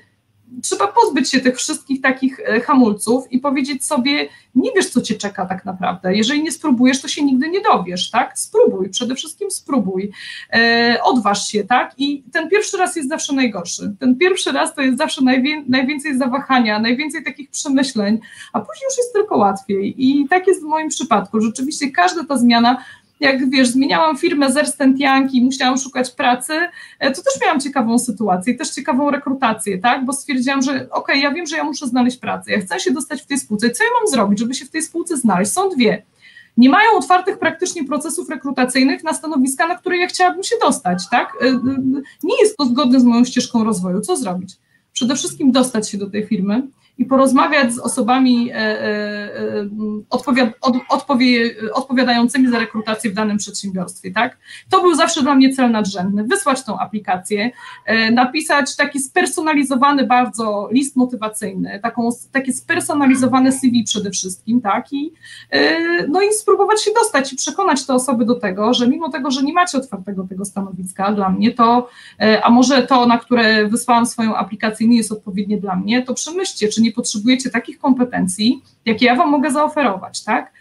trzeba 0.64 0.88
pozbyć 0.88 1.32
się 1.32 1.40
tych 1.40 1.58
wszystkich 1.58 2.02
takich 2.02 2.40
e, 2.40 2.62
hamulców 2.62 3.32
i 3.32 3.40
powiedzieć 3.40 3.86
sobie, 3.86 4.30
nie 4.56 4.72
wiesz, 4.76 4.90
co 4.90 5.02
cię 5.02 5.16
czeka 5.16 5.46
tak 5.46 5.66
naprawdę. 5.66 6.16
Jeżeli 6.16 6.44
nie 6.44 6.52
spróbujesz, 6.52 7.02
to 7.02 7.08
się 7.08 7.24
nigdy 7.24 7.50
nie 7.50 7.62
dowiesz, 7.62 8.10
tak? 8.10 8.40
Spróbuj, 8.40 8.90
przede 8.90 9.16
wszystkim 9.16 9.52
spróbuj. 9.52 10.12
E, 10.54 10.98
odważ 11.04 11.48
się, 11.48 11.64
tak? 11.64 11.94
I 11.98 12.24
ten 12.32 12.50
pierwszy 12.50 12.78
raz 12.78 12.96
jest 12.96 13.10
zawsze 13.10 13.34
najgorszy. 13.34 13.96
Ten 14.00 14.16
pierwszy 14.16 14.52
raz 14.52 14.76
to 14.76 14.82
jest 14.82 14.98
zawsze 14.98 15.24
najwię 15.24 15.64
najwięcej 15.68 16.18
zawahania, 16.18 16.80
najwięcej 16.80 17.24
takich 17.24 17.50
przemyśleń, 17.50 18.20
a 18.54 18.60
później 18.60 18.86
już 18.90 18.98
jest 18.98 19.14
tylko 19.14 19.38
łatwiej. 19.38 19.96
I 19.98 20.28
tak 20.28 20.48
jest 20.48 20.62
w 20.62 20.66
moim 20.66 20.90
przypadku. 20.90 21.42
Rzeczywiście 21.42 21.92
każda 21.92 22.24
ta 22.24 22.38
zmiana 22.38 22.84
jak 23.20 23.50
wiesz, 23.50 23.68
zmieniałam 23.68 24.18
firmę 24.18 24.52
z 24.52 24.58
Ernst 24.58 24.80
Young 24.80 25.34
i 25.34 25.42
musiałam 25.42 25.78
szukać 25.78 26.12
pracy, 26.12 26.54
e, 27.00 27.12
to 27.12 27.22
też 27.22 27.42
miałam 27.42 27.60
ciekawą 27.60 28.00
sytuację 28.00 28.54
i 28.54 28.58
też 28.58 28.70
ciekawą 28.70 29.12
rekrutację, 29.12 29.78
tak, 29.78 30.06
bo 30.06 30.14
stwierdziłam, 30.14 30.62
że 30.62 30.72
okej, 30.72 30.90
okay, 30.90 31.18
ja 31.18 31.32
wiem, 31.32 31.48
że 31.48 31.58
ja 31.58 31.64
muszę 31.64 31.88
znaleźć 31.88 32.18
pracę, 32.18 32.52
ja 32.52 32.60
chcę 32.60 32.80
się 32.80 32.92
dostać 32.92 33.22
w 33.22 33.26
tej 33.26 33.38
spółce, 33.38 33.70
co 33.70 33.84
ja 33.84 33.90
mam 34.00 34.08
zrobić, 34.08 34.40
żeby 34.40 34.54
się 34.54 34.66
w 34.66 34.70
tej 34.70 34.82
spółce 34.82 35.18
znaleźć? 35.18 35.52
Są 35.52 35.70
dwie. 35.70 36.04
Nie 36.58 36.70
mają 36.70 36.92
otwartych 36.98 37.40
praktycznie 37.40 37.84
procesów 37.84 38.30
rekrutacyjnych 38.30 39.04
na 39.04 39.14
stanowiska, 39.14 39.68
na 39.68 39.76
które 39.76 39.98
ja 39.98 40.08
chciałabym 40.08 40.44
się 40.44 40.56
dostać, 40.62 41.10
tak? 41.12 41.34
E, 41.42 41.46
e, 41.46 41.60
nie 42.24 42.42
jest 42.42 42.58
to 42.58 42.66
zgodne 42.66 43.00
z 43.00 43.04
moją 43.04 43.26
ścieżką 43.26 43.64
rozwoju. 43.64 44.02
Co 44.02 44.16
zrobić? 44.16 44.58
Przede 44.94 45.16
wszystkim 45.16 45.52
dostać 45.52 45.90
się 45.90 45.98
do 45.98 46.10
tej 46.10 46.26
firmy, 46.26 46.68
i 47.00 47.06
porozmawiać 47.06 47.74
z 47.74 47.80
osobami 47.80 48.52
e, 48.52 48.56
e, 48.56 48.60
e, 48.60 49.70
odpowiad, 50.10 50.50
odpowie, 50.90 51.56
odpowiadającymi 51.74 52.50
za 52.50 52.60
rekrutację 52.60 53.12
w 53.12 53.14
danym 53.14 53.38
przedsiębiorstwie. 53.38 54.12
Tak? 54.12 54.38
To 54.70 54.82
był 54.82 54.96
zawsze 54.96 55.22
dla 55.22 55.36
mnie 55.36 55.54
cel 55.54 55.72
nadrzędny. 55.72 56.24
Wysłać 56.24 56.64
tą 56.64 56.80
aplikację, 56.80 57.52
napisać 58.12 58.76
taki 58.76 59.00
spersonalizowany 59.00 60.08
bardzo 60.08 60.70
list 60.72 60.96
motywacyjny, 60.96 61.80
taką, 61.84 62.10
takie 62.32 62.54
spersonalizowane 62.54 63.52
CV 63.52 63.84
przede 63.84 64.12
wszystkim, 64.12 64.62
tak? 64.62 64.94
I, 64.94 65.12
no 66.10 66.22
i 66.22 66.34
spróbować 66.34 66.84
się 66.84 66.92
dostać 66.94 67.34
i 67.34 67.36
przekonać 67.36 67.86
te 67.86 67.94
osoby 67.94 68.26
do 68.26 68.36
tego, 68.36 68.74
że 68.74 68.88
mimo 68.88 69.10
tego, 69.10 69.32
że 69.32 69.44
nie 69.44 69.54
macie 69.54 69.78
otwartego 69.78 70.28
tego 70.30 70.46
stanowiska 70.46 71.12
dla 71.12 71.30
mnie, 71.30 71.52
to, 71.52 71.90
a 72.44 72.50
może 72.50 72.88
to, 72.88 73.06
na 73.06 73.18
które 73.18 73.68
wysłałam 73.68 74.06
swoją 74.06 74.36
aplikację 74.36 74.88
nie 74.88 74.98
jest 74.98 75.12
odpowiednie 75.12 75.58
dla 75.58 75.76
mnie, 75.76 76.02
to 76.02 76.14
przemyślcie, 76.14 76.68
czy 76.68 76.82
nie 76.82 76.89
potrzebujecie 76.92 77.50
takich 77.50 77.80
kompetencji, 77.80 78.64
jakie 78.86 79.06
ja 79.06 79.16
Wam 79.16 79.30
mogę 79.30 79.52
zaoferować, 79.52 80.24
tak? 80.24 80.52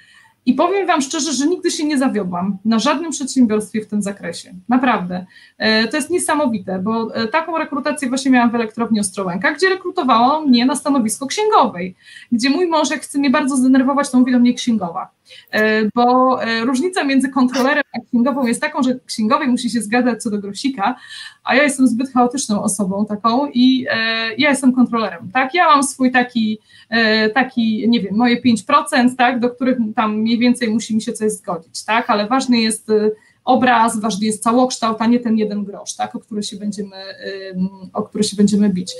I 0.48 0.54
powiem 0.54 0.86
Wam 0.86 1.00
szczerze, 1.00 1.32
że 1.32 1.46
nigdy 1.46 1.70
się 1.70 1.84
nie 1.84 1.98
zawiodłam 1.98 2.58
na 2.64 2.78
żadnym 2.78 3.10
przedsiębiorstwie 3.10 3.80
w 3.80 3.86
tym 3.86 4.02
zakresie. 4.02 4.54
Naprawdę. 4.68 5.26
E, 5.58 5.88
to 5.88 5.96
jest 5.96 6.10
niesamowite, 6.10 6.78
bo 6.78 7.14
e, 7.14 7.28
taką 7.28 7.58
rekrutację 7.58 8.08
właśnie 8.08 8.30
miałam 8.30 8.50
w 8.50 8.54
elektrowni 8.54 9.00
Ostrołęka, 9.00 9.52
gdzie 9.52 9.68
rekrutowano 9.68 10.40
mnie 10.40 10.66
na 10.66 10.76
stanowisko 10.76 11.26
księgowej, 11.26 11.94
gdzie 12.32 12.50
mój 12.50 12.66
mąż, 12.66 12.90
jak 12.90 13.00
chce 13.00 13.18
mnie 13.18 13.30
bardzo 13.30 13.56
zdenerwować, 13.56 14.10
to 14.10 14.18
mówi 14.18 14.32
do 14.32 14.38
mnie 14.38 14.54
księgowa. 14.54 15.10
E, 15.50 15.84
bo 15.94 16.38
różnica 16.64 17.04
między 17.04 17.28
kontrolerem 17.28 17.82
a 17.92 17.98
księgową 18.08 18.46
jest 18.46 18.60
taką, 18.60 18.82
że 18.82 18.98
księgowej 19.06 19.48
musi 19.48 19.70
się 19.70 19.80
zgadzać 19.80 20.22
co 20.22 20.30
do 20.30 20.38
grosika, 20.38 20.96
a 21.44 21.54
ja 21.54 21.62
jestem 21.62 21.86
zbyt 21.86 22.12
chaotyczną 22.12 22.62
osobą 22.62 23.06
taką 23.06 23.50
i 23.54 23.86
ja 24.38 24.50
jestem 24.50 24.72
kontrolerem, 24.72 25.30
tak? 25.32 25.54
Ja 25.54 25.66
mam 25.66 25.82
swój 25.82 26.12
taki, 26.12 26.58
taki 27.34 27.88
nie 27.88 28.00
wiem, 28.00 28.16
moje 28.16 28.42
5%, 28.42 29.16
tak, 29.18 29.40
do 29.40 29.50
których 29.50 29.78
tam 29.96 30.16
mniej 30.16 30.38
więcej 30.38 30.70
musi 30.70 30.94
mi 30.94 31.02
się 31.02 31.12
coś 31.12 31.32
zgodzić, 31.32 31.84
tak, 31.84 32.10
ale 32.10 32.26
ważny 32.26 32.60
jest 32.60 32.90
obraz, 33.48 34.00
ważny 34.00 34.26
jest 34.26 34.42
całokształt, 34.42 34.96
a 35.00 35.06
nie 35.06 35.20
ten 35.20 35.38
jeden 35.38 35.64
grosz, 35.64 35.94
tak, 35.94 36.16
o 36.16 36.20
który 36.20 36.42
się 36.42 36.56
będziemy, 36.56 36.96
o 37.92 38.02
który 38.02 38.24
się 38.24 38.36
będziemy 38.36 38.68
bić. 38.68 38.92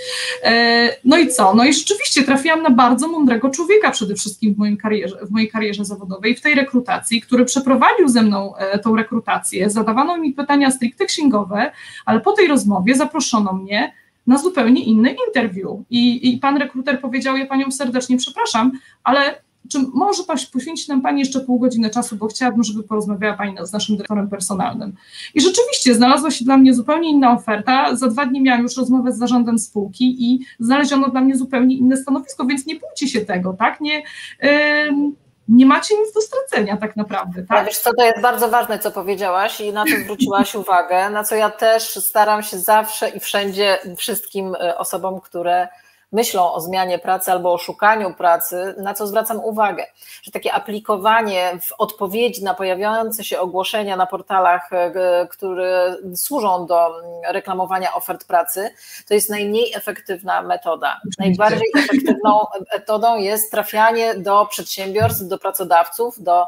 E, 0.42 0.96
no 1.04 1.18
i 1.18 1.28
co? 1.28 1.54
No 1.54 1.64
i 1.64 1.74
rzeczywiście 1.74 2.22
trafiłam 2.22 2.62
na 2.62 2.70
bardzo 2.70 3.08
mądrego 3.08 3.50
człowieka 3.50 3.90
przede 3.90 4.14
wszystkim 4.14 4.54
w, 4.54 4.58
moim 4.58 4.76
karierze, 4.76 5.16
w 5.26 5.30
mojej 5.30 5.50
karierze 5.50 5.84
zawodowej, 5.84 6.36
w 6.36 6.40
tej 6.40 6.54
rekrutacji, 6.54 7.20
który 7.20 7.44
przeprowadził 7.44 8.08
ze 8.08 8.22
mną 8.22 8.56
e, 8.56 8.78
tą 8.78 8.96
rekrutację. 8.96 9.70
Zadawano 9.70 10.18
mi 10.18 10.32
pytania 10.32 10.70
stricte 10.70 11.06
księgowe, 11.06 11.72
ale 12.06 12.20
po 12.20 12.32
tej 12.32 12.48
rozmowie 12.48 12.94
zaproszono 12.94 13.52
mnie 13.52 13.92
na 14.26 14.38
zupełnie 14.38 14.84
inny 14.84 15.16
interview. 15.26 15.70
I, 15.90 16.34
I 16.34 16.38
pan 16.38 16.56
rekruter 16.56 17.00
powiedział, 17.00 17.36
ja 17.36 17.46
panią 17.46 17.70
serdecznie 17.70 18.16
przepraszam, 18.16 18.72
ale 19.04 19.47
czy 19.68 19.78
może 19.94 20.22
poświęcić 20.52 20.88
nam 20.88 21.02
Pani 21.02 21.20
jeszcze 21.20 21.40
pół 21.40 21.58
godziny 21.58 21.90
czasu, 21.90 22.16
bo 22.16 22.26
chciałabym, 22.26 22.64
żeby 22.64 22.82
porozmawiała 22.82 23.36
Pani 23.36 23.56
z 23.62 23.72
naszym 23.72 23.96
dyrektorem 23.96 24.28
personalnym. 24.28 24.94
I 25.34 25.40
rzeczywiście 25.40 25.94
znalazła 25.94 26.30
się 26.30 26.44
dla 26.44 26.56
mnie 26.56 26.74
zupełnie 26.74 27.10
inna 27.10 27.32
oferta. 27.32 27.96
Za 27.96 28.08
dwa 28.08 28.26
dni 28.26 28.40
miałam 28.40 28.62
już 28.62 28.76
rozmowę 28.76 29.12
z 29.12 29.18
zarządem 29.18 29.58
spółki 29.58 30.16
i 30.18 30.40
znaleziono 30.60 31.08
dla 31.08 31.20
mnie 31.20 31.36
zupełnie 31.36 31.76
inne 31.76 31.96
stanowisko, 31.96 32.44
więc 32.44 32.66
nie 32.66 32.76
bójcie 32.76 33.08
się 33.08 33.20
tego, 33.20 33.52
tak? 33.52 33.80
Nie, 33.80 34.02
yy, 34.42 35.12
nie 35.48 35.66
macie 35.66 35.94
nic 35.98 36.14
do 36.14 36.20
stracenia 36.20 36.76
tak 36.76 36.96
naprawdę. 36.96 37.42
Tak? 37.42 37.66
Wiesz 37.66 37.78
co, 37.78 37.90
to 37.94 38.04
jest 38.04 38.20
bardzo 38.20 38.48
ważne, 38.48 38.78
co 38.78 38.90
powiedziałaś 38.90 39.60
i 39.60 39.72
na 39.72 39.84
to 39.84 39.90
zwróciłaś 40.04 40.54
uwagę, 40.64 41.10
na 41.10 41.24
co 41.24 41.34
ja 41.34 41.50
też 41.50 41.82
staram 41.82 42.42
się 42.42 42.58
zawsze 42.58 43.08
i 43.08 43.20
wszędzie 43.20 43.78
wszystkim 43.96 44.54
e, 44.54 44.78
osobom, 44.78 45.20
które 45.20 45.68
myślą 46.12 46.52
o 46.52 46.60
zmianie 46.60 46.98
pracy 46.98 47.32
albo 47.32 47.52
o 47.52 47.58
szukaniu 47.58 48.14
pracy, 48.14 48.74
na 48.78 48.94
co 48.94 49.06
zwracam 49.06 49.44
uwagę, 49.44 49.86
że 50.22 50.30
takie 50.30 50.52
aplikowanie 50.52 51.58
w 51.60 51.72
odpowiedzi 51.78 52.44
na 52.44 52.54
pojawiające 52.54 53.24
się 53.24 53.40
ogłoszenia 53.40 53.96
na 53.96 54.06
portalach, 54.06 54.72
e, 54.72 55.26
które 55.30 55.96
służą 56.14 56.66
do 56.66 56.94
reklamowania 57.30 57.94
ofert 57.94 58.24
pracy, 58.24 58.70
to 59.08 59.14
jest 59.14 59.30
najmniej 59.30 59.74
efektywna 59.74 60.42
metoda. 60.42 61.00
Najbardziej 61.18 61.68
efektywną 61.78 62.46
metodą 62.74 63.16
jest 63.16 63.50
trafianie 63.50 64.14
do 64.14 64.46
przedsiębiorstw, 64.46 65.28
do 65.28 65.38
pracodawców, 65.38 66.22
do 66.22 66.46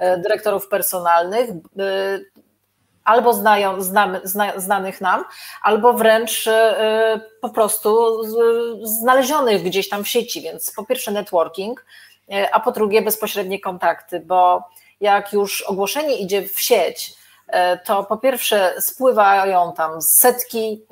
e, 0.00 0.18
dyrektorów 0.18 0.68
personalnych, 0.68 1.50
albo 3.10 3.34
znają, 3.34 3.82
znamy, 3.82 4.20
zna, 4.24 4.60
znanych 4.60 5.00
nam, 5.00 5.24
albo 5.62 5.92
wręcz 5.92 6.46
y, 6.46 6.52
po 7.40 7.48
prostu 7.48 8.22
znalezionych 8.82 9.62
gdzieś 9.62 9.88
tam 9.88 10.04
w 10.04 10.08
sieci. 10.08 10.40
Więc 10.40 10.72
po 10.76 10.84
pierwsze 10.84 11.10
networking, 11.10 11.84
y, 12.28 12.52
a 12.52 12.60
po 12.60 12.72
drugie 12.72 13.02
bezpośrednie 13.02 13.60
kontakty, 13.60 14.20
bo 14.20 14.64
jak 15.00 15.32
już 15.32 15.62
ogłoszenie 15.62 16.16
idzie 16.16 16.48
w 16.48 16.60
sieć, 16.60 17.12
y, 17.48 17.52
to 17.84 18.04
po 18.04 18.16
pierwsze 18.16 18.74
spływają 18.80 19.72
tam 19.76 20.02
setki 20.02 20.82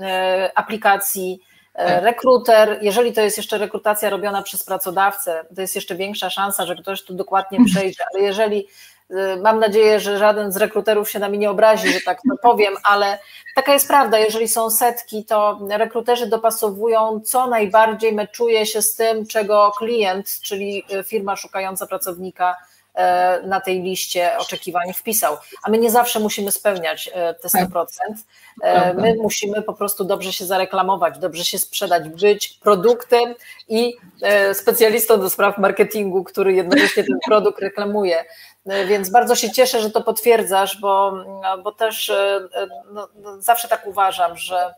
aplikacji, 0.55 1.41
tak. 1.75 2.03
rekruter, 2.03 2.79
jeżeli 2.83 3.12
to 3.12 3.21
jest 3.21 3.37
jeszcze 3.37 3.59
rekrutacja 3.59 4.11
robiona 4.11 4.43
przez 4.43 4.64
pracodawcę, 4.64 5.45
to 5.55 5.61
jest 5.61 5.75
jeszcze 5.75 5.95
większa 5.95 6.31
szansa, 6.31 6.66
że 6.66 6.77
ktoś 6.77 7.03
tu 7.03 7.14
dokładnie 7.14 7.59
przejdzie, 7.71 8.05
ale 8.14 8.23
jeżeli 8.25 8.69
mam 9.43 9.59
nadzieję, 9.59 10.01
że 10.01 10.19
żaden 10.19 10.53
z 10.53 10.57
rekruterów 10.57 11.11
się 11.11 11.19
na 11.19 11.29
mnie 11.29 11.39
nie 11.39 11.51
obrazi, 11.51 11.89
że 11.89 12.01
tak 12.01 12.19
to 12.31 12.37
powiem, 12.43 12.75
ale 12.85 13.19
taka 13.55 13.73
jest 13.73 13.89
prawda. 13.89 14.19
Jeżeli 14.19 14.49
są 14.49 14.71
setki, 14.71 15.25
to 15.25 15.59
rekruterzy 15.71 16.27
dopasowują 16.27 17.21
co 17.25 17.47
najbardziej 17.47 18.13
meczuje 18.13 18.67
się 18.67 18.83
z 18.83 18.95
tym, 18.95 19.27
czego 19.27 19.73
klient, 19.79 20.41
czyli 20.43 20.85
firma 21.05 21.37
szukająca 21.37 21.87
pracownika 21.87 22.57
na 23.44 23.61
tej 23.61 23.82
liście 23.82 24.38
oczekiwań 24.38 24.92
wpisał. 24.92 25.36
A 25.62 25.70
my 25.70 25.78
nie 25.78 25.90
zawsze 25.90 26.20
musimy 26.20 26.53
spełniać 26.53 27.11
e, 27.14 27.34
te 27.34 27.49
100%. 27.49 27.86
E, 28.62 28.94
my 28.94 29.14
musimy 29.22 29.62
po 29.62 29.72
prostu 29.72 30.05
dobrze 30.05 30.32
się 30.32 30.46
zareklamować, 30.46 31.18
dobrze 31.18 31.44
się 31.44 31.59
sprzedać, 31.59 32.09
być 32.09 32.49
produktem 32.49 33.34
i 33.68 33.94
specjalistą 34.53 35.20
do 35.20 35.30
spraw 35.30 35.59
marketingu, 35.59 36.24
który 36.24 36.53
jednocześnie 36.53 37.05
ten 37.05 37.18
produkt 37.28 37.61
reklamuje. 37.61 38.24
E, 38.68 38.86
więc 38.86 39.11
bardzo 39.11 39.34
się 39.34 39.51
cieszę, 39.51 39.80
że 39.80 39.90
to 39.90 40.03
potwierdzasz, 40.03 40.80
bo, 40.80 41.24
bo 41.64 41.72
też 41.72 42.11
e, 42.11 42.49
e, 42.55 42.66
no, 42.92 43.09
no, 43.22 43.40
zawsze 43.42 43.68
tak 43.68 43.86
uważam, 43.86 44.36
że 44.36 44.74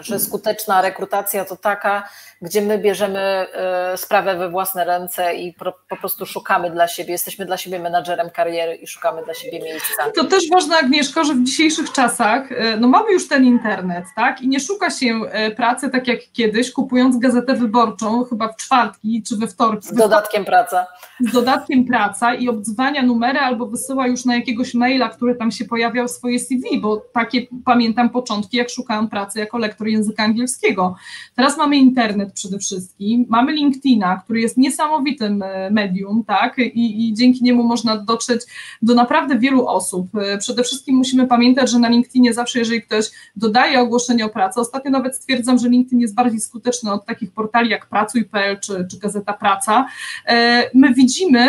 że 0.00 0.20
skuteczna 0.20 0.82
rekrutacja 0.82 1.44
to 1.44 1.56
taka, 1.56 2.08
gdzie 2.42 2.62
my 2.62 2.78
bierzemy 2.78 3.20
e, 3.20 3.96
sprawę 3.96 4.36
we 4.36 4.50
własne 4.50 4.84
ręce 4.84 5.34
i 5.34 5.54
po 5.88 5.96
prostu 5.96 6.26
szukamy 6.26 6.70
dla 6.70 6.88
siebie, 6.88 7.12
jesteśmy 7.12 7.46
dla 7.46 7.56
siebie 7.56 7.78
menadżerem 7.78 8.30
kariery 8.30 8.74
i 8.74 8.86
szukamy 8.86 9.24
dla 9.24 9.34
siebie 9.34 9.60
miejsca. 9.60 10.10
To 10.14 10.24
też 10.24 10.44
ważne, 10.52 10.76
Agnieszko, 10.76 11.24
że 11.24 11.34
w 11.34 11.44
dzisiejszych 11.44 11.92
czasach 11.92 12.52
e, 12.52 12.76
no 12.76 12.88
mamy 12.88 13.12
już 13.12 13.28
ten 13.28 13.44
internet, 13.44 14.04
tak? 14.16 14.42
I 14.42 14.48
nie 14.48 14.60
szuka 14.60 14.90
się 14.90 15.20
e, 15.30 15.50
pracy 15.50 15.90
tak 15.90 16.08
jak 16.08 16.20
kiedyś, 16.32 16.72
kupując 16.72 17.18
gazetę 17.18 17.54
wyborczą, 17.54 18.24
chyba 18.24 18.48
w 18.48 18.56
czwartki 18.56 19.22
czy 19.28 19.36
we 19.36 19.46
wtorki. 19.46 19.88
Z 19.88 19.94
dodatkiem 19.94 20.44
praca. 20.44 20.86
Z 21.20 21.32
dodatkiem 21.32 21.84
praca 21.84 22.34
i 22.34 22.48
obdzwania 22.48 23.02
numery 23.02 23.38
albo 23.38 23.66
wysyła 23.66 24.06
już 24.06 24.24
na 24.24 24.36
jakiegoś 24.36 24.74
maila, 24.74 25.08
który 25.08 25.34
tam 25.34 25.50
się 25.50 25.64
pojawiał 25.64 26.08
swoje 26.08 26.38
CV, 26.40 26.80
bo 26.80 26.96
takie 26.96 27.46
pamiętam 27.64 28.10
początki, 28.10 28.56
jak 28.56 28.70
szukałam 28.70 29.08
pracy 29.08 29.38
jako 29.38 29.58
lektor 29.58 29.85
języka 29.90 30.22
angielskiego. 30.22 30.96
Teraz 31.34 31.58
mamy 31.58 31.76
internet, 31.76 32.32
przede 32.32 32.58
wszystkim. 32.58 33.26
Mamy 33.28 33.52
LinkedIna, 33.52 34.20
który 34.24 34.40
jest 34.40 34.56
niesamowitym 34.56 35.42
e, 35.42 35.70
medium, 35.70 36.24
tak, 36.24 36.58
I, 36.58 37.08
i 37.08 37.14
dzięki 37.14 37.44
niemu 37.44 37.62
można 37.62 37.96
dotrzeć 37.96 38.42
do 38.82 38.94
naprawdę 38.94 39.38
wielu 39.38 39.66
osób. 39.66 40.08
E, 40.16 40.38
przede 40.38 40.62
wszystkim 40.62 40.96
musimy 40.96 41.26
pamiętać, 41.26 41.70
że 41.70 41.78
na 41.78 41.88
LinkedInie 41.88 42.34
zawsze, 42.34 42.58
jeżeli 42.58 42.82
ktoś 42.82 43.10
dodaje 43.36 43.80
ogłoszenie 43.80 44.24
o 44.24 44.28
pracę, 44.28 44.60
ostatnio 44.60 44.90
nawet 44.90 45.16
stwierdzam, 45.16 45.58
że 45.58 45.68
LinkedIn 45.68 46.00
jest 46.00 46.14
bardziej 46.14 46.40
skuteczny 46.40 46.92
od 46.92 47.06
takich 47.06 47.32
portali 47.32 47.70
jak 47.70 47.86
Pracuj.pl 47.86 48.60
czy, 48.60 48.86
czy 48.90 48.98
Gazeta 48.98 49.32
Praca. 49.32 49.86
E, 50.26 50.70
my 50.74 50.94
widzimy, 50.94 51.48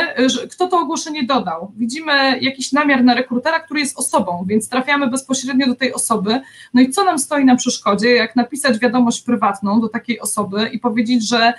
kto 0.51 0.67
to 0.67 0.79
ogłoszenie 0.79 1.23
dodał. 1.23 1.71
Widzimy 1.77 2.39
jakiś 2.41 2.71
namiar 2.71 3.03
na 3.03 3.13
rekrutera, 3.13 3.59
który 3.59 3.79
jest 3.79 3.99
osobą, 3.99 4.45
więc 4.47 4.69
trafiamy 4.69 5.07
bezpośrednio 5.07 5.67
do 5.67 5.75
tej 5.75 5.93
osoby. 5.93 6.41
No 6.73 6.81
i 6.81 6.89
co 6.89 7.03
nam 7.03 7.19
stoi 7.19 7.45
na 7.45 7.55
przeszkodzie, 7.55 8.09
jak 8.09 8.26
napisać 8.35 8.79
wiadomość 8.79 9.21
prywatną 9.21 9.81
do 9.81 9.89
takiej 9.89 10.19
osoby, 10.19 10.69
i 10.73 10.79
powiedzieć, 10.79 11.27
że 11.29 11.53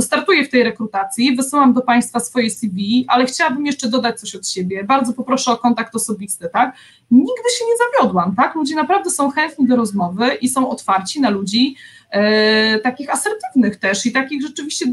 startuję 0.00 0.44
w 0.44 0.50
tej 0.50 0.62
rekrutacji, 0.62 1.36
wysyłam 1.36 1.72
do 1.72 1.82
Państwa 1.82 2.20
swoje 2.20 2.50
CV, 2.50 3.04
ale 3.08 3.26
chciałabym 3.26 3.66
jeszcze 3.66 3.88
dodać 3.88 4.20
coś 4.20 4.34
od 4.34 4.48
siebie. 4.48 4.84
Bardzo 4.84 5.12
poproszę 5.12 5.50
o 5.50 5.56
kontakt 5.56 5.96
osobisty, 5.96 6.48
tak? 6.52 6.76
Nigdy 7.10 7.50
się 7.58 7.64
nie 7.64 7.74
zawiodłam, 7.76 8.34
tak? 8.36 8.54
Ludzie 8.54 8.74
naprawdę 8.74 9.10
są 9.10 9.30
chętni 9.30 9.66
do 9.66 9.76
rozmowy 9.76 10.34
i 10.40 10.48
są 10.48 10.70
otwarci 10.70 11.20
na 11.20 11.30
ludzi 11.30 11.76
e, 12.10 12.78
takich 12.78 13.10
asertywnych 13.10 13.76
też 13.76 14.06
i 14.06 14.12
takich 14.12 14.42
rzeczywiście. 14.42 14.86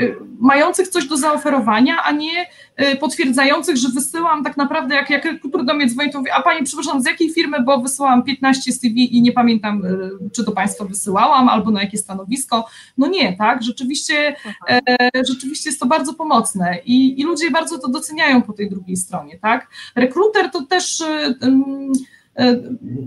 Y, 0.00 0.16
mających 0.38 0.88
coś 0.88 1.08
do 1.08 1.16
zaoferowania, 1.16 2.02
a 2.04 2.12
nie 2.12 2.46
y, 2.82 2.96
potwierdzających, 2.96 3.76
że 3.76 3.88
wysyłam 3.88 4.44
tak 4.44 4.56
naprawdę, 4.56 4.94
jak, 4.94 5.10
jak 5.10 5.24
rekruter 5.24 5.64
do 5.64 5.74
mnie 5.74 5.86
dzwoni, 5.86 6.10
to 6.10 6.18
mówię, 6.18 6.34
a 6.34 6.42
Pani, 6.42 6.64
przepraszam, 6.64 7.02
z 7.02 7.06
jakiej 7.06 7.32
firmy, 7.32 7.62
bo 7.62 7.80
wysyłałam 7.80 8.22
15 8.22 8.72
CV 8.72 9.16
i 9.16 9.22
nie 9.22 9.32
pamiętam, 9.32 9.84
y, 9.84 10.30
czy 10.32 10.44
to 10.44 10.52
Państwo 10.52 10.84
wysyłałam, 10.84 11.48
albo 11.48 11.70
na 11.70 11.82
jakie 11.82 11.98
stanowisko. 11.98 12.66
No 12.98 13.06
nie, 13.06 13.36
tak, 13.36 13.62
rzeczywiście, 13.62 14.36
e, 14.68 14.80
rzeczywiście 15.28 15.70
jest 15.70 15.80
to 15.80 15.86
bardzo 15.86 16.14
pomocne 16.14 16.78
i, 16.84 17.20
i 17.20 17.24
ludzie 17.24 17.50
bardzo 17.50 17.78
to 17.78 17.88
doceniają 17.88 18.42
po 18.42 18.52
tej 18.52 18.70
drugiej 18.70 18.96
stronie, 18.96 19.38
tak. 19.38 19.68
Rekruter 19.96 20.50
to 20.50 20.62
też... 20.62 21.00
E, 21.00 21.34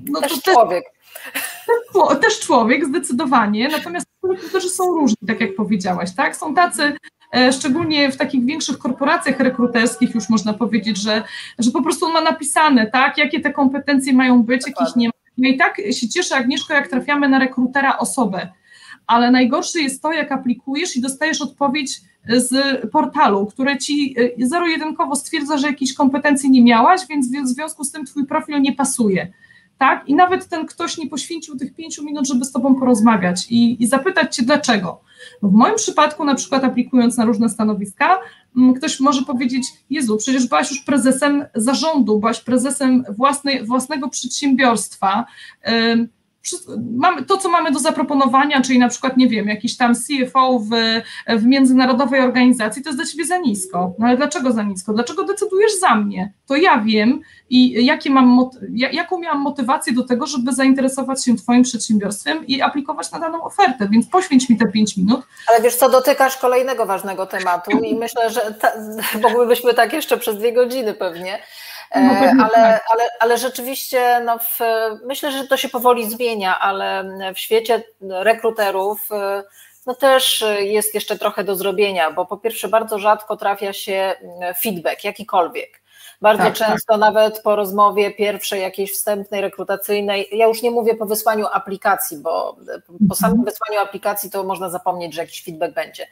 no, 0.10 0.22
też 0.22 0.42
to 0.42 0.52
człowiek. 0.52 0.84
Też, 1.34 2.22
też 2.22 2.40
człowiek, 2.40 2.86
zdecydowanie, 2.86 3.70
natomiast 3.70 4.07
rekruterzy 4.32 4.70
są 4.70 4.84
różni, 4.86 5.28
tak 5.28 5.42
jak 5.42 5.56
powiedziałaś, 5.56 6.16
tak? 6.16 6.36
Są 6.36 6.54
tacy, 6.54 6.94
e, 7.36 7.54
szczególnie 7.54 8.12
w 8.12 8.18
takich 8.18 8.46
większych 8.46 8.78
korporacjach 8.78 9.40
rekruterskich 9.40 10.16
już 10.16 10.30
można 10.30 10.54
powiedzieć, 10.54 10.98
że, 10.98 11.24
że 11.60 11.72
po 11.72 11.84
prostu 11.84 12.06
on 12.06 12.14
ma 12.14 12.22
napisane, 12.22 12.92
tak, 12.92 13.18
jakie 13.18 13.40
te 13.40 13.54
kompetencje 13.54 14.14
mają 14.14 14.44
być, 14.44 14.68
jakich 14.68 14.96
nie 14.96 15.08
ma. 15.08 15.14
No 15.38 15.50
i 15.50 15.58
tak 15.58 15.78
się 15.92 16.10
cieszę, 16.10 16.36
Agnieszko, 16.36 16.74
jak 16.74 16.88
trafiamy 16.88 17.30
na 17.30 17.40
rekrutera 17.40 17.98
osobę, 17.98 18.50
ale 19.08 19.32
najgorsze 19.32 19.80
jest 19.80 20.02
to, 20.02 20.14
jak 20.14 20.32
aplikujesz 20.32 20.96
i 20.96 21.02
dostajesz 21.02 21.42
odpowiedź 21.42 22.02
z 22.30 22.82
portalu, 22.92 23.46
które 23.46 23.78
ci 23.78 24.16
e, 24.40 24.48
zero-jedynkowo 24.48 25.16
stwierdza, 25.16 25.58
że 25.58 25.68
jakiejś 25.68 25.94
kompetencji 25.94 26.52
nie 26.52 26.64
miałaś, 26.64 27.02
więc 27.10 27.32
w 27.32 27.48
związku 27.48 27.84
z 27.84 27.92
tym 27.92 28.06
twój 28.06 28.26
profil 28.26 28.62
nie 28.62 28.74
pasuje 28.74 29.34
tak? 29.78 30.10
I 30.10 30.16
nawet 30.16 30.48
ten 30.48 30.66
ktoś 30.66 30.98
nie 30.98 31.10
poświęcił 31.10 31.58
tych 31.58 31.76
pięciu 31.76 32.04
minut, 32.04 32.28
żeby 32.28 32.46
z 32.46 32.52
tobą 32.52 32.76
porozmawiać 32.76 33.48
i, 33.50 33.84
i 33.84 33.88
zapytać 33.88 34.36
cię 34.36 34.44
dlaczego. 34.44 35.02
w 35.44 35.52
moim 35.52 35.76
przypadku, 35.76 36.24
na 36.24 36.36
przykład 36.36 36.64
aplikując 36.64 37.18
na 37.18 37.26
różne 37.26 37.50
stanowiska, 37.50 38.20
mm, 38.58 38.74
ktoś 38.74 39.00
może 39.00 39.22
powiedzieć: 39.22 39.64
Jezu, 39.90 40.18
przecież 40.18 40.48
byłaś 40.48 40.72
już 40.72 40.80
prezesem 40.80 41.46
zarządu, 41.56 42.20
byłaś 42.20 42.42
prezesem 42.42 43.04
własnej, 43.18 43.66
własnego 43.66 44.10
przedsiębiorstwa. 44.10 45.26
Mamy, 46.98 47.26
to, 47.26 47.38
co 47.38 47.50
mamy 47.50 47.72
do 47.72 47.80
zaproponowania, 47.80 48.62
czyli 48.62 48.80
na 48.80 48.90
przykład, 48.90 49.18
nie 49.18 49.28
wiem, 49.28 49.48
jakiś 49.48 49.78
tam 49.78 49.94
CFO 49.96 50.60
w, 50.60 50.70
w 51.40 51.46
międzynarodowej 51.46 52.22
organizacji, 52.22 52.84
to 52.84 52.90
jest 52.90 53.00
dla 53.00 53.06
ciebie 53.06 53.26
za 53.26 53.38
nisko. 53.38 53.94
No 54.00 54.08
ale 54.08 54.18
dlaczego 54.18 54.52
za 54.52 54.64
nisko? 54.64 54.94
Dlaczego 54.94 55.24
decydujesz 55.24 55.80
za 55.80 55.96
mnie? 55.96 56.34
To 56.48 56.56
ja 56.56 56.78
wiem 56.78 57.22
i 57.50 57.86
jakie 57.86 58.10
mam, 58.10 58.50
jaką 58.72 59.20
miałam 59.20 59.42
motywację 59.42 59.94
do 59.94 60.04
tego, 60.04 60.28
żeby 60.28 60.54
zainteresować 60.54 61.26
się 61.26 61.36
twoim 61.36 61.64
przedsiębiorstwem 61.64 62.48
i 62.48 62.62
aplikować 62.62 63.12
na 63.12 63.20
daną 63.20 63.44
ofertę, 63.44 63.88
więc 63.92 64.08
poświęć 64.08 64.50
mi 64.50 64.58
te 64.58 64.68
pięć 64.68 64.98
minut. 64.98 65.22
Ale 65.50 65.62
wiesz 65.62 65.76
co, 65.76 65.90
dotykasz 65.90 66.38
kolejnego 66.38 66.86
ważnego 66.86 67.26
tematu 67.26 67.72
i 67.72 67.96
myślę, 67.96 68.30
że 68.30 68.42
ta, 68.62 68.72
mogłybyśmy 69.22 69.74
tak 69.74 69.94
jeszcze 69.94 70.18
przez 70.18 70.38
dwie 70.38 70.54
godziny 70.54 70.94
pewnie, 70.94 71.40
ale, 71.92 72.54
tak. 72.54 72.84
ale, 72.92 73.04
ale 73.20 73.38
rzeczywiście 73.38 74.22
no 74.26 74.40
w, 74.40 74.60
myślę, 75.06 75.32
że 75.32 75.48
to 75.48 75.58
się 75.58 75.70
powoli 75.70 76.10
zmienia, 76.10 76.60
ale 76.60 77.10
w 77.36 77.40
świecie 77.40 77.84
rekruterów 78.02 79.12
e, 79.12 79.44
no 79.86 79.96
też 79.96 80.46
jest 80.60 80.94
jeszcze 80.94 81.18
trochę 81.18 81.44
do 81.44 81.56
zrobienia, 81.56 82.12
bo 82.12 82.26
po 82.26 82.38
pierwsze 82.38 82.68
bardzo 82.68 83.00
rzadko 83.00 83.38
trafia 83.38 83.74
się 83.74 84.16
feedback 84.62 85.04
jakikolwiek. 85.04 85.82
Bardzo 86.22 86.44
tak, 86.44 86.58
tak. 86.58 86.68
często 86.68 86.94
tak. 86.94 87.00
nawet 87.00 87.42
po 87.42 87.56
rozmowie 87.56 88.12
pierwszej, 88.12 88.62
jakiejś 88.62 88.94
wstępnej, 88.94 89.42
rekrutacyjnej, 89.42 90.28
ja 90.32 90.48
już 90.48 90.62
nie 90.62 90.72
mówię 90.72 90.96
po 90.96 91.06
wysłaniu 91.06 91.46
aplikacji, 91.52 92.18
bo 92.18 92.58
po 92.88 92.94
mhm. 92.94 93.16
samym 93.16 93.46
wysłaniu 93.46 93.80
aplikacji 93.80 94.30
to 94.30 94.44
można 94.44 94.70
zapomnieć, 94.70 95.14
że 95.14 95.22
jakiś 95.22 95.44
feedback 95.44 95.74
będzie. 95.74 96.08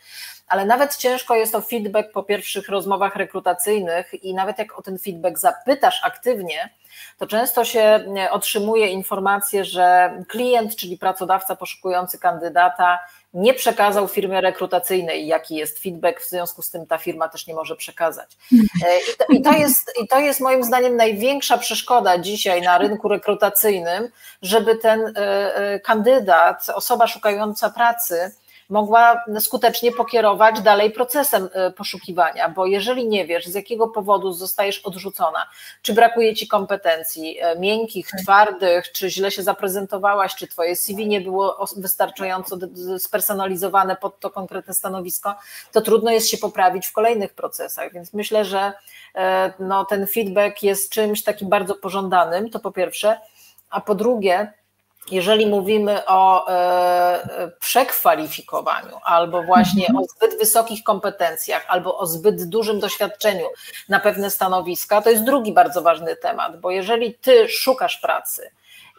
Ale 0.48 0.66
nawet 0.66 0.98
ciężko 0.98 1.36
jest 1.36 1.56
o 1.56 1.62
feedback 1.62 2.12
po 2.12 2.24
pierwszych 2.24 2.70
rozmowach 2.70 3.16
rekrutacyjnych 3.16 4.24
i 4.24 4.34
nawet 4.34 4.60
jak 4.60 4.80
o 4.80 4.82
ten 4.82 5.00
feedback 5.00 5.38
zapytasz 5.38 6.02
aktywnie, 6.04 6.70
to 7.18 7.28
często 7.28 7.66
się 7.66 8.06
otrzymuje 8.32 8.88
informację, 8.88 9.66
że 9.66 10.18
klient, 10.28 10.76
czyli 10.76 10.98
pracodawca 10.98 11.56
poszukujący 11.56 12.20
kandydata, 12.20 13.00
nie 13.36 13.54
przekazał 13.54 14.08
firmie 14.08 14.42
rekrutacyjnej, 14.42 15.28
jaki 15.28 15.56
jest 15.56 15.80
feedback, 15.80 16.22
w 16.22 16.30
związku 16.30 16.62
z 16.62 16.70
tym 16.70 16.88
ta 16.88 16.98
firma 16.98 17.30
też 17.30 17.48
nie 17.48 17.54
może 17.54 17.76
przekazać. 17.76 18.38
E, 18.86 19.00
I 19.00 19.18
to, 19.18 19.26
i 19.30 19.42
to, 19.42 19.52
jest, 19.52 19.92
i 20.04 20.08
to 20.08 20.20
jest 20.20 20.40
moim 20.40 20.64
zdaniem 20.64 20.96
największa 20.96 21.58
przeszkoda 21.58 22.18
dzisiaj 22.18 22.62
na 22.62 22.78
rynku 22.78 23.08
rekrutacyjnym, 23.08 24.10
żeby 24.42 24.76
ten 24.76 25.14
e, 25.18 25.56
e, 25.56 25.80
kandydat, 25.80 26.70
osoba 26.76 27.08
szukająca 27.08 27.70
pracy, 27.70 28.32
mogła 28.70 29.24
skutecznie 29.40 29.92
pokierować 29.92 30.62
dalej 30.62 30.92
procesem 30.92 31.50
y, 31.70 31.72
poszukiwania, 31.72 32.50
bo 32.50 32.66
jeżeli 32.66 33.08
nie 33.08 33.26
wiesz, 33.28 33.46
z 33.46 33.54
jakiego 33.54 33.88
powodu 33.88 34.34
zostajesz 34.34 34.80
odrzucona, 34.80 35.50
czy 35.82 35.94
brakuje 35.94 36.36
ci 36.36 36.48
kompetencji 36.48 37.38
y, 37.40 37.60
miękkich, 37.60 38.08
tak. 38.12 38.22
twardych, 38.22 38.92
czy 38.92 39.10
źle 39.10 39.32
się 39.32 39.44
zaprezentowałaś, 39.44 40.36
czy 40.36 40.48
twoje 40.48 40.76
CV 40.76 41.08
nie 41.08 41.22
było 41.22 41.66
wystarczająco 41.78 42.58
spersonalizowane 43.00 43.96
pod 43.96 44.20
to 44.20 44.30
konkretne 44.30 44.74
stanowisko, 44.74 45.36
to 45.72 45.82
trudno 45.82 46.12
jest 46.12 46.30
się 46.30 46.38
poprawić 46.38 46.88
w 46.88 46.94
kolejnych 46.94 47.34
procesach, 47.34 47.94
więc 47.94 48.14
myślę, 48.14 48.46
że 48.46 48.74
y, 49.16 49.20
no, 49.60 49.86
ten 49.86 50.08
feedback 50.08 50.64
jest 50.64 50.92
czymś 50.92 51.24
takim 51.24 51.50
bardzo 51.50 51.76
pożądanym, 51.76 52.50
to 52.50 52.60
po 52.60 52.72
pierwsze, 52.72 53.20
a 53.70 53.82
po 53.82 53.96
drugie, 53.96 54.54
jeżeli 55.12 55.46
mówimy 55.46 56.06
o 56.06 56.50
e, 56.50 57.52
przekwalifikowaniu, 57.60 58.98
albo 59.04 59.44
właśnie 59.44 59.88
mhm. 59.88 60.04
o 60.04 60.08
zbyt 60.08 60.40
wysokich 60.40 60.84
kompetencjach, 60.84 61.66
albo 61.68 61.98
o 61.98 62.06
zbyt 62.06 62.50
dużym 62.50 62.80
doświadczeniu 62.80 63.46
na 63.90 64.00
pewne 64.00 64.30
stanowiska, 64.30 65.02
to 65.02 65.10
jest 65.10 65.24
drugi 65.24 65.54
bardzo 65.54 65.82
ważny 65.82 66.16
temat, 66.16 66.60
bo 66.60 66.72
jeżeli 66.72 67.14
ty 67.14 67.50
szukasz 67.50 67.98
pracy, 67.98 68.52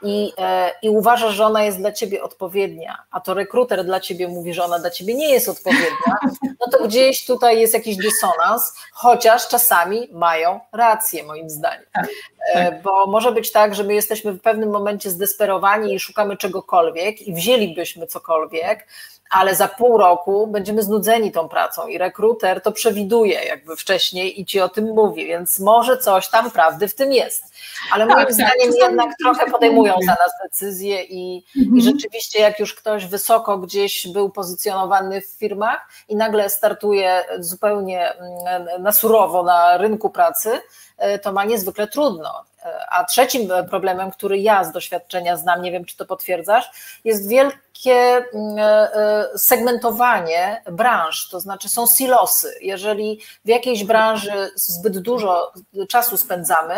i, 0.03 0.33
e, 0.39 0.71
i 0.83 0.89
uważasz, 0.89 1.35
że 1.35 1.47
ona 1.47 1.65
jest 1.65 1.79
dla 1.79 1.93
ciebie 1.93 2.23
odpowiednia, 2.23 3.03
a 3.11 3.21
to 3.21 3.35
rekruter 3.35 3.85
dla 3.85 4.01
ciebie 4.01 4.29
mówi, 4.29 4.55
że 4.55 4.65
ona 4.65 4.79
dla 4.79 4.91
ciebie 4.91 5.15
nie 5.15 5.33
jest 5.33 5.49
odpowiednia, 5.49 6.17
no 6.43 6.73
to 6.73 6.87
gdzieś 6.87 7.27
tutaj 7.27 7.61
jest 7.61 7.75
jakiś 7.75 7.97
dysonans, 7.97 8.75
chociaż 8.93 9.49
czasami 9.49 10.09
mają 10.13 10.61
rację, 10.73 11.23
moim 11.23 11.51
zdaniem. 11.51 11.87
Tak, 11.93 12.09
e, 12.55 12.71
tak. 12.71 12.83
Bo 12.83 13.07
może 13.07 13.33
być 13.33 13.53
tak, 13.53 13.75
że 13.75 13.85
my 13.85 13.95
jesteśmy 13.95 14.33
w 14.33 14.41
pewnym 14.41 14.71
momencie 14.71 15.11
zdesperowani 15.11 15.95
i 15.95 16.01
szukamy 16.01 16.37
czegokolwiek 16.37 17.21
i 17.21 17.35
wzięlibyśmy 17.35 18.07
cokolwiek, 18.07 18.87
ale 19.31 19.55
za 19.55 19.68
pół 19.68 19.99
roku 19.99 20.47
będziemy 20.47 20.83
znudzeni 20.83 21.33
tą 21.33 21.49
pracą 21.49 21.87
i 21.87 21.99
rekruter 21.99 22.61
to 22.61 22.72
przewiduje 22.72 23.45
jakby 23.45 23.77
wcześniej 23.77 24.41
i 24.41 24.47
ci 24.47 24.61
o 24.61 24.68
tym 24.68 24.85
mówi, 24.85 25.27
więc 25.27 25.61
może 25.61 25.99
coś 25.99 26.29
tam 26.29 26.51
prawdy 26.51 26.89
w 26.89 26.95
tym 26.95 27.12
jest. 27.12 27.45
Ale 27.93 28.07
tak, 28.07 28.14
moim 28.14 28.27
tak, 28.27 28.35
zdaniem 28.35 28.72
jednak 28.81 29.11
trochę 29.22 29.51
podejmują 29.51 29.95
za 30.07 30.12
nas 30.12 30.33
decyzje 30.45 31.03
i, 31.03 31.45
mhm. 31.57 31.77
i 31.77 31.83
rzeczywiście 31.83 32.41
jak 32.41 32.61
już 32.61 32.74
ktoś 32.74 33.07
wysoko 33.07 33.59
gdzieś 33.59 34.09
był 34.09 34.31
pozycjonowany 34.31 35.20
w 35.20 35.27
firmach 35.27 35.89
i 36.09 36.16
nagle 36.16 36.51
startuje 36.51 37.24
zupełnie 37.39 38.12
mm, 38.12 38.83
na 38.83 38.93
surowo 38.93 39.43
na 39.43 39.77
rynku 39.77 40.11
pracy, 40.11 40.61
e, 40.99 41.18
to 41.18 41.33
ma 41.33 41.45
niezwykle 41.45 41.87
trudno. 41.87 42.45
A 42.91 43.05
trzecim 43.05 43.49
problemem, 43.71 44.11
który 44.11 44.39
ja 44.39 44.64
z 44.64 44.73
doświadczenia 44.73 45.37
znam, 45.37 45.62
nie 45.62 45.73
wiem 45.73 45.85
czy 45.85 45.97
to 45.97 46.07
potwierdzasz, 46.07 46.71
jest 47.05 47.29
wielkie 47.29 47.55
mm, 47.95 48.59
e, 48.59 48.95
e, 48.95 49.39
segmentowanie 49.39 50.62
branż, 50.73 51.29
to 51.29 51.41
znaczy 51.41 51.69
są 51.69 51.87
silosy. 51.87 52.55
Jeżeli 52.61 53.21
w 53.45 53.49
jakiejś 53.49 53.85
branży 53.85 54.51
zbyt 54.55 54.99
dużo 54.99 55.53
czasu 55.89 56.17
spędzamy, 56.17 56.75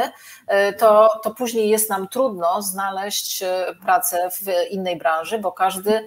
e, 0.47 0.73
to, 0.73 1.21
to 1.23 1.31
później 1.31 1.69
jest 1.69 1.91
nam 1.91 2.09
trudno 2.09 2.63
znaleźć 2.63 3.45
pracę 3.83 4.31
w 4.31 4.71
innej 4.71 4.97
branży, 4.97 5.39
bo 5.39 5.53
każdy 5.53 6.07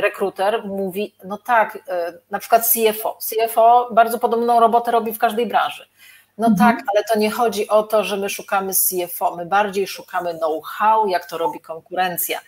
rekruter 0.00 0.64
mówi, 0.64 1.14
no 1.24 1.38
tak, 1.38 1.78
na 2.30 2.38
przykład 2.38 2.66
CFO. 2.66 3.18
CFO 3.20 3.88
bardzo 3.92 4.18
podobną 4.18 4.60
robotę 4.60 4.90
robi 4.90 5.12
w 5.12 5.18
każdej 5.18 5.46
branży. 5.46 5.88
No 6.38 6.46
mhm. 6.46 6.56
tak, 6.68 6.84
ale 6.94 7.04
to 7.04 7.18
nie 7.18 7.30
chodzi 7.30 7.68
o 7.68 7.82
to, 7.82 8.04
że 8.04 8.16
my 8.16 8.28
szukamy 8.28 8.72
CFO, 8.72 9.36
my 9.36 9.46
bardziej 9.46 9.86
szukamy 9.86 10.38
know-how, 10.38 11.08
jak 11.08 11.26
to 11.26 11.38
robi 11.38 11.60
konkurencja. 11.60 12.40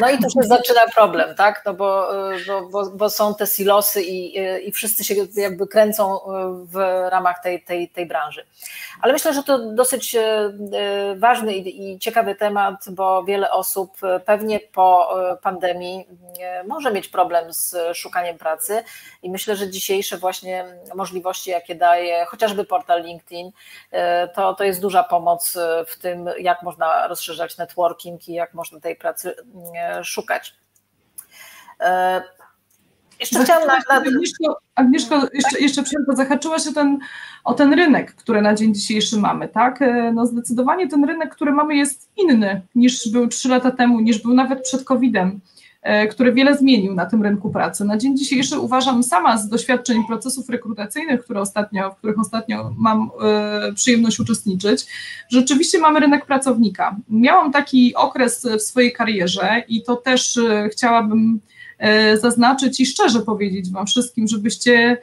No 0.00 0.10
i 0.10 0.18
tu 0.18 0.22
się 0.22 0.48
zaczyna 0.48 0.80
problem, 0.94 1.34
tak? 1.34 1.62
No 1.66 1.74
bo, 1.74 2.08
bo, 2.46 2.68
bo, 2.68 2.90
bo, 2.90 3.10
są 3.10 3.34
te 3.34 3.46
silosy 3.46 4.02
i, 4.02 4.38
i 4.68 4.72
wszyscy 4.72 5.04
się 5.04 5.14
jakby 5.34 5.66
kręcą 5.66 6.18
w 6.64 6.76
ramach 7.10 7.42
tej, 7.42 7.62
tej, 7.62 7.88
tej 7.88 8.06
branży. 8.06 8.46
Ale 9.02 9.12
myślę, 9.12 9.34
że 9.34 9.42
to 9.42 9.58
dosyć 9.58 10.16
ważny 11.16 11.54
i, 11.54 11.92
i 11.92 11.98
ciekawy 11.98 12.34
temat, 12.34 12.84
bo 12.90 13.24
wiele 13.24 13.50
osób 13.50 13.96
pewnie 14.24 14.60
po 14.60 15.14
pandemii 15.42 16.06
może 16.66 16.92
mieć 16.92 17.08
problem 17.08 17.52
z 17.52 17.76
szukaniem 17.94 18.38
pracy 18.38 18.82
i 19.22 19.30
myślę, 19.30 19.56
że 19.56 19.70
dzisiejsze 19.70 20.18
właśnie 20.18 20.64
możliwości, 20.94 21.50
jakie 21.50 21.74
daje 21.74 22.24
chociażby 22.24 22.64
portal 22.64 23.02
LinkedIn, 23.02 23.29
LinkedIn, 23.30 23.52
e, 23.90 24.28
to, 24.28 24.54
to 24.54 24.64
jest 24.64 24.80
duża 24.80 25.04
pomoc 25.04 25.56
e, 25.56 25.84
w 25.84 25.98
tym, 25.98 26.28
jak 26.38 26.62
można 26.62 27.08
rozszerzać 27.08 27.58
networking 27.58 28.28
i 28.28 28.32
jak 28.32 28.54
można 28.54 28.80
tej 28.80 28.96
pracy 28.96 29.34
e, 29.76 30.04
szukać. 30.04 30.54
Jeszcze 33.20 33.44
chciałam 33.44 33.68
na, 33.68 33.74
na... 33.88 33.94
Agnieszko, 33.94 34.60
Agnieszko 34.74 35.26
jeszcze, 35.32 35.60
jeszcze 35.60 35.82
przerwę, 35.82 36.16
zahaczyłaś 36.16 36.66
o 36.66 36.72
ten, 36.72 36.98
o 37.44 37.54
ten 37.54 37.74
rynek, 37.74 38.14
który 38.14 38.42
na 38.42 38.54
dzień 38.54 38.74
dzisiejszy 38.74 39.16
mamy, 39.16 39.48
tak? 39.48 39.80
No 40.14 40.26
zdecydowanie 40.26 40.88
ten 40.88 41.04
rynek, 41.04 41.34
który 41.34 41.52
mamy 41.52 41.76
jest 41.76 42.10
inny 42.16 42.62
niż 42.74 43.08
był 43.08 43.28
trzy 43.28 43.48
lata 43.48 43.70
temu, 43.70 44.00
niż 44.00 44.22
był 44.22 44.34
nawet 44.34 44.62
przed 44.62 44.84
COVID-em. 44.84 45.40
E, 45.82 46.06
który 46.06 46.32
wiele 46.32 46.56
zmienił 46.56 46.94
na 46.94 47.06
tym 47.06 47.22
rynku 47.22 47.50
pracy. 47.50 47.84
Na 47.84 47.96
dzień 47.96 48.16
dzisiejszy 48.16 48.58
uważam 48.58 49.02
sama 49.02 49.38
z 49.38 49.48
doświadczeń 49.48 50.04
procesów 50.06 50.48
rekrutacyjnych, 50.48 51.24
które 51.24 51.40
ostatnio, 51.40 51.90
w 51.90 51.96
których 51.96 52.18
ostatnio 52.18 52.74
mam 52.76 53.10
e, 53.22 53.72
przyjemność 53.72 54.20
uczestniczyć, 54.20 54.86
rzeczywiście 55.28 55.78
mamy 55.78 56.00
rynek 56.00 56.26
pracownika. 56.26 56.96
Miałam 57.08 57.52
taki 57.52 57.94
okres 57.94 58.46
w 58.58 58.62
swojej 58.62 58.92
karierze 58.92 59.62
i 59.68 59.82
to 59.82 59.96
też 59.96 60.36
e, 60.36 60.68
chciałabym 60.72 61.40
zaznaczyć 62.20 62.80
i 62.80 62.86
szczerze 62.86 63.20
powiedzieć 63.20 63.70
Wam 63.70 63.86
wszystkim, 63.86 64.28
żebyście 64.28 64.98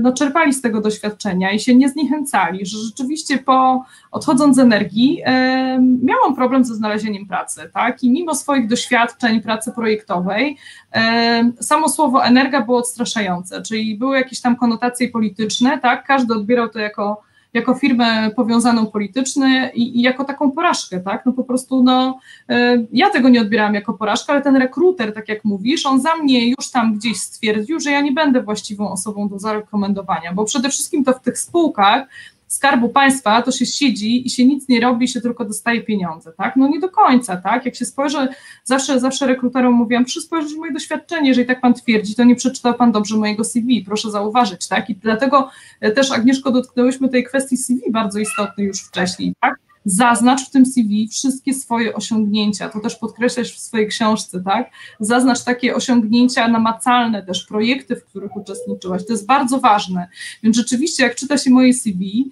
no, 0.00 0.12
czerpali 0.12 0.52
z 0.52 0.60
tego 0.60 0.80
doświadczenia 0.80 1.52
i 1.52 1.60
się 1.60 1.74
nie 1.74 1.88
zniechęcali, 1.88 2.66
że 2.66 2.78
rzeczywiście 2.78 3.38
po 3.38 3.84
odchodząc 4.10 4.56
z 4.56 4.58
energii 4.58 5.22
e, 5.24 5.78
miałam 6.02 6.36
problem 6.36 6.64
ze 6.64 6.74
znalezieniem 6.74 7.26
pracy, 7.26 7.70
tak? 7.74 8.02
I 8.02 8.10
mimo 8.10 8.34
swoich 8.34 8.68
doświadczeń 8.68 9.40
pracy 9.40 9.72
projektowej, 9.72 10.56
e, 10.94 11.52
samo 11.60 11.88
słowo 11.88 12.24
energia 12.24 12.60
było 12.60 12.78
odstraszające, 12.78 13.62
czyli 13.62 13.98
były 13.98 14.16
jakieś 14.16 14.40
tam 14.40 14.56
konotacje 14.56 15.08
polityczne, 15.08 15.78
tak? 15.78 16.06
Każdy 16.06 16.34
odbierał 16.34 16.68
to 16.68 16.78
jako 16.78 17.29
jako 17.54 17.74
firmę 17.74 18.30
powiązaną 18.36 18.86
politycznie 18.86 19.70
i, 19.74 19.98
i, 19.98 20.02
jako 20.02 20.24
taką 20.24 20.50
porażkę, 20.50 21.00
tak? 21.00 21.26
No 21.26 21.32
po 21.32 21.44
prostu, 21.44 21.82
no, 21.82 22.18
y, 22.50 22.86
ja 22.92 23.10
tego 23.10 23.28
nie 23.28 23.40
odbierałam 23.40 23.74
jako 23.74 23.94
porażkę, 23.94 24.32
ale 24.32 24.42
ten 24.42 24.56
rekruter, 24.56 25.14
tak 25.14 25.28
jak 25.28 25.44
mówisz, 25.44 25.86
on 25.86 26.00
za 26.00 26.16
mnie 26.16 26.48
już 26.48 26.70
tam 26.70 26.94
gdzieś 26.94 27.16
stwierdził, 27.16 27.80
że 27.80 27.90
ja 27.90 28.00
nie 28.00 28.12
będę 28.12 28.42
właściwą 28.42 28.90
osobą 28.90 29.28
do 29.28 29.38
zarekomendowania, 29.38 30.34
bo 30.34 30.44
przede 30.44 30.68
wszystkim 30.68 31.04
to 31.04 31.12
w 31.12 31.20
tych 31.20 31.38
spółkach 31.38 32.08
Skarbu 32.50 32.88
Państwa, 32.88 33.42
to 33.42 33.52
się 33.52 33.66
siedzi 33.66 34.26
i 34.26 34.30
się 34.30 34.46
nic 34.46 34.68
nie 34.68 34.80
robi, 34.80 35.08
się 35.08 35.20
tylko 35.20 35.44
dostaje 35.44 35.82
pieniądze, 35.82 36.32
tak? 36.36 36.56
No 36.56 36.68
nie 36.68 36.80
do 36.80 36.88
końca, 36.88 37.36
tak? 37.36 37.66
Jak 37.66 37.76
się 37.76 37.84
spojrzy, 37.84 38.28
zawsze, 38.64 39.00
zawsze 39.00 39.26
rekruterom 39.26 39.74
mówiłam, 39.74 40.04
proszę 40.04 40.20
spojrzeć 40.20 40.56
moje 40.56 40.72
doświadczenie, 40.72 41.28
jeżeli 41.28 41.46
tak 41.46 41.60
Pan 41.60 41.74
twierdzi, 41.74 42.14
to 42.14 42.24
nie 42.24 42.36
przeczytał 42.36 42.74
Pan 42.74 42.92
dobrze 42.92 43.16
mojego 43.16 43.44
CV, 43.44 43.84
proszę 43.84 44.10
zauważyć, 44.10 44.68
tak? 44.68 44.90
I 44.90 44.94
dlatego 44.94 45.50
też 45.94 46.12
Agnieszko 46.12 46.50
dotknęłyśmy 46.50 47.08
tej 47.08 47.24
kwestii 47.24 47.56
CV 47.56 47.82
bardzo 47.90 48.18
istotnej 48.18 48.66
już 48.66 48.82
wcześniej, 48.82 49.34
tak? 49.40 49.54
Zaznacz 49.84 50.46
w 50.46 50.50
tym 50.50 50.66
CV 50.66 51.08
wszystkie 51.08 51.54
swoje 51.54 51.94
osiągnięcia, 51.94 52.68
to 52.68 52.80
też 52.80 52.96
podkreślasz 52.96 53.52
w 53.52 53.58
swojej 53.58 53.88
książce, 53.88 54.40
tak? 54.40 54.70
Zaznacz 55.00 55.44
takie 55.44 55.74
osiągnięcia 55.74 56.48
namacalne, 56.48 57.22
też 57.22 57.46
projekty, 57.46 57.96
w 57.96 58.04
których 58.04 58.36
uczestniczyłaś. 58.36 59.06
To 59.06 59.12
jest 59.12 59.26
bardzo 59.26 59.60
ważne. 59.60 60.08
Więc 60.42 60.56
rzeczywiście, 60.56 61.02
jak 61.02 61.14
czyta 61.14 61.38
się 61.38 61.50
moje 61.50 61.74
CV, 61.74 62.30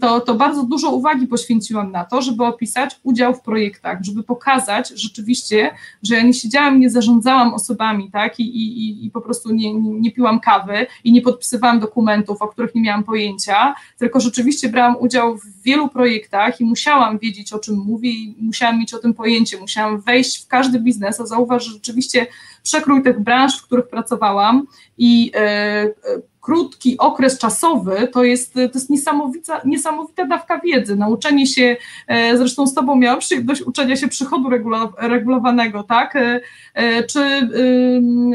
to, 0.00 0.20
to 0.20 0.34
bardzo 0.34 0.62
dużo 0.62 0.90
uwagi 0.90 1.26
poświęciłam 1.26 1.92
na 1.92 2.04
to, 2.04 2.22
żeby 2.22 2.44
opisać 2.44 3.00
udział 3.02 3.34
w 3.34 3.40
projektach, 3.40 3.98
żeby 4.02 4.22
pokazać 4.22 4.88
rzeczywiście, 4.88 5.70
że 6.02 6.14
ja 6.14 6.22
nie 6.22 6.34
siedziałam, 6.34 6.80
nie 6.80 6.90
zarządzałam 6.90 7.54
osobami, 7.54 8.10
tak, 8.10 8.40
i, 8.40 8.42
i, 8.42 9.06
i 9.06 9.10
po 9.10 9.20
prostu 9.20 9.54
nie, 9.54 9.74
nie 9.74 10.12
piłam 10.12 10.40
kawy 10.40 10.86
i 11.04 11.12
nie 11.12 11.22
podpisywałam 11.22 11.80
dokumentów, 11.80 12.42
o 12.42 12.48
których 12.48 12.74
nie 12.74 12.82
miałam 12.82 13.04
pojęcia, 13.04 13.74
tylko 13.98 14.20
rzeczywiście 14.20 14.68
brałam 14.68 14.96
udział 15.00 15.36
w 15.36 15.62
wielu 15.62 15.88
projektach 15.88 16.60
i 16.60 16.64
musiałam 16.64 17.18
wiedzieć, 17.18 17.52
o 17.52 17.58
czym 17.58 17.76
mówię 17.76 18.10
i 18.10 18.36
musiałam 18.40 18.78
mieć 18.78 18.94
o 18.94 18.98
tym 18.98 19.14
pojęcie, 19.14 19.58
musiałam 19.58 20.00
wejść 20.00 20.44
w 20.44 20.48
każdy 20.48 20.80
biznes, 20.80 21.20
a 21.20 21.26
zauważ, 21.26 21.64
że 21.64 21.72
rzeczywiście 21.72 22.26
przekrój 22.62 23.02
tych 23.02 23.20
branż, 23.20 23.58
w 23.58 23.62
których 23.62 23.88
pracowałam 23.88 24.66
i 24.98 25.32
yy, 25.34 26.22
krótki 26.40 26.98
okres 26.98 27.38
czasowy 27.38 28.08
to 28.12 28.24
jest, 28.24 28.54
to 28.54 28.60
jest 28.60 28.90
niesamowita, 28.90 29.60
niesamowita 29.64 30.26
dawka 30.26 30.58
wiedzy. 30.58 30.96
Nauczenie 30.96 31.46
się, 31.46 31.76
e, 32.06 32.36
zresztą 32.36 32.66
z 32.66 32.74
Tobą 32.74 32.96
miałam 32.96 33.20
przyjemność 33.20 33.62
uczenia 33.62 33.96
się 33.96 34.08
przychodu 34.08 34.50
regulowanego, 34.98 35.82
tak? 35.82 36.16
E, 36.16 36.40
e, 36.74 37.02
czy 37.02 37.48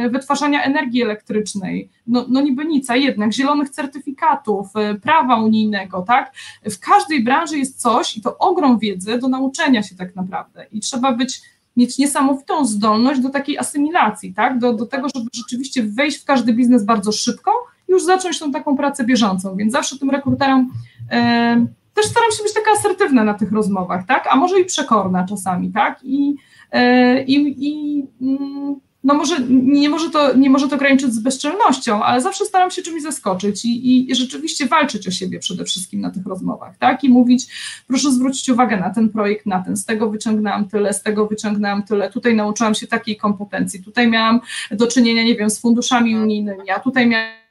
wytwarzania 0.10 0.64
energii 0.64 1.03
elektrycznej. 1.03 1.89
No, 2.08 2.26
no 2.30 2.41
niby 2.41 2.66
nic, 2.66 2.89
a 2.89 2.95
jednak 2.95 3.34
zielonych 3.34 3.70
certyfikatów, 3.70 4.68
prawa 5.01 5.36
unijnego, 5.36 6.01
tak? 6.01 6.34
W 6.64 6.80
każdej 6.80 7.24
branży 7.24 7.58
jest 7.58 7.82
coś 7.82 8.18
i 8.18 8.22
to 8.22 8.38
ogrom 8.38 8.80
wiedzy 8.80 9.18
do 9.18 9.28
nauczenia 9.28 9.84
się 9.84 9.95
tak 9.95 10.16
naprawdę 10.16 10.66
i 10.72 10.80
trzeba 10.80 11.12
być 11.12 11.41
mieć 11.78 11.97
niesamowitą 11.97 12.66
zdolność 12.66 13.22
do 13.22 13.30
takiej 13.30 13.58
asymilacji, 13.58 14.34
tak? 14.34 14.60
do, 14.60 14.74
do 14.74 14.86
tego, 14.86 15.08
żeby 15.16 15.30
rzeczywiście 15.34 15.84
wejść 15.84 16.18
w 16.18 16.26
każdy 16.26 16.53
biznes 16.53 16.84
bardzo 16.84 17.12
szybko, 17.12 17.51
już 17.96 18.04
zacząć 18.04 18.39
tą 18.39 18.52
taką 18.52 18.78
pracę 18.78 19.04
bieżącą, 19.04 19.56
więc 19.56 19.74
zawsze 19.74 20.00
tym 20.00 20.10
rekruterom 20.10 20.72
e, 21.12 21.66
też 21.93 22.06
staram 22.06 22.32
się 22.32 22.43
być 22.43 22.54
taka 22.54 22.72
asertywna 22.72 23.24
na 23.24 23.34
tych 23.34 23.52
rozmowach, 23.52 24.06
tak, 24.06 24.28
a 24.32 24.36
może 24.36 24.60
i 24.60 24.66
przekorna 24.66 25.26
czasami, 25.30 25.72
tak, 25.72 26.00
i, 26.04 26.36
e, 26.72 27.24
i, 27.24 27.68
i 27.68 28.04
mm, 28.22 28.76
no 29.06 29.14
może 29.14 29.39
nie 29.50 29.89
może, 29.89 30.10
to, 30.10 30.36
nie 30.36 30.50
może 30.50 30.68
to 30.68 30.78
graniczyć 30.78 31.14
z 31.14 31.20
bezczelnością, 31.20 32.04
ale 32.04 32.22
zawsze 32.22 32.46
staram 32.46 32.72
się 32.72 32.82
czymś 32.82 33.04
zaskoczyć 33.04 33.66
i, 33.66 34.12
i, 34.12 34.16
rzeczywiście 34.16 34.66
walczyć 34.66 35.08
o 35.08 35.12
siebie 35.12 35.39
przede 35.39 35.66
wszystkim 35.66 36.02
na 36.02 36.12
tych 36.12 36.26
rozmowach, 36.26 36.78
tak? 36.78 37.04
I 37.04 37.10
mówić, 37.10 37.48
proszę 37.88 38.12
zwrócić 38.12 38.50
uwagę 38.50 38.78
na 38.78 38.89
ten 38.89 39.10
projekt, 39.10 39.46
na 39.46 39.64
ten, 39.64 39.78
z 39.78 39.86
tego 39.86 40.10
wyciągnęłam 40.10 40.68
tyle, 40.68 40.93
z 40.93 41.04
tego 41.04 41.28
wyciągnęłam 41.28 41.84
tyle, 41.84 42.12
tutaj 42.12 42.36
nauczyłam 42.36 42.76
się 42.76 42.88
takiej 42.88 43.18
kompetencji, 43.18 43.84
tutaj 43.84 44.08
miałam 44.08 44.39
do 44.72 44.88
czynienia, 44.88 45.24
nie 45.24 45.36
wiem, 45.36 45.50
z 45.50 45.60
funduszami 45.60 46.16
unijnymi, 46.16 46.72
a 46.76 46.80
tutaj 46.80 47.08
miałam 47.08 47.45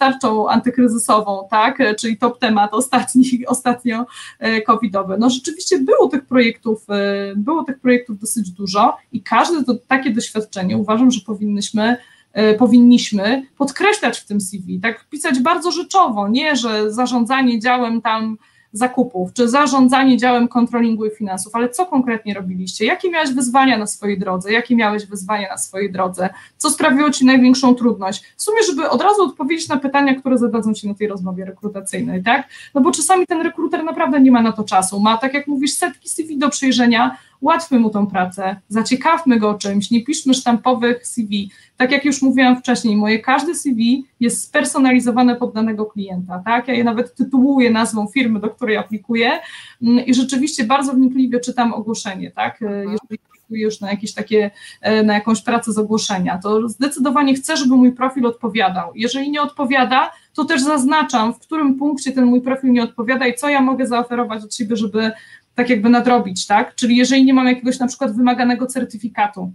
tarczą 0.00 0.48
antykryzysową, 0.48 1.48
tak, 1.50 1.78
czyli 1.98 2.18
top 2.18 2.38
temat 2.38 2.74
ostatni, 2.74 3.24
ostatnio 3.46 4.06
e, 4.38 4.62
covidowy. 4.62 5.16
No 5.18 5.30
rzeczywiście 5.30 5.78
było 5.78 6.08
tych 6.08 6.24
projektów, 6.24 6.84
e, 6.90 7.32
było 7.36 7.64
tych 7.64 7.80
projektów 7.80 8.18
dosyć 8.18 8.50
dużo 8.50 8.96
i 9.12 9.22
każde 9.22 9.64
to, 9.64 9.74
takie 9.88 10.10
doświadczenie 10.10 10.76
uważam, 10.76 11.10
że 11.10 11.20
powinnyśmy 11.26 11.96
e, 12.32 12.54
powinniśmy 12.54 13.46
podkreślać 13.58 14.18
w 14.18 14.26
tym 14.26 14.40
CV, 14.40 14.80
tak 14.80 15.08
pisać 15.08 15.40
bardzo 15.40 15.70
rzeczowo, 15.70 16.28
nie, 16.28 16.56
że 16.56 16.92
zarządzanie 16.92 17.60
działem 17.60 18.02
tam 18.02 18.38
zakupów, 18.72 19.32
czy 19.32 19.48
zarządzanie 19.48 20.16
działem 20.16 20.48
kontrolingu 20.48 21.06
i 21.06 21.10
finansów, 21.10 21.54
ale 21.54 21.68
co 21.68 21.86
konkretnie 21.86 22.34
robiliście? 22.34 22.84
Jakie 22.84 23.10
miałeś 23.10 23.30
wyzwania 23.30 23.78
na 23.78 23.86
swojej 23.86 24.18
drodze? 24.18 24.52
Jakie 24.52 24.76
miałeś 24.76 25.06
wyzwania 25.06 25.48
na 25.48 25.58
swojej 25.58 25.92
drodze? 25.92 26.28
Co 26.56 26.70
sprawiło 26.70 27.10
Ci 27.10 27.24
największą 27.24 27.74
trudność? 27.74 28.24
W 28.36 28.42
sumie, 28.42 28.62
żeby 28.62 28.90
od 28.90 29.02
razu 29.02 29.22
odpowiedzieć 29.22 29.68
na 29.68 29.76
pytania, 29.76 30.14
które 30.14 30.38
zadadzą 30.38 30.74
Ci 30.74 30.88
na 30.88 30.94
tej 30.94 31.08
rozmowie 31.08 31.44
rekrutacyjnej, 31.44 32.22
tak? 32.22 32.48
No 32.74 32.80
bo 32.80 32.92
czasami 32.92 33.26
ten 33.26 33.42
rekruter 33.42 33.84
naprawdę 33.84 34.20
nie 34.20 34.30
ma 34.30 34.42
na 34.42 34.52
to 34.52 34.64
czasu, 34.64 35.00
ma, 35.00 35.16
tak 35.16 35.34
jak 35.34 35.46
mówisz, 35.46 35.72
setki 35.72 36.08
CV 36.08 36.38
do 36.38 36.50
przejrzenia, 36.50 37.16
ułatwmy 37.40 37.78
mu 37.78 37.90
tą 37.90 38.06
pracę, 38.06 38.56
zaciekawmy 38.68 39.38
go 39.38 39.54
czymś, 39.54 39.90
nie 39.90 40.04
piszmy 40.04 40.34
sztampowych 40.34 41.06
CV. 41.06 41.50
Tak 41.76 41.92
jak 41.92 42.04
już 42.04 42.22
mówiłam 42.22 42.56
wcześniej, 42.56 42.96
moje 42.96 43.18
każde 43.18 43.54
CV 43.54 44.04
jest 44.20 44.42
spersonalizowane 44.42 45.36
pod 45.36 45.54
danego 45.54 45.86
klienta, 45.86 46.42
tak? 46.44 46.68
Ja 46.68 46.74
je 46.74 46.84
nawet 46.84 47.14
tytułuję 47.14 47.70
nazwą 47.70 48.06
firmy, 48.06 48.40
do 48.40 48.50
której 48.50 48.76
aplikuję 48.76 49.40
mm, 49.82 50.06
i 50.06 50.14
rzeczywiście 50.14 50.64
bardzo 50.64 50.92
wnikliwie 50.92 51.40
czytam 51.40 51.72
ogłoszenie, 51.72 52.30
tak? 52.30 52.62
Mhm. 52.62 52.80
Jeżeli 52.80 53.18
aplikuję 53.50 53.62
już 53.62 53.80
na 53.80 53.90
jakieś 53.90 54.14
takie, 54.14 54.50
e, 54.80 55.02
na 55.02 55.14
jakąś 55.14 55.42
pracę 55.42 55.72
z 55.72 55.78
ogłoszenia, 55.78 56.38
to 56.38 56.68
zdecydowanie 56.68 57.34
chcę, 57.34 57.56
żeby 57.56 57.76
mój 57.76 57.92
profil 57.92 58.26
odpowiadał. 58.26 58.92
Jeżeli 58.94 59.30
nie 59.30 59.42
odpowiada, 59.42 60.10
to 60.34 60.44
też 60.44 60.62
zaznaczam, 60.62 61.34
w 61.34 61.38
którym 61.38 61.74
punkcie 61.74 62.12
ten 62.12 62.24
mój 62.24 62.40
profil 62.40 62.72
nie 62.72 62.82
odpowiada 62.82 63.26
i 63.26 63.34
co 63.34 63.48
ja 63.48 63.60
mogę 63.60 63.86
zaoferować 63.86 64.44
od 64.44 64.54
siebie, 64.54 64.76
żeby 64.76 65.12
tak 65.54 65.70
jakby 65.70 65.88
nadrobić, 65.88 66.46
tak? 66.46 66.74
Czyli 66.74 66.96
jeżeli 66.96 67.24
nie 67.24 67.34
mam 67.34 67.46
jakiegoś 67.46 67.78
na 67.78 67.86
przykład 67.86 68.16
wymaganego 68.16 68.66
certyfikatu, 68.66 69.52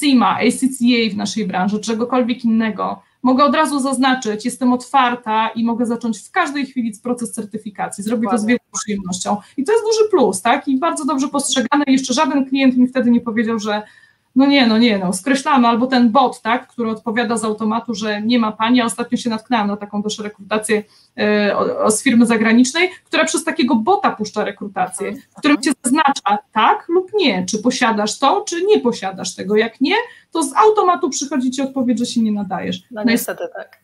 CIMA, 0.00 0.36
ACCA 0.36 1.10
w 1.12 1.16
naszej 1.16 1.46
branży, 1.46 1.80
czegokolwiek 1.80 2.44
innego, 2.44 3.02
mogę 3.22 3.44
od 3.44 3.54
razu 3.54 3.80
zaznaczyć, 3.80 4.44
jestem 4.44 4.72
otwarta 4.72 5.48
i 5.48 5.64
mogę 5.64 5.86
zacząć 5.86 6.18
w 6.18 6.30
każdej 6.30 6.66
chwili 6.66 6.92
proces 7.02 7.32
certyfikacji. 7.32 8.04
Zrobię 8.04 8.22
Dokładnie. 8.22 8.38
to 8.38 8.42
z 8.42 8.46
wielką 8.46 8.64
przyjemnością. 8.72 9.36
I 9.56 9.64
to 9.64 9.72
jest 9.72 9.84
duży 9.84 10.10
plus, 10.10 10.42
tak? 10.42 10.68
I 10.68 10.78
bardzo 10.78 11.04
dobrze 11.04 11.28
postrzegane. 11.28 11.84
Jeszcze 11.86 12.14
żaden 12.14 12.46
klient 12.46 12.76
mi 12.76 12.88
wtedy 12.88 13.10
nie 13.10 13.20
powiedział, 13.20 13.58
że 13.58 13.82
no 14.36 14.46
nie, 14.46 14.66
no 14.66 14.78
nie, 14.78 14.98
no 14.98 15.12
skreślamy, 15.12 15.68
albo 15.68 15.86
ten 15.86 16.10
bot, 16.10 16.42
tak, 16.42 16.68
który 16.68 16.90
odpowiada 16.90 17.36
z 17.36 17.44
automatu, 17.44 17.94
że 17.94 18.22
nie 18.22 18.38
ma 18.38 18.52
pani, 18.52 18.78
ja 18.78 18.84
ostatnio 18.84 19.18
się 19.18 19.30
natknęłam 19.30 19.68
na 19.68 19.76
taką 19.76 20.02
też 20.02 20.18
rekrutację 20.18 20.82
e, 21.16 21.90
z 21.90 22.02
firmy 22.02 22.26
zagranicznej, 22.26 22.90
która 23.04 23.24
przez 23.24 23.44
takiego 23.44 23.74
bota 23.74 24.10
puszcza 24.10 24.44
rekrutację, 24.44 25.12
w 25.30 25.34
którym 25.34 25.62
cię 25.62 25.72
zaznacza 25.82 26.38
tak 26.52 26.88
lub 26.88 27.10
nie, 27.14 27.46
czy 27.46 27.58
posiadasz 27.58 28.18
to, 28.18 28.44
czy 28.48 28.64
nie 28.64 28.80
posiadasz 28.80 29.34
tego, 29.34 29.56
jak 29.56 29.80
nie, 29.80 29.94
to 30.32 30.42
z 30.42 30.56
automatu 30.56 31.10
przychodzi 31.10 31.50
ci 31.50 31.62
odpowiedź, 31.62 31.98
że 31.98 32.06
się 32.06 32.22
nie 32.22 32.32
nadajesz. 32.32 32.82
No, 32.90 33.02
no 33.04 33.10
niestety 33.10 33.44
tak. 33.56 33.78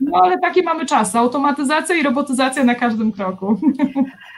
No 0.00 0.20
ale 0.22 0.38
takie 0.38 0.62
mamy 0.62 0.86
czasy, 0.86 1.18
automatyzacja 1.18 1.96
i 1.96 2.02
robotyzacja 2.02 2.64
na 2.64 2.74
każdym 2.74 3.12
kroku. 3.12 3.56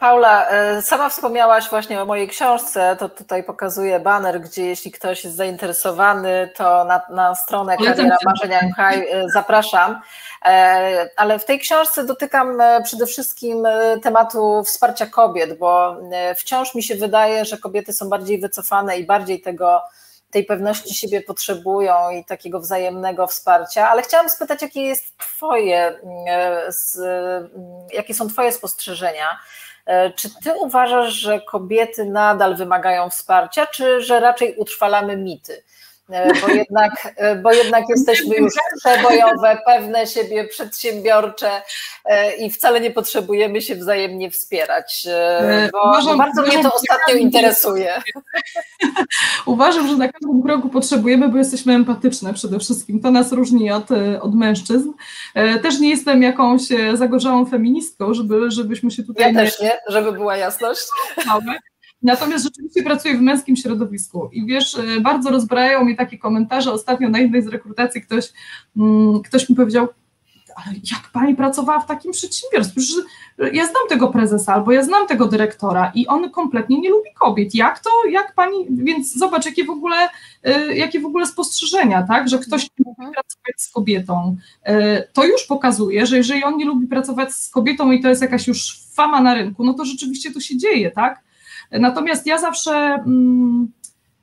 Paula, 0.00 0.48
e, 0.48 0.82
sama 0.82 1.08
wspomniałaś 1.08 1.70
właśnie 1.70 2.02
o 2.02 2.04
mojej 2.04 2.28
książce, 2.28 2.96
to 2.98 3.08
tutaj 3.08 3.44
pokazuję 3.44 4.00
baner, 4.00 4.40
gdzie 4.40 4.66
jeśli 4.66 4.90
ktoś 4.90 5.24
jest 5.24 5.36
zainteresowany, 5.36 6.50
to 6.56 6.84
na, 6.84 7.02
na 7.10 7.34
stronę 7.34 7.76
Kariera 7.76 8.16
Marzenia 8.24 8.60
e, 8.60 9.28
zapraszam. 9.34 10.00
E, 10.44 11.08
ale 11.16 11.38
w 11.38 11.44
tej 11.44 11.58
książce 11.58 12.04
dotykam 12.04 12.62
przede 12.84 13.06
wszystkim 13.06 13.66
tematu 14.02 14.62
wsparcia 14.64 15.06
kobiet, 15.06 15.58
bo 15.58 15.96
wciąż 16.36 16.74
mi 16.74 16.82
się 16.82 16.94
wydaje, 16.94 17.44
że 17.44 17.58
kobiety 17.58 17.92
są 17.92 18.08
bardziej 18.08 18.40
wycofane 18.40 18.98
i 18.98 19.06
bardziej 19.06 19.40
tego, 19.40 19.82
tej 20.30 20.44
pewności 20.44 20.94
siebie 20.94 21.20
potrzebują 21.20 22.10
i 22.10 22.24
takiego 22.24 22.60
wzajemnego 22.60 23.26
wsparcia, 23.26 23.88
ale 23.88 24.02
chciałam 24.02 24.28
spytać, 24.28 24.62
jakie 24.62 24.82
jest 24.82 25.18
twoje, 25.18 26.00
jakie 27.92 28.14
są 28.14 28.28
Twoje 28.28 28.52
spostrzeżenia 28.52 29.38
czy 30.16 30.30
ty 30.42 30.54
uważasz, 30.54 31.12
że 31.12 31.40
kobiety 31.40 32.04
nadal 32.04 32.56
wymagają 32.56 33.10
wsparcia, 33.10 33.66
czy 33.66 34.02
że 34.02 34.20
raczej 34.20 34.54
utrwalamy 34.56 35.16
mity? 35.16 35.62
E, 36.12 36.40
bo 36.40 36.48
jednak, 36.48 37.14
e, 37.16 37.36
bo 37.36 37.52
jednak 37.52 37.84
jesteśmy 37.88 38.36
już 38.36 38.52
przebojowe, 38.78 39.58
pewne 39.66 40.06
siebie, 40.06 40.44
przedsiębiorcze 40.44 41.50
i 42.38 42.50
wcale 42.50 42.80
nie 42.80 42.90
potrzebujemy 42.90 43.62
się 43.62 43.74
wzajemnie 43.74 44.30
wspierać. 44.30 45.06
Bo 45.72 45.82
uważam, 45.88 46.18
bardzo 46.18 46.42
mnie 46.42 46.62
to 46.62 46.74
ostatnio 46.74 47.14
interesuje. 47.14 48.02
Uważam, 49.46 49.88
że 49.88 49.96
na 49.96 50.08
każdym 50.08 50.42
kroku 50.42 50.68
potrzebujemy, 50.68 51.28
bo 51.28 51.38
jesteśmy 51.38 51.72
empatyczne 51.74 52.34
przede 52.34 52.58
wszystkim. 52.58 53.00
To 53.00 53.10
nas 53.10 53.32
różni 53.32 53.70
od, 53.70 53.88
od 54.20 54.34
mężczyzn. 54.34 54.92
Też 55.62 55.80
nie 55.80 55.90
jestem 55.90 56.22
jakąś 56.22 56.62
zagorzałą 56.94 57.46
feministką, 57.46 58.14
żeby, 58.14 58.50
żebyśmy 58.50 58.90
się 58.90 59.02
tutaj. 59.02 59.34
Ja 59.34 59.40
też 59.40 59.60
nie, 59.60 59.72
żeby 59.88 60.12
była 60.12 60.36
jasność. 60.36 60.86
Natomiast 62.02 62.44
rzeczywiście 62.44 62.82
pracuję 62.82 63.16
w 63.16 63.20
męskim 63.20 63.56
środowisku 63.56 64.28
i 64.32 64.46
wiesz, 64.46 64.74
e, 64.74 65.00
bardzo 65.00 65.30
rozbrajają 65.30 65.84
mnie 65.84 65.96
takie 65.96 66.18
komentarze. 66.18 66.72
Ostatnio 66.72 67.08
na 67.08 67.18
jednej 67.18 67.42
z 67.42 67.46
rekrutacji 67.46 68.02
ktoś, 68.02 68.32
mm, 68.76 69.22
ktoś 69.22 69.48
mi 69.48 69.56
powiedział, 69.56 69.88
ale 70.56 70.76
jak 70.90 71.10
pani 71.12 71.34
pracowała 71.34 71.80
w 71.80 71.86
takim 71.86 72.12
przedsiębiorstwie? 72.12 72.80
Przecież 72.80 73.04
ja 73.52 73.66
znam 73.66 73.82
tego 73.88 74.08
prezesa 74.08 74.54
albo 74.54 74.72
ja 74.72 74.82
znam 74.82 75.06
tego 75.06 75.26
dyrektora 75.26 75.92
i 75.94 76.06
on 76.06 76.30
kompletnie 76.30 76.80
nie 76.80 76.90
lubi 76.90 77.08
kobiet. 77.20 77.54
Jak 77.54 77.78
to, 77.78 77.90
jak 78.10 78.34
pani, 78.34 78.66
więc 78.70 79.18
zobacz, 79.18 79.46
jakie 79.46 79.64
w 79.64 79.70
ogóle, 79.70 80.08
y, 80.46 80.74
jakie 80.76 81.00
w 81.00 81.06
ogóle 81.06 81.26
spostrzeżenia, 81.26 82.02
tak, 82.02 82.28
że 82.28 82.38
ktoś 82.38 82.62
nie 82.62 82.84
lubi 82.86 82.90
mhm. 82.90 83.12
pracować 83.12 83.54
z 83.56 83.70
kobietą. 83.70 84.36
To 85.12 85.24
już 85.24 85.44
pokazuje, 85.44 86.06
że 86.06 86.16
jeżeli 86.16 86.44
on 86.44 86.56
nie 86.56 86.64
lubi 86.64 86.86
pracować 86.86 87.32
z 87.32 87.50
kobietą 87.50 87.92
i 87.92 88.02
to 88.02 88.08
jest 88.08 88.22
jakaś 88.22 88.48
już 88.48 88.80
fama 88.94 89.20
na 89.20 89.34
rynku, 89.34 89.64
no 89.64 89.74
to 89.74 89.84
rzeczywiście 89.84 90.32
to 90.32 90.40
się 90.40 90.56
dzieje, 90.56 90.90
tak. 90.90 91.29
Natomiast 91.70 92.26
ja 92.26 92.38
zawsze. 92.38 92.72
Mm, 93.06 93.72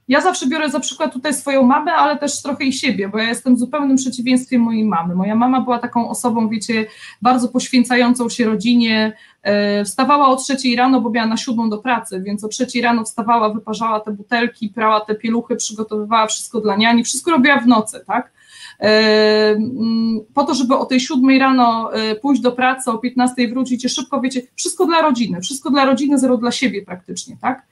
ja 0.07 0.21
zawsze 0.21 0.47
biorę 0.47 0.69
za 0.69 0.79
przykład 0.79 1.13
tutaj 1.13 1.33
swoją 1.33 1.63
mamę, 1.63 1.93
ale 1.93 2.17
też 2.17 2.41
trochę 2.41 2.65
i 2.65 2.73
siebie, 2.73 3.09
bo 3.09 3.17
ja 3.17 3.29
jestem 3.29 3.57
zupełnym 3.57 3.97
przeciwieństwem 3.97 4.61
mojej 4.61 4.85
mamy. 4.85 5.15
Moja 5.15 5.35
mama 5.35 5.61
była 5.61 5.79
taką 5.79 6.09
osobą, 6.09 6.49
wiecie, 6.49 6.85
bardzo 7.21 7.47
poświęcającą 7.47 8.29
się 8.29 8.45
rodzinie. 8.45 9.13
E, 9.43 9.85
wstawała 9.85 10.27
o 10.27 10.35
trzeciej 10.35 10.75
rano, 10.75 11.01
bo 11.01 11.09
miała 11.09 11.27
na 11.27 11.37
siódmą 11.37 11.69
do 11.69 11.77
pracy, 11.77 12.21
więc 12.25 12.43
o 12.43 12.47
trzeciej 12.47 12.81
rano 12.81 13.03
wstawała, 13.03 13.49
wyparzała 13.49 13.99
te 13.99 14.11
butelki, 14.11 14.69
prała 14.69 14.99
te 15.01 15.15
pieluchy, 15.15 15.55
przygotowywała 15.55 16.27
wszystko 16.27 16.61
dla 16.61 16.75
niani, 16.75 17.03
wszystko 17.03 17.31
robiła 17.31 17.59
w 17.59 17.67
nocy, 17.67 18.03
tak? 18.07 18.36
E, 18.79 19.49
mm, 19.49 20.19
po 20.33 20.43
to, 20.43 20.53
żeby 20.53 20.75
o 20.75 20.85
tej 20.85 20.99
siódmej 20.99 21.39
rano 21.39 21.93
e, 21.93 22.15
pójść 22.15 22.41
do 22.41 22.51
pracy, 22.51 22.91
o 22.91 22.97
15 22.97 23.47
wrócić 23.47 23.85
i 23.85 23.89
szybko, 23.89 24.21
wiecie, 24.21 24.41
wszystko 24.55 24.85
dla 24.85 25.01
rodziny, 25.01 25.41
wszystko 25.41 25.69
dla 25.69 25.85
rodziny, 25.85 26.19
zero 26.19 26.37
dla 26.37 26.51
siebie 26.51 26.81
praktycznie, 26.81 27.37
tak? 27.41 27.65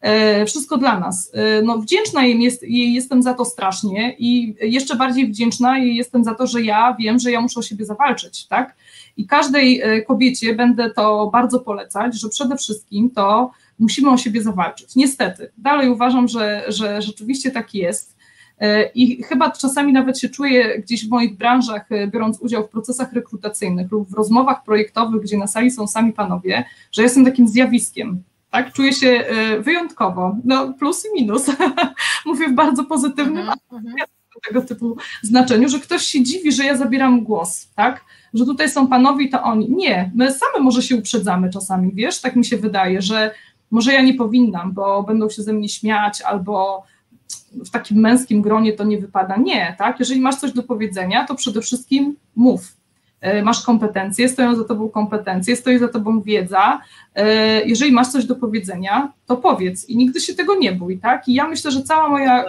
E, 0.00 0.46
wszystko 0.46 0.78
dla 0.78 1.00
nas. 1.00 1.32
No, 1.62 1.78
wdzięczna 1.78 2.24
jej, 2.24 2.42
jest, 2.42 2.62
jej 2.62 2.94
jestem 2.94 3.22
za 3.22 3.34
to 3.34 3.44
strasznie 3.44 4.16
i 4.18 4.54
jeszcze 4.60 4.96
bardziej 4.96 5.26
wdzięczna 5.26 5.78
jej 5.78 5.96
jestem 5.96 6.24
za 6.24 6.34
to, 6.34 6.46
że 6.46 6.62
ja 6.62 6.96
wiem, 7.00 7.18
że 7.18 7.30
ja 7.30 7.40
muszę 7.40 7.60
o 7.60 7.62
siebie 7.62 7.84
zawalczyć, 7.84 8.46
tak? 8.46 8.76
I 9.16 9.26
każdej 9.26 9.82
kobiecie 10.06 10.54
będę 10.54 10.90
to 10.90 11.30
bardzo 11.32 11.60
polecać, 11.60 12.20
że 12.20 12.28
przede 12.28 12.56
wszystkim 12.56 13.10
to 13.10 13.50
musimy 13.78 14.10
o 14.10 14.16
siebie 14.16 14.42
zawalczyć. 14.42 14.96
Niestety, 14.96 15.50
dalej 15.58 15.90
uważam, 15.90 16.28
że, 16.28 16.64
że 16.68 17.02
rzeczywiście 17.02 17.50
tak 17.50 17.74
jest. 17.74 18.15
I 18.94 19.22
chyba 19.22 19.50
czasami 19.50 19.92
nawet 19.92 20.18
się 20.18 20.28
czuję 20.28 20.78
gdzieś 20.78 21.06
w 21.06 21.10
moich 21.10 21.36
branżach, 21.36 21.88
biorąc 22.12 22.40
udział 22.40 22.66
w 22.66 22.70
procesach 22.70 23.12
rekrutacyjnych 23.12 23.90
lub 23.92 24.08
w 24.08 24.14
rozmowach 24.14 24.64
projektowych, 24.64 25.22
gdzie 25.22 25.38
na 25.38 25.46
sali 25.46 25.70
są 25.70 25.86
sami 25.86 26.12
panowie, 26.12 26.64
że 26.92 27.02
jestem 27.02 27.24
takim 27.24 27.48
zjawiskiem 27.48 28.22
tak? 28.56 28.72
Czuję 28.72 28.92
się 28.92 29.08
e, 29.08 29.60
wyjątkowo, 29.60 30.36
no 30.44 30.72
plus 30.72 31.06
i 31.06 31.20
minus, 31.20 31.50
mówię 32.26 32.48
w 32.48 32.54
bardzo 32.54 32.84
pozytywnym, 32.84 33.46
uh-huh, 33.46 34.06
tego 34.46 34.62
typu 34.62 34.96
znaczeniu, 35.22 35.68
że 35.68 35.78
ktoś 35.78 36.02
się 36.02 36.22
dziwi, 36.22 36.52
że 36.52 36.64
ja 36.64 36.76
zabieram 36.76 37.24
głos, 37.24 37.68
tak? 37.74 38.04
Że 38.34 38.44
tutaj 38.44 38.70
są 38.70 38.86
panowie 38.88 39.28
to 39.28 39.42
oni. 39.42 39.70
Nie, 39.70 40.10
my 40.14 40.32
same 40.32 40.64
może 40.64 40.82
się 40.82 40.96
uprzedzamy 40.96 41.50
czasami, 41.50 41.92
wiesz, 41.94 42.20
tak 42.20 42.36
mi 42.36 42.44
się 42.44 42.56
wydaje, 42.56 43.02
że 43.02 43.34
może 43.70 43.92
ja 43.92 44.02
nie 44.02 44.14
powinnam, 44.14 44.72
bo 44.72 45.02
będą 45.02 45.30
się 45.30 45.42
ze 45.42 45.52
mnie 45.52 45.68
śmiać, 45.68 46.22
albo 46.22 46.84
w 47.64 47.70
takim 47.70 47.98
męskim 47.98 48.42
gronie 48.42 48.72
to 48.72 48.84
nie 48.84 48.98
wypada. 48.98 49.36
Nie, 49.36 49.74
tak? 49.78 50.00
Jeżeli 50.00 50.20
masz 50.20 50.36
coś 50.36 50.52
do 50.52 50.62
powiedzenia, 50.62 51.24
to 51.24 51.34
przede 51.34 51.60
wszystkim 51.60 52.16
mów, 52.36 52.76
E, 53.20 53.42
masz 53.42 53.62
kompetencje, 53.62 54.28
stoją 54.28 54.54
za 54.54 54.64
tobą 54.64 54.88
kompetencje, 54.88 55.56
stoi 55.56 55.78
za 55.78 55.88
tobą 55.88 56.22
wiedza. 56.22 56.80
E, 57.14 57.64
jeżeli 57.64 57.92
masz 57.92 58.08
coś 58.08 58.24
do 58.24 58.36
powiedzenia, 58.36 59.12
to 59.26 59.36
powiedz 59.36 59.88
i 59.88 59.96
nigdy 59.96 60.20
się 60.20 60.34
tego 60.34 60.54
nie 60.54 60.72
bój, 60.72 60.98
tak? 60.98 61.28
I 61.28 61.34
ja 61.34 61.48
myślę, 61.48 61.70
że 61.70 61.82
cała 61.82 62.08
moja 62.08 62.44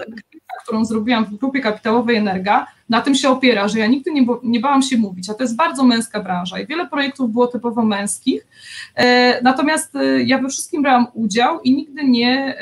którą 0.68 0.86
zrobiłam 0.86 1.26
w 1.26 1.36
grupie 1.36 1.60
kapitałowej 1.60 2.16
Energa, 2.16 2.68
na 2.90 3.02
tym 3.02 3.16
się 3.16 3.30
opiera, 3.30 3.68
że 3.68 3.80
ja 3.80 3.88
nigdy 3.88 4.12
nie, 4.12 4.26
nie 4.44 4.60
bałam 4.60 4.82
się 4.82 4.98
mówić, 4.98 5.30
a 5.30 5.34
to 5.34 5.44
jest 5.44 5.56
bardzo 5.56 5.84
męska 5.84 6.24
branża 6.24 6.60
i 6.60 6.68
wiele 6.68 6.88
projektów 6.88 7.32
było 7.32 7.48
typowo 7.48 7.86
męskich, 7.86 8.48
e, 8.96 9.42
natomiast 9.42 9.94
ja 10.26 10.38
we 10.38 10.50
wszystkim 10.50 10.82
brałam 10.82 11.08
udział 11.14 11.62
i 11.62 11.76
nigdy 11.76 12.04
nie 12.04 12.56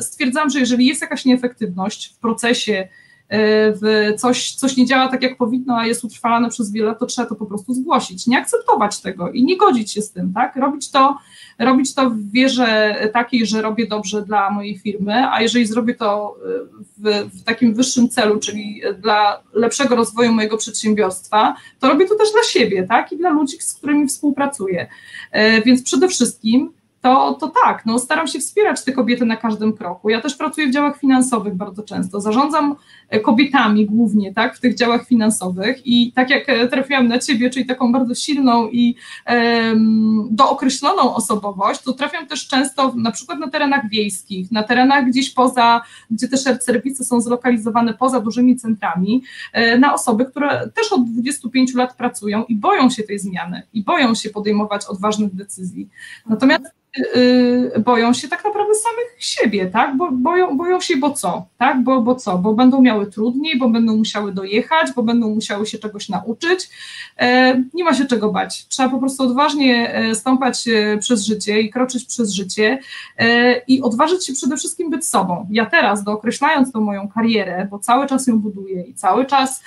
stwierdzałam, 0.00 0.50
że 0.50 0.60
jeżeli 0.60 0.86
jest 0.86 1.00
jakaś 1.00 1.24
nieefektywność 1.24 2.14
w 2.14 2.18
procesie, 2.18 2.88
w 3.30 4.12
coś, 4.16 4.54
coś 4.54 4.76
nie 4.76 4.86
działa 4.86 5.08
tak, 5.08 5.22
jak 5.22 5.36
powinno, 5.36 5.76
a 5.76 5.86
jest 5.86 6.04
utrwalane 6.04 6.48
przez 6.48 6.72
wiele 6.72 6.94
to 6.94 7.06
trzeba 7.06 7.28
to 7.28 7.34
po 7.34 7.46
prostu 7.46 7.74
zgłosić, 7.74 8.26
nie 8.26 8.38
akceptować 8.38 9.00
tego 9.00 9.30
i 9.30 9.44
nie 9.44 9.56
godzić 9.56 9.92
się 9.92 10.02
z 10.02 10.12
tym, 10.12 10.32
tak? 10.32 10.56
Robić 10.56 10.90
to, 10.90 11.18
robić 11.58 11.94
to 11.94 12.10
w 12.10 12.30
wierze 12.30 12.96
takiej, 13.12 13.46
że 13.46 13.62
robię 13.62 13.86
dobrze 13.86 14.22
dla 14.22 14.50
mojej 14.50 14.78
firmy, 14.78 15.30
a 15.30 15.42
jeżeli 15.42 15.66
zrobię 15.66 15.94
to 15.94 16.36
w, 16.98 17.30
w 17.34 17.44
takim 17.44 17.74
wyższym 17.74 18.08
celu, 18.08 18.38
czyli 18.38 18.82
dla 18.98 19.42
lepszego 19.52 19.96
rozwoju 19.96 20.32
mojego 20.32 20.56
przedsiębiorstwa, 20.56 21.56
to 21.80 21.88
robię 21.88 22.06
to 22.06 22.14
też 22.14 22.32
dla 22.32 22.42
siebie, 22.42 22.86
tak? 22.86 23.12
I 23.12 23.16
dla 23.16 23.30
ludzi, 23.30 23.56
z 23.60 23.74
którymi 23.74 24.08
współpracuję. 24.08 24.86
E, 25.32 25.62
więc 25.62 25.82
przede 25.82 26.08
wszystkim 26.08 26.72
to, 27.00 27.36
to 27.40 27.52
tak, 27.64 27.86
no 27.86 27.98
staram 27.98 28.26
się 28.26 28.38
wspierać 28.38 28.84
te 28.84 28.92
kobiety 28.92 29.24
na 29.24 29.36
każdym 29.36 29.72
kroku. 29.72 30.10
Ja 30.10 30.20
też 30.20 30.34
pracuję 30.34 30.66
w 30.66 30.72
działach 30.72 30.98
finansowych 30.98 31.54
bardzo 31.54 31.82
często, 31.82 32.20
zarządzam 32.20 32.76
kobietami 33.22 33.86
głównie, 33.86 34.34
tak, 34.34 34.56
w 34.56 34.60
tych 34.60 34.74
działach 34.74 35.06
finansowych 35.06 35.86
i 35.86 36.12
tak 36.12 36.30
jak 36.30 36.48
e, 36.48 36.68
trafiłam 36.68 37.08
na 37.08 37.18
Ciebie, 37.18 37.50
czyli 37.50 37.66
taką 37.66 37.92
bardzo 37.92 38.14
silną 38.14 38.68
i 38.68 38.94
um, 39.26 40.28
dookreśloną 40.30 41.14
osobowość, 41.14 41.82
to 41.82 41.92
trafiam 41.92 42.26
też 42.26 42.48
często 42.48 42.92
na 42.96 43.10
przykład 43.10 43.38
na 43.38 43.50
terenach 43.50 43.88
wiejskich, 43.90 44.52
na 44.52 44.62
terenach 44.62 45.06
gdzieś 45.06 45.30
poza, 45.30 45.80
gdzie 46.10 46.28
te 46.28 46.36
serwisy 46.36 47.04
są 47.04 47.20
zlokalizowane 47.20 47.94
poza 47.94 48.20
dużymi 48.20 48.56
centrami, 48.56 49.22
e, 49.52 49.78
na 49.78 49.94
osoby, 49.94 50.24
które 50.24 50.70
też 50.74 50.92
od 50.92 51.10
25 51.10 51.74
lat 51.74 51.96
pracują 51.96 52.44
i 52.44 52.56
boją 52.56 52.90
się 52.90 53.02
tej 53.02 53.18
zmiany 53.18 53.62
i 53.74 53.82
boją 53.82 54.14
się 54.14 54.30
podejmować 54.30 54.86
odważnych 54.86 55.34
decyzji. 55.34 55.88
Natomiast 56.26 56.78
boją 57.84 58.12
się 58.12 58.28
tak 58.28 58.44
naprawdę 58.44 58.74
samych 58.74 59.16
siebie, 59.18 59.66
tak? 59.66 59.96
Bo, 59.96 60.12
boją, 60.12 60.56
boją 60.56 60.80
się, 60.80 60.96
bo 60.96 61.10
co? 61.10 61.46
Tak? 61.58 61.82
Bo, 61.82 62.00
bo 62.00 62.14
co? 62.14 62.38
Bo 62.38 62.54
będą 62.54 62.80
miały 62.80 62.97
trudniej, 63.06 63.58
bo 63.58 63.68
będą 63.68 63.96
musiały 63.96 64.32
dojechać, 64.32 64.92
bo 64.96 65.02
będą 65.02 65.34
musiały 65.34 65.66
się 65.66 65.78
czegoś 65.78 66.08
nauczyć. 66.08 66.70
E, 67.18 67.62
nie 67.74 67.84
ma 67.84 67.94
się 67.94 68.04
czego 68.04 68.32
bać. 68.32 68.66
Trzeba 68.68 68.88
po 68.88 68.98
prostu 68.98 69.22
odważnie 69.22 69.94
e, 69.94 70.14
stąpać 70.14 70.68
e, 70.68 70.98
przez 70.98 71.26
życie 71.26 71.60
i 71.60 71.70
kroczyć 71.70 72.04
przez 72.04 72.32
życie 72.32 72.78
i 73.66 73.82
odważyć 73.82 74.26
się 74.26 74.32
przede 74.32 74.56
wszystkim 74.56 74.90
być 74.90 75.06
sobą. 75.06 75.46
Ja 75.50 75.66
teraz, 75.66 76.04
dookreślając 76.04 76.72
tą 76.72 76.80
moją 76.80 77.08
karierę, 77.08 77.68
bo 77.70 77.78
cały 77.78 78.06
czas 78.06 78.26
ją 78.26 78.38
buduję 78.38 78.82
i 78.82 78.94
cały 78.94 79.26
czas 79.26 79.62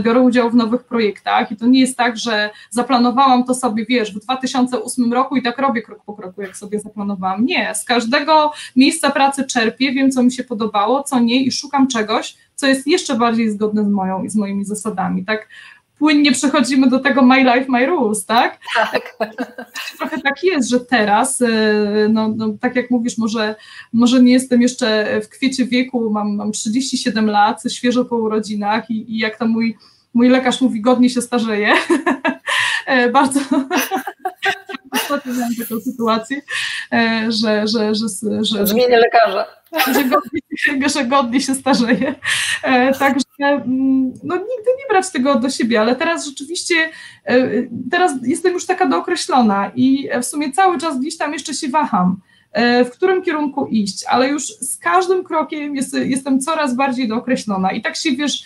biorę 0.00 0.20
udział 0.20 0.50
w 0.50 0.54
nowych 0.54 0.84
projektach 0.84 1.52
i 1.52 1.56
to 1.56 1.66
nie 1.66 1.80
jest 1.80 1.96
tak, 1.96 2.16
że 2.16 2.50
zaplanowałam 2.70 3.44
to 3.44 3.54
sobie, 3.54 3.86
wiesz, 3.86 4.14
w 4.14 4.20
2008 4.20 5.12
roku 5.12 5.36
i 5.36 5.42
tak 5.42 5.58
robię 5.58 5.82
krok 5.82 6.04
po 6.04 6.14
kroku, 6.14 6.42
jak 6.42 6.56
sobie 6.56 6.80
zaplanowałam. 6.80 7.44
Nie, 7.44 7.74
z 7.74 7.84
każdego 7.84 8.52
miejsca 8.76 9.10
pracy 9.10 9.44
czerpię, 9.44 9.92
wiem, 9.92 10.10
co 10.10 10.22
mi 10.22 10.32
się 10.32 10.44
podobało, 10.44 11.02
co 11.02 11.20
nie 11.20 11.42
i 11.42 11.52
szukam 11.52 11.88
czegoś, 11.88 12.36
co 12.60 12.66
jest 12.66 12.86
jeszcze 12.86 13.14
bardziej 13.14 13.50
zgodne 13.50 13.84
z 13.84 13.88
moją 13.88 14.24
i 14.24 14.30
z 14.30 14.36
moimi 14.36 14.64
zasadami. 14.64 15.24
Tak 15.24 15.48
płynnie 15.98 16.32
przechodzimy 16.32 16.88
do 16.88 16.98
tego 16.98 17.22
my 17.22 17.40
life, 17.40 17.64
my 17.68 17.86
rules, 17.86 18.26
tak? 18.26 18.58
Tak. 18.92 19.16
Trochę 19.98 20.20
tak 20.20 20.44
jest, 20.44 20.68
że 20.68 20.80
teraz, 20.80 21.40
y, 21.40 21.46
no, 22.10 22.28
no, 22.36 22.48
tak 22.60 22.76
jak 22.76 22.90
mówisz, 22.90 23.18
może, 23.18 23.54
może 23.92 24.22
nie 24.22 24.32
jestem 24.32 24.62
jeszcze 24.62 25.20
w 25.20 25.28
kwiecie 25.28 25.66
wieku, 25.66 26.10
mam, 26.10 26.36
mam 26.36 26.52
37 26.52 27.26
lat, 27.26 27.62
świeżo 27.68 28.04
po 28.04 28.16
urodzinach 28.16 28.90
i, 28.90 29.14
i 29.14 29.18
jak 29.18 29.38
to 29.38 29.46
mój, 29.46 29.76
mój 30.14 30.28
lekarz 30.28 30.60
mówi, 30.60 30.80
godnie 30.80 31.10
się 31.10 31.22
starzeje. 31.22 31.72
E, 32.86 33.10
bardzo 33.10 33.40
ostatnio 34.90 35.32
miałam 35.32 35.54
taką 35.58 35.80
sytuację, 35.80 36.42
e, 36.92 37.26
że, 37.28 37.66
że, 37.66 37.94
że, 37.94 38.06
że, 38.44 38.66
Zmienię 38.66 38.98
lekarza. 38.98 39.46
Że 39.86 40.04
godnie, 40.04 40.40
że 40.88 41.04
godnie 41.04 41.40
się 41.40 41.54
starzeje. 41.54 42.14
E, 42.62 42.94
także 42.94 43.24
mm, 43.40 44.12
no, 44.24 44.34
nigdy 44.34 44.70
nie 44.78 44.84
brać 44.90 45.10
tego 45.10 45.34
do 45.34 45.50
siebie, 45.50 45.80
ale 45.80 45.96
teraz 45.96 46.26
rzeczywiście, 46.26 46.74
e, 47.24 47.48
teraz 47.90 48.12
jestem 48.22 48.52
już 48.52 48.66
taka 48.66 48.86
dookreślona 48.86 49.70
i 49.74 50.08
w 50.22 50.24
sumie 50.24 50.52
cały 50.52 50.78
czas 50.78 51.00
gdzieś 51.00 51.16
tam 51.16 51.32
jeszcze 51.32 51.54
się 51.54 51.68
waham 51.68 52.20
w 52.84 52.90
którym 52.90 53.22
kierunku 53.22 53.66
iść, 53.66 54.04
ale 54.08 54.28
już 54.28 54.46
z 54.46 54.78
każdym 54.78 55.24
krokiem 55.24 55.76
jest, 55.76 55.94
jestem 55.94 56.40
coraz 56.40 56.76
bardziej 56.76 57.08
dookreślona 57.08 57.72
i 57.72 57.82
tak 57.82 57.96
się, 57.96 58.10
wiesz, 58.12 58.44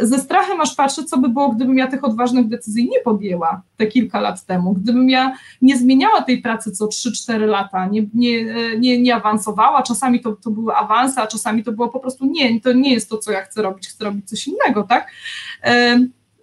ze 0.00 0.18
strachem 0.18 0.60
aż 0.60 0.74
patrzę, 0.74 1.04
co 1.04 1.18
by 1.18 1.28
było, 1.28 1.48
gdybym 1.48 1.78
ja 1.78 1.86
tych 1.86 2.04
odważnych 2.04 2.48
decyzji 2.48 2.88
nie 2.88 3.00
podjęła 3.00 3.62
te 3.76 3.86
kilka 3.86 4.20
lat 4.20 4.44
temu, 4.44 4.72
gdybym 4.72 5.10
ja 5.10 5.36
nie 5.62 5.78
zmieniała 5.78 6.22
tej 6.22 6.42
pracy 6.42 6.72
co 6.72 6.86
3-4 6.86 7.46
lata, 7.46 7.86
nie, 7.86 8.06
nie, 8.14 8.38
e, 8.38 8.78
nie, 8.78 9.02
nie 9.02 9.14
awansowała, 9.14 9.82
czasami 9.82 10.20
to, 10.20 10.32
to 10.32 10.50
były 10.50 10.74
awanse, 10.74 11.22
a 11.22 11.26
czasami 11.26 11.64
to 11.64 11.72
było 11.72 11.88
po 11.88 12.00
prostu 12.00 12.26
nie, 12.26 12.60
to 12.60 12.72
nie 12.72 12.92
jest 12.92 13.10
to, 13.10 13.18
co 13.18 13.32
ja 13.32 13.42
chcę 13.42 13.62
robić, 13.62 13.88
chcę 13.88 14.04
robić 14.04 14.28
coś 14.28 14.48
innego, 14.48 14.82
tak? 14.82 15.10
E, 15.62 15.98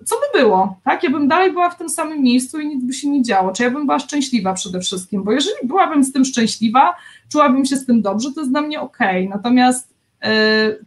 co 0.05 0.15
by 0.15 0.39
było, 0.39 0.79
tak? 0.83 1.03
Ja 1.03 1.09
bym 1.09 1.27
dalej 1.27 1.51
była 1.51 1.69
w 1.69 1.77
tym 1.77 1.89
samym 1.89 2.21
miejscu 2.21 2.59
i 2.59 2.67
nic 2.67 2.83
by 2.83 2.93
się 2.93 3.09
nie 3.09 3.21
działo. 3.21 3.51
Czy 3.53 3.63
ja 3.63 3.71
bym 3.71 3.85
była 3.85 3.99
szczęśliwa 3.99 4.53
przede 4.53 4.79
wszystkim? 4.79 5.23
Bo 5.23 5.31
jeżeli 5.31 5.67
byłabym 5.67 6.03
z 6.03 6.13
tym 6.13 6.25
szczęśliwa, 6.25 6.95
czułabym 7.31 7.65
się 7.65 7.75
z 7.75 7.85
tym 7.85 8.01
dobrze, 8.01 8.33
to 8.33 8.41
jest 8.41 8.51
dla 8.51 8.61
mnie 8.61 8.81
ok. 8.81 8.97
Natomiast 9.29 9.92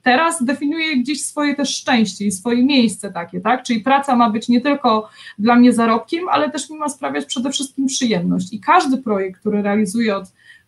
teraz 0.02 0.44
definiuję 0.44 0.96
gdzieś 0.96 1.24
swoje 1.24 1.54
też 1.54 1.76
szczęście 1.76 2.26
i 2.26 2.32
swoje 2.32 2.64
miejsce 2.64 3.12
takie, 3.12 3.40
tak? 3.40 3.62
Czyli 3.62 3.80
praca 3.80 4.16
ma 4.16 4.30
być 4.30 4.48
nie 4.48 4.60
tylko 4.60 5.08
dla 5.38 5.56
mnie 5.56 5.72
zarobkiem, 5.72 6.28
ale 6.28 6.50
też 6.50 6.70
mi 6.70 6.78
ma 6.78 6.88
sprawiać 6.88 7.24
przede 7.24 7.50
wszystkim 7.50 7.86
przyjemność. 7.86 8.52
I 8.52 8.60
każdy 8.60 8.98
projekt, 8.98 9.40
który 9.40 9.62
realizuję 9.62 10.16
od 10.16 10.24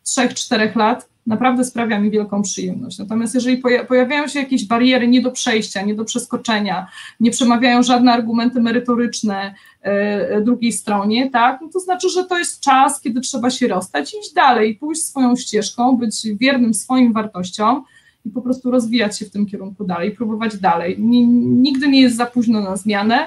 3-4 0.07 0.77
lat, 0.77 1.09
naprawdę 1.27 1.64
sprawia 1.64 2.01
mi 2.01 2.11
wielką 2.11 2.43
przyjemność. 2.43 2.99
Natomiast 2.99 3.35
jeżeli 3.35 3.62
pojawiają 3.89 4.29
się 4.29 4.39
jakieś 4.39 4.64
bariery 4.64 5.09
nie 5.09 5.23
do 5.23 5.31
przejścia, 5.31 5.83
nie 5.83 5.95
do 5.95 6.05
przeskoczenia, 6.05 6.87
nie 7.21 7.31
przemawiają 7.31 7.83
żadne 7.83 8.12
argumenty 8.12 8.61
merytoryczne 8.61 9.55
e, 9.83 10.41
drugiej 10.41 10.73
stronie, 10.73 11.31
tak, 11.31 11.61
no 11.62 11.69
to 11.73 11.81
znaczy, 11.81 12.09
że 12.09 12.25
to 12.25 12.39
jest 12.39 12.61
czas, 12.61 13.01
kiedy 13.01 13.21
trzeba 13.21 13.51
się 13.51 13.69
rozstać 13.69 14.14
iść 14.14 14.33
dalej, 14.33 14.75
pójść 14.75 15.03
swoją 15.03 15.37
ścieżką, 15.37 15.97
być 15.97 16.27
wiernym 16.41 16.75
swoim 16.75 17.12
wartościom 17.12 17.85
i 18.25 18.31
po 18.31 18.43
prostu 18.43 18.71
rozwijać 18.71 19.19
się 19.19 19.25
w 19.25 19.31
tym 19.31 19.47
kierunku 19.47 19.85
dalej, 19.85 20.11
próbować 20.11 20.57
dalej. 20.57 20.97
Nigdy 20.99 21.89
nie 21.89 22.01
jest 22.01 22.16
za 22.16 22.27
późno 22.27 22.61
na 22.61 22.77
zmianę, 22.77 23.27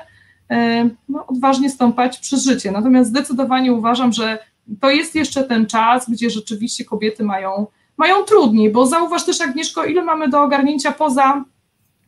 e, 0.49 0.89
no, 1.09 1.27
odważnie 1.27 1.69
stąpać 1.69 2.19
przez 2.19 2.43
życie. 2.43 2.71
Natomiast 2.71 3.09
zdecydowanie 3.09 3.73
uważam, 3.73 4.13
że 4.13 4.39
to 4.79 4.89
jest 4.89 5.15
jeszcze 5.15 5.43
ten 5.43 5.65
czas, 5.65 6.09
gdzie 6.09 6.29
rzeczywiście 6.29 6.85
kobiety 6.85 7.23
mają 7.23 7.67
mają 7.97 8.23
trudniej, 8.23 8.71
bo 8.71 8.85
zauważ 8.85 9.25
też 9.25 9.41
Agnieszko, 9.41 9.85
ile 9.85 10.03
mamy 10.03 10.29
do 10.29 10.41
ogarnięcia 10.41 10.91
poza, 10.91 11.43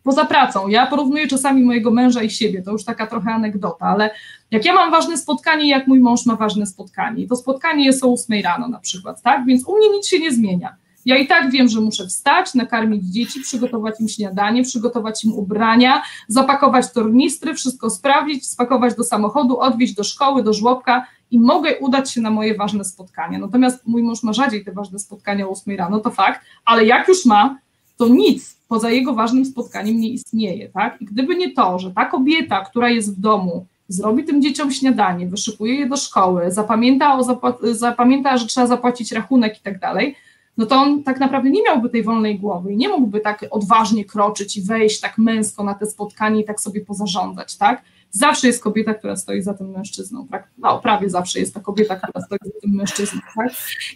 poza 0.04 0.26
pracą. 0.26 0.68
Ja 0.68 0.88
porównuję 0.88 1.28
czasami 1.28 1.64
mojego 1.64 1.92
męża 1.92 2.24
i 2.24 2.30
siebie, 2.30 2.62
to 2.62 2.72
już 2.72 2.84
taka 2.84 3.08
trochę 3.08 3.32
anegdota, 3.32 3.86
ale 3.86 4.10
jak 4.52 4.66
ja 4.66 4.74
mam 4.74 4.92
ważne 4.92 5.18
spotkanie, 5.18 5.70
jak 5.70 5.88
mój 5.88 6.00
mąż 6.00 6.26
ma 6.26 6.36
ważne 6.36 6.66
spotkanie, 6.66 7.28
to 7.28 7.36
spotkanie 7.36 7.86
jest 7.86 8.04
o 8.04 8.14
8 8.14 8.42
rano 8.44 8.68
na 8.68 8.80
przykład, 8.80 9.22
tak, 9.22 9.46
więc 9.46 9.68
u 9.68 9.78
mnie 9.78 9.90
nic 9.90 10.08
się 10.08 10.20
nie 10.20 10.32
zmienia. 10.32 10.76
Ja 11.06 11.18
i 11.18 11.28
tak 11.28 11.52
wiem, 11.52 11.68
że 11.68 11.82
muszę 11.82 12.08
wstać, 12.08 12.54
nakarmić 12.54 13.04
dzieci, 13.06 13.42
przygotować 13.42 14.00
im 14.00 14.08
śniadanie, 14.08 14.64
przygotować 14.64 15.26
im 15.26 15.34
ubrania, 15.34 16.02
zapakować 16.28 16.92
tornistry, 16.94 17.54
wszystko 17.54 17.90
sprawdzić, 17.90 18.48
spakować 18.48 18.96
do 18.96 19.04
samochodu, 19.04 19.60
odwieźć 19.60 19.94
do 19.94 20.04
szkoły, 20.04 20.44
do 20.44 20.54
żłobka 20.54 21.06
i 21.32 21.40
mogę 21.40 21.80
udać 21.80 22.12
się 22.12 22.22
na 22.22 22.30
moje 22.30 22.56
ważne 22.56 22.86
spotkania. 22.86 23.40
Natomiast 23.40 23.88
mój 23.88 24.04
mąż 24.04 24.24
ma 24.24 24.34
rzadziej 24.34 24.66
te 24.66 24.72
ważne 24.72 25.00
spotkania 25.00 25.48
o 25.48 25.52
8 25.52 25.78
rano, 25.78 26.00
to 26.00 26.12
fakt, 26.12 26.42
ale 26.66 26.86
jak 26.86 27.08
już 27.08 27.26
ma, 27.26 27.58
to 27.98 28.08
nic 28.08 28.58
poza 28.68 28.90
jego 28.90 29.14
ważnym 29.14 29.46
spotkaniem 29.46 30.00
nie 30.00 30.10
istnieje, 30.10 30.70
tak? 30.70 31.02
I 31.02 31.06
gdyby 31.06 31.36
nie 31.36 31.54
to, 31.54 31.80
że 31.80 31.92
ta 31.92 32.06
kobieta, 32.06 32.66
która 32.66 32.90
jest 32.90 33.18
w 33.18 33.20
domu, 33.20 33.66
zrobi 33.88 34.24
tym 34.24 34.42
dzieciom 34.42 34.72
śniadanie, 34.72 35.28
wyszykuje 35.28 35.76
je 35.76 35.90
do 35.90 35.98
szkoły, 35.98 36.52
zapamięta, 36.52 37.18
o 37.18 37.24
zapamięta 37.72 38.38
że 38.38 38.46
trzeba 38.46 38.68
zapłacić 38.68 39.12
rachunek 39.12 39.60
i 39.60 39.62
tak 39.62 39.80
dalej, 39.80 40.16
no 40.58 40.66
to 40.66 40.76
on 40.76 41.04
tak 41.04 41.20
naprawdę 41.20 41.50
nie 41.50 41.64
miałby 41.64 41.90
tej 41.90 42.04
wolnej 42.04 42.40
głowy 42.40 42.74
i 42.74 42.78
nie 42.78 42.90
mógłby 42.90 43.20
tak 43.20 43.46
odważnie 43.52 44.06
kroczyć 44.06 44.58
i 44.58 44.62
wejść 44.62 45.00
tak 45.00 45.18
męsko 45.18 45.64
na 45.64 45.74
te 45.74 45.86
spotkanie 45.86 46.42
i 46.42 46.46
tak 46.46 46.62
sobie 46.62 46.82
pozarządzać, 46.82 47.58
tak? 47.58 47.82
zawsze 48.14 48.48
jest 48.48 48.64
kobieta, 48.64 48.94
która 48.94 49.16
stoi 49.16 49.42
za 49.42 49.54
tym 49.54 49.72
mężczyzną. 49.72 50.28
No, 50.58 50.80
prawie 50.80 51.10
zawsze 51.10 51.40
jest 51.40 51.54
ta 51.54 51.60
kobieta, 51.60 51.96
która 51.96 52.26
stoi 52.26 52.40
za 52.44 52.60
tym 52.62 52.72
mężczyzną. 52.72 53.22
Tak? 53.36 53.50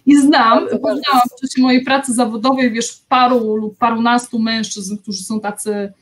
I 0.06 0.16
znam, 0.16 0.68
poznałam 0.68 1.22
w 1.36 1.40
czasie 1.40 1.62
mojej 1.62 1.84
pracy 1.84 2.14
zawodowej, 2.14 2.72
wiesz, 2.72 3.02
paru 3.08 3.56
lub 3.56 3.78
parunastu 3.78 4.38
mężczyzn, 4.38 4.96
którzy 4.96 5.24
są 5.24 5.40
tacy 5.40 5.92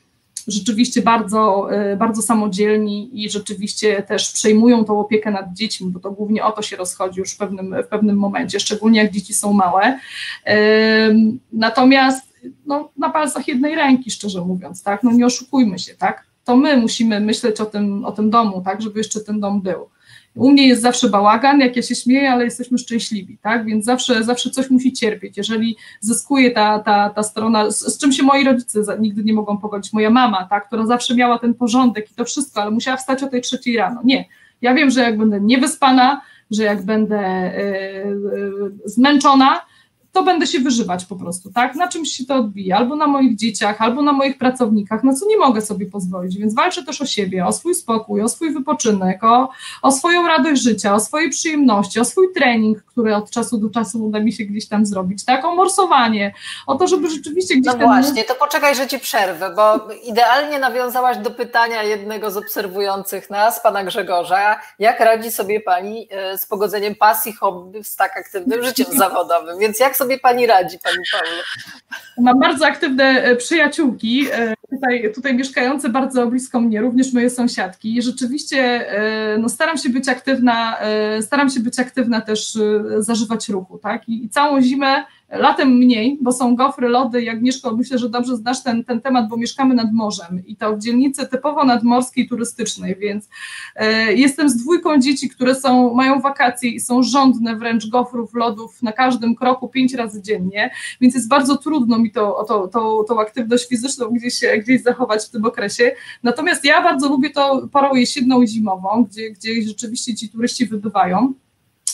rzeczywiście 0.47 1.01
bardzo, 1.01 1.71
e, 1.71 1.97
bardzo 1.97 2.21
samodzielni 2.21 3.23
i 3.23 3.29
rzeczywiście 3.29 4.03
też 4.03 4.31
przejmują 4.31 4.85
tą 4.85 4.99
opiekę 4.99 5.31
nad 5.31 5.53
dziećmi, 5.53 5.91
bo 5.91 5.99
to 5.99 6.11
głównie 6.11 6.45
o 6.45 6.51
to 6.51 6.61
się 6.61 6.75
rozchodzi 6.75 7.19
już 7.19 7.33
w 7.33 7.37
pewnym, 7.37 7.75
w 7.83 7.87
pewnym 7.87 8.17
momencie, 8.17 8.59
szczególnie 8.59 8.99
jak 8.99 9.11
dzieci 9.11 9.33
są 9.33 9.53
małe. 9.53 9.99
Natomiast 11.53 12.33
no, 12.65 12.89
na 12.97 13.09
palcach 13.09 13.47
jednej 13.47 13.75
ręki, 13.75 14.11
szczerze 14.11 14.41
mówiąc, 14.41 14.83
tak, 14.83 15.03
no 15.03 15.11
nie 15.11 15.25
oszukujmy 15.25 15.79
się, 15.79 15.95
tak, 15.95 16.25
to 16.43 16.57
my 16.57 16.77
musimy 16.77 17.19
myśleć 17.19 17.61
o 17.61 17.65
tym, 17.65 18.05
o 18.05 18.11
tym 18.11 18.29
domu, 18.29 18.61
tak, 18.65 18.81
żeby 18.81 18.99
jeszcze 18.99 19.19
ten 19.19 19.39
dom 19.39 19.61
był. 19.61 19.89
U 20.37 20.51
mnie 20.51 20.67
jest 20.67 20.81
zawsze 20.81 21.09
bałagan, 21.09 21.59
jak 21.59 21.75
ja 21.75 21.81
się 21.81 21.95
śmieję, 21.95 22.31
ale 22.31 22.43
jesteśmy 22.43 22.77
szczęśliwi, 22.77 23.37
tak? 23.41 23.65
Więc 23.65 23.85
zawsze, 23.85 24.23
zawsze 24.23 24.49
coś 24.49 24.69
musi 24.69 24.93
cierpieć. 24.93 25.37
Jeżeli 25.37 25.77
zyskuje 25.99 26.51
ta, 26.51 26.79
ta, 26.79 27.09
ta 27.09 27.23
strona, 27.23 27.71
z, 27.71 27.79
z 27.79 27.97
czym 27.97 28.11
się 28.11 28.23
moi 28.23 28.43
rodzice 28.43 28.97
nigdy 28.99 29.23
nie 29.23 29.33
mogą 29.33 29.57
pogodzić, 29.57 29.93
moja 29.93 30.09
mama, 30.09 30.47
tak, 30.49 30.67
która 30.67 30.85
zawsze 30.85 31.15
miała 31.15 31.39
ten 31.39 31.53
porządek 31.53 32.11
i 32.11 32.15
to 32.15 32.25
wszystko, 32.25 32.61
ale 32.61 32.71
musiała 32.71 32.97
wstać 32.97 33.23
o 33.23 33.27
tej 33.27 33.41
trzeciej 33.41 33.77
rano. 33.77 34.01
Nie. 34.03 34.25
Ja 34.61 34.73
wiem, 34.73 34.91
że 34.91 35.01
jak 35.01 35.17
będę 35.17 35.41
niewyspana, 35.41 36.21
że 36.51 36.63
jak 36.63 36.85
będę 36.85 37.51
yy, 37.57 38.71
zmęczona, 38.85 39.61
to 40.17 40.23
będę 40.23 40.47
się 40.47 40.59
wyżywać 40.59 41.05
po 41.05 41.15
prostu, 41.15 41.51
tak? 41.51 41.75
Na 41.75 41.87
czymś 41.87 42.09
się 42.09 42.25
to 42.25 42.35
odbija, 42.35 42.77
albo 42.77 42.95
na 42.95 43.07
moich 43.07 43.35
dzieciach, 43.35 43.81
albo 43.81 44.01
na 44.01 44.11
moich 44.11 44.37
pracownikach, 44.37 45.03
na 45.03 45.13
co 45.13 45.25
nie 45.25 45.37
mogę 45.37 45.61
sobie 45.61 45.85
pozwolić, 45.85 46.37
więc 46.37 46.55
walczę 46.55 46.83
też 46.83 47.01
o 47.01 47.05
siebie, 47.05 47.45
o 47.45 47.51
swój 47.51 47.75
spokój, 47.75 48.21
o 48.21 48.29
swój 48.29 48.53
wypoczynek, 48.53 49.23
o, 49.23 49.49
o 49.81 49.91
swoją 49.91 50.27
radość 50.27 50.61
życia, 50.61 50.95
o 50.95 50.99
swoje 50.99 51.29
przyjemności, 51.29 51.99
o 51.99 52.05
swój 52.05 52.33
trening, 52.33 52.83
który 52.83 53.15
od 53.15 53.29
czasu 53.29 53.57
do 53.57 53.69
czasu 53.69 54.05
uda 54.05 54.19
mi 54.19 54.33
się 54.33 54.43
gdzieś 54.43 54.67
tam 54.67 54.85
zrobić, 54.85 55.25
tak? 55.25 55.45
O 55.45 55.55
morsowanie, 55.55 56.33
o 56.67 56.75
to, 56.75 56.87
żeby 56.87 57.09
rzeczywiście 57.09 57.55
gdzieś 57.55 57.73
No 57.73 57.85
właśnie, 57.85 58.23
to 58.23 58.35
poczekaj, 58.35 58.75
że 58.75 58.87
Ci 58.87 58.99
przerwę, 58.99 59.53
bo 59.55 59.93
idealnie 60.03 60.59
nawiązałaś 60.59 61.17
do 61.17 61.31
pytania 61.31 61.83
jednego 61.83 62.31
z 62.31 62.37
obserwujących 62.37 63.29
nas, 63.29 63.63
pana 63.63 63.83
Grzegorza, 63.83 64.59
jak 64.79 64.99
radzi 64.99 65.31
sobie 65.31 65.59
Pani 65.59 66.07
e, 66.11 66.37
z 66.37 66.45
pogodzeniem 66.45 66.95
pasji, 66.95 67.33
hobby 67.33 67.83
z 67.83 67.95
tak 67.95 68.17
aktywnym 68.17 68.63
życiem 68.63 68.85
zawodowym, 68.97 69.59
więc 69.59 69.79
jak 69.79 69.97
sobie 69.97 70.06
sobie 70.07 70.19
pani 70.19 70.47
radzi, 70.47 70.79
pani 70.79 70.97
Paulo? 71.11 71.43
Mam 72.17 72.39
bardzo 72.39 72.65
aktywne 72.65 73.03
e, 73.03 73.35
przyjaciółki, 73.35 74.27
e, 74.31 74.53
tutaj, 74.69 75.11
tutaj 75.15 75.35
mieszkające 75.35 75.89
bardzo 75.89 76.27
blisko 76.27 76.59
mnie, 76.59 76.81
również 76.81 77.13
moje 77.13 77.29
sąsiadki. 77.29 78.01
Rzeczywiście 78.01 78.57
e, 78.91 79.37
no, 79.37 79.49
staram 79.49 79.77
się 79.77 79.89
być 79.89 80.09
aktywna, 80.09 80.77
staram 81.21 81.49
się 81.49 81.59
być 81.59 81.79
aktywna 81.79 82.21
też, 82.21 82.57
zażywać 82.97 83.49
ruchu, 83.49 83.77
tak? 83.77 84.09
I, 84.09 84.25
i 84.25 84.29
całą 84.29 84.61
zimę 84.61 85.05
Latem 85.29 85.77
mniej, 85.77 86.17
bo 86.21 86.31
są 86.31 86.55
gofry, 86.55 86.89
lody. 86.89 87.23
Jak 87.23 87.37
Agnieszko, 87.37 87.75
myślę, 87.75 87.97
że 87.97 88.09
dobrze 88.09 88.35
znasz 88.35 88.63
ten, 88.63 88.83
ten 88.83 89.01
temat, 89.01 89.29
bo 89.29 89.37
mieszkamy 89.37 89.75
nad 89.75 89.93
morzem 89.93 90.45
i 90.45 90.55
to 90.55 90.75
w 90.75 90.79
dzielnicy 90.79 91.27
typowo 91.27 91.65
nadmorskiej, 91.65 92.27
turystycznej, 92.27 92.95
więc 92.95 93.29
e, 93.75 94.13
jestem 94.13 94.49
z 94.49 94.57
dwójką 94.57 94.99
dzieci, 94.99 95.29
które 95.29 95.55
są, 95.55 95.93
mają 95.93 96.21
wakacje 96.21 96.69
i 96.69 96.79
są 96.79 97.03
żądne 97.03 97.55
wręcz 97.55 97.89
gofrów, 97.89 98.33
lodów 98.33 98.83
na 98.83 98.91
każdym 98.91 99.35
kroku 99.35 99.69
pięć 99.69 99.93
razy 99.93 100.21
dziennie, 100.21 100.71
więc 101.01 101.15
jest 101.15 101.27
bardzo 101.27 101.57
trudno 101.57 101.99
mi 101.99 102.11
to, 102.11 102.45
to, 102.47 102.67
to, 102.67 103.05
tą 103.07 103.19
aktywność 103.19 103.67
fizyczną 103.67 104.09
gdzieś, 104.09 104.41
gdzieś 104.59 104.83
zachować 104.83 105.25
w 105.25 105.29
tym 105.29 105.45
okresie. 105.45 105.95
Natomiast 106.23 106.65
ja 106.65 106.81
bardzo 106.83 107.09
lubię 107.09 107.29
to 107.29 107.67
porą 107.71 107.95
jesienną 107.95 108.41
i 108.41 108.47
zimową, 108.47 109.05
gdzie, 109.09 109.31
gdzie 109.31 109.61
rzeczywiście 109.61 110.15
ci 110.15 110.29
turyści 110.29 110.65
wybywają. 110.65 111.33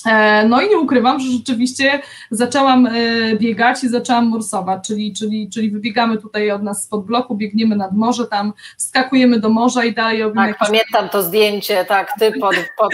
E, 0.06 0.46
no 0.48 0.62
i 0.62 0.70
nie 0.70 0.78
ukrywam, 0.78 1.20
że 1.20 1.32
rzeczywiście 1.32 2.02
zaczęłam 2.32 2.88
e, 2.88 2.92
biegać 3.36 3.84
i 3.84 3.90
zaczęłam 3.90 4.28
morsować, 4.28 4.88
czyli, 4.88 5.14
czyli, 5.14 5.50
czyli 5.50 5.72
wybiegamy 5.72 6.18
tutaj 6.18 6.52
od 6.52 6.64
nas 6.64 6.84
spod 6.84 7.06
bloku, 7.06 7.36
biegniemy 7.36 7.76
nad 7.76 7.94
morze, 7.94 8.28
tam 8.28 8.54
skakujemy 8.78 9.40
do 9.40 9.50
morza 9.50 9.84
i 9.84 9.94
dalej 9.94 10.24
robimy. 10.24 10.46
Tak, 10.46 10.50
jakieś... 10.50 10.68
pamiętam 10.68 11.10
to 11.10 11.24
zdjęcie, 11.24 11.86
tak, 11.86 12.14
ty 12.20 12.32
pod, 12.32 12.56
pod 12.78 12.94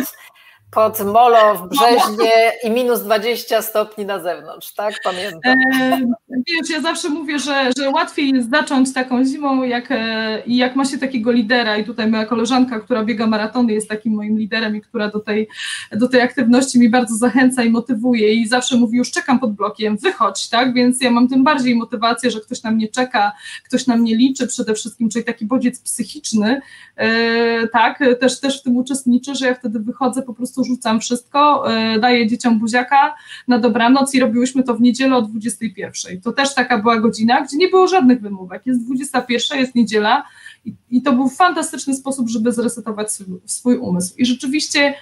pod 0.72 1.00
molo 1.00 1.56
w 1.56 1.70
Brzeźnie 1.70 2.52
i 2.64 2.72
minus 2.72 3.02
20 3.02 3.62
stopni 3.62 4.06
na 4.06 4.20
zewnątrz, 4.20 4.74
tak? 4.74 4.94
Pamiętam. 5.04 5.58
E, 5.82 6.00
wiesz, 6.30 6.70
ja 6.70 6.82
zawsze 6.82 7.10
mówię, 7.10 7.40
że, 7.40 7.72
że 7.78 7.90
łatwiej 7.90 8.30
jest 8.30 8.50
zacząć 8.50 8.94
taką 8.94 9.26
zimą, 9.26 9.64
jak, 9.64 9.92
e, 9.92 10.44
jak 10.48 10.76
ma 10.76 10.86
się 10.86 10.98
takiego 10.98 11.32
lidera 11.32 11.78
i 11.78 11.86
tutaj 11.86 12.08
moja 12.08 12.26
koleżanka, 12.26 12.80
która 12.80 13.04
biega 13.04 13.28
maratony 13.28 13.74
jest 13.74 13.90
takim 13.90 14.14
moim 14.14 14.38
liderem 14.38 14.76
i 14.76 14.82
która 14.82 15.10
do 15.10 15.20
tej, 15.20 15.48
do 15.92 16.08
tej 16.08 16.22
aktywności 16.22 16.80
mi 16.80 16.90
bardzo 16.90 17.16
zachęca 17.16 17.64
i 17.64 17.70
motywuje 17.70 18.34
i 18.34 18.48
zawsze 18.48 18.76
mówi, 18.76 18.98
już 18.98 19.12
czekam 19.12 19.40
pod 19.40 19.54
blokiem, 19.54 19.98
wychodź, 19.98 20.50
tak? 20.50 20.74
Więc 20.74 21.02
ja 21.02 21.12
mam 21.12 21.28
tym 21.28 21.44
bardziej 21.44 21.76
motywację, 21.76 22.32
że 22.32 22.40
ktoś 22.42 22.64
na 22.64 22.72
mnie 22.72 22.88
czeka, 22.88 23.32
ktoś 23.66 23.88
na 23.88 23.96
mnie 23.96 24.16
liczy 24.16 24.48
przede 24.48 24.74
wszystkim, 24.74 25.10
czyli 25.10 25.26
taki 25.26 25.46
bodziec 25.46 25.82
psychiczny, 25.82 26.62
tak? 27.72 28.04
Też, 28.20 28.40
też 28.40 28.60
w 28.60 28.64
tym 28.64 28.78
uczestniczy, 28.78 29.36
że 29.36 29.46
ja 29.46 29.56
wtedy 29.56 29.80
wychodzę 29.80 30.22
po 30.22 30.34
prostu 30.34 30.50
prostu 30.50 30.64
rzucam 30.64 31.00
wszystko, 31.00 31.74
e, 31.74 32.00
daję 32.00 32.28
dzieciom 32.28 32.60
buziaka 32.60 33.16
na 33.48 33.60
dobranoc 33.60 34.16
i 34.16 34.20
robiłyśmy 34.20 34.64
to 34.64 34.76
w 34.76 34.82
niedzielę 34.82 35.16
o 35.16 35.22
21. 35.22 36.22
To 36.22 36.32
też 36.32 36.56
taka 36.56 36.78
była 36.78 37.00
godzina, 37.00 37.42
gdzie 37.42 37.58
nie 37.58 37.68
było 37.68 37.88
żadnych 37.88 38.22
wymówek. 38.22 38.66
Jest 38.66 38.86
21, 38.86 39.60
jest 39.60 39.76
niedziela 39.76 40.24
i, 40.66 40.74
i 40.90 41.02
to 41.02 41.14
był 41.14 41.30
fantastyczny 41.30 41.96
sposób, 41.96 42.30
żeby 42.30 42.52
zresetować 42.52 43.12
swój, 43.12 43.40
swój 43.46 43.78
umysł. 43.78 44.16
I 44.18 44.26
rzeczywiście, 44.26 44.94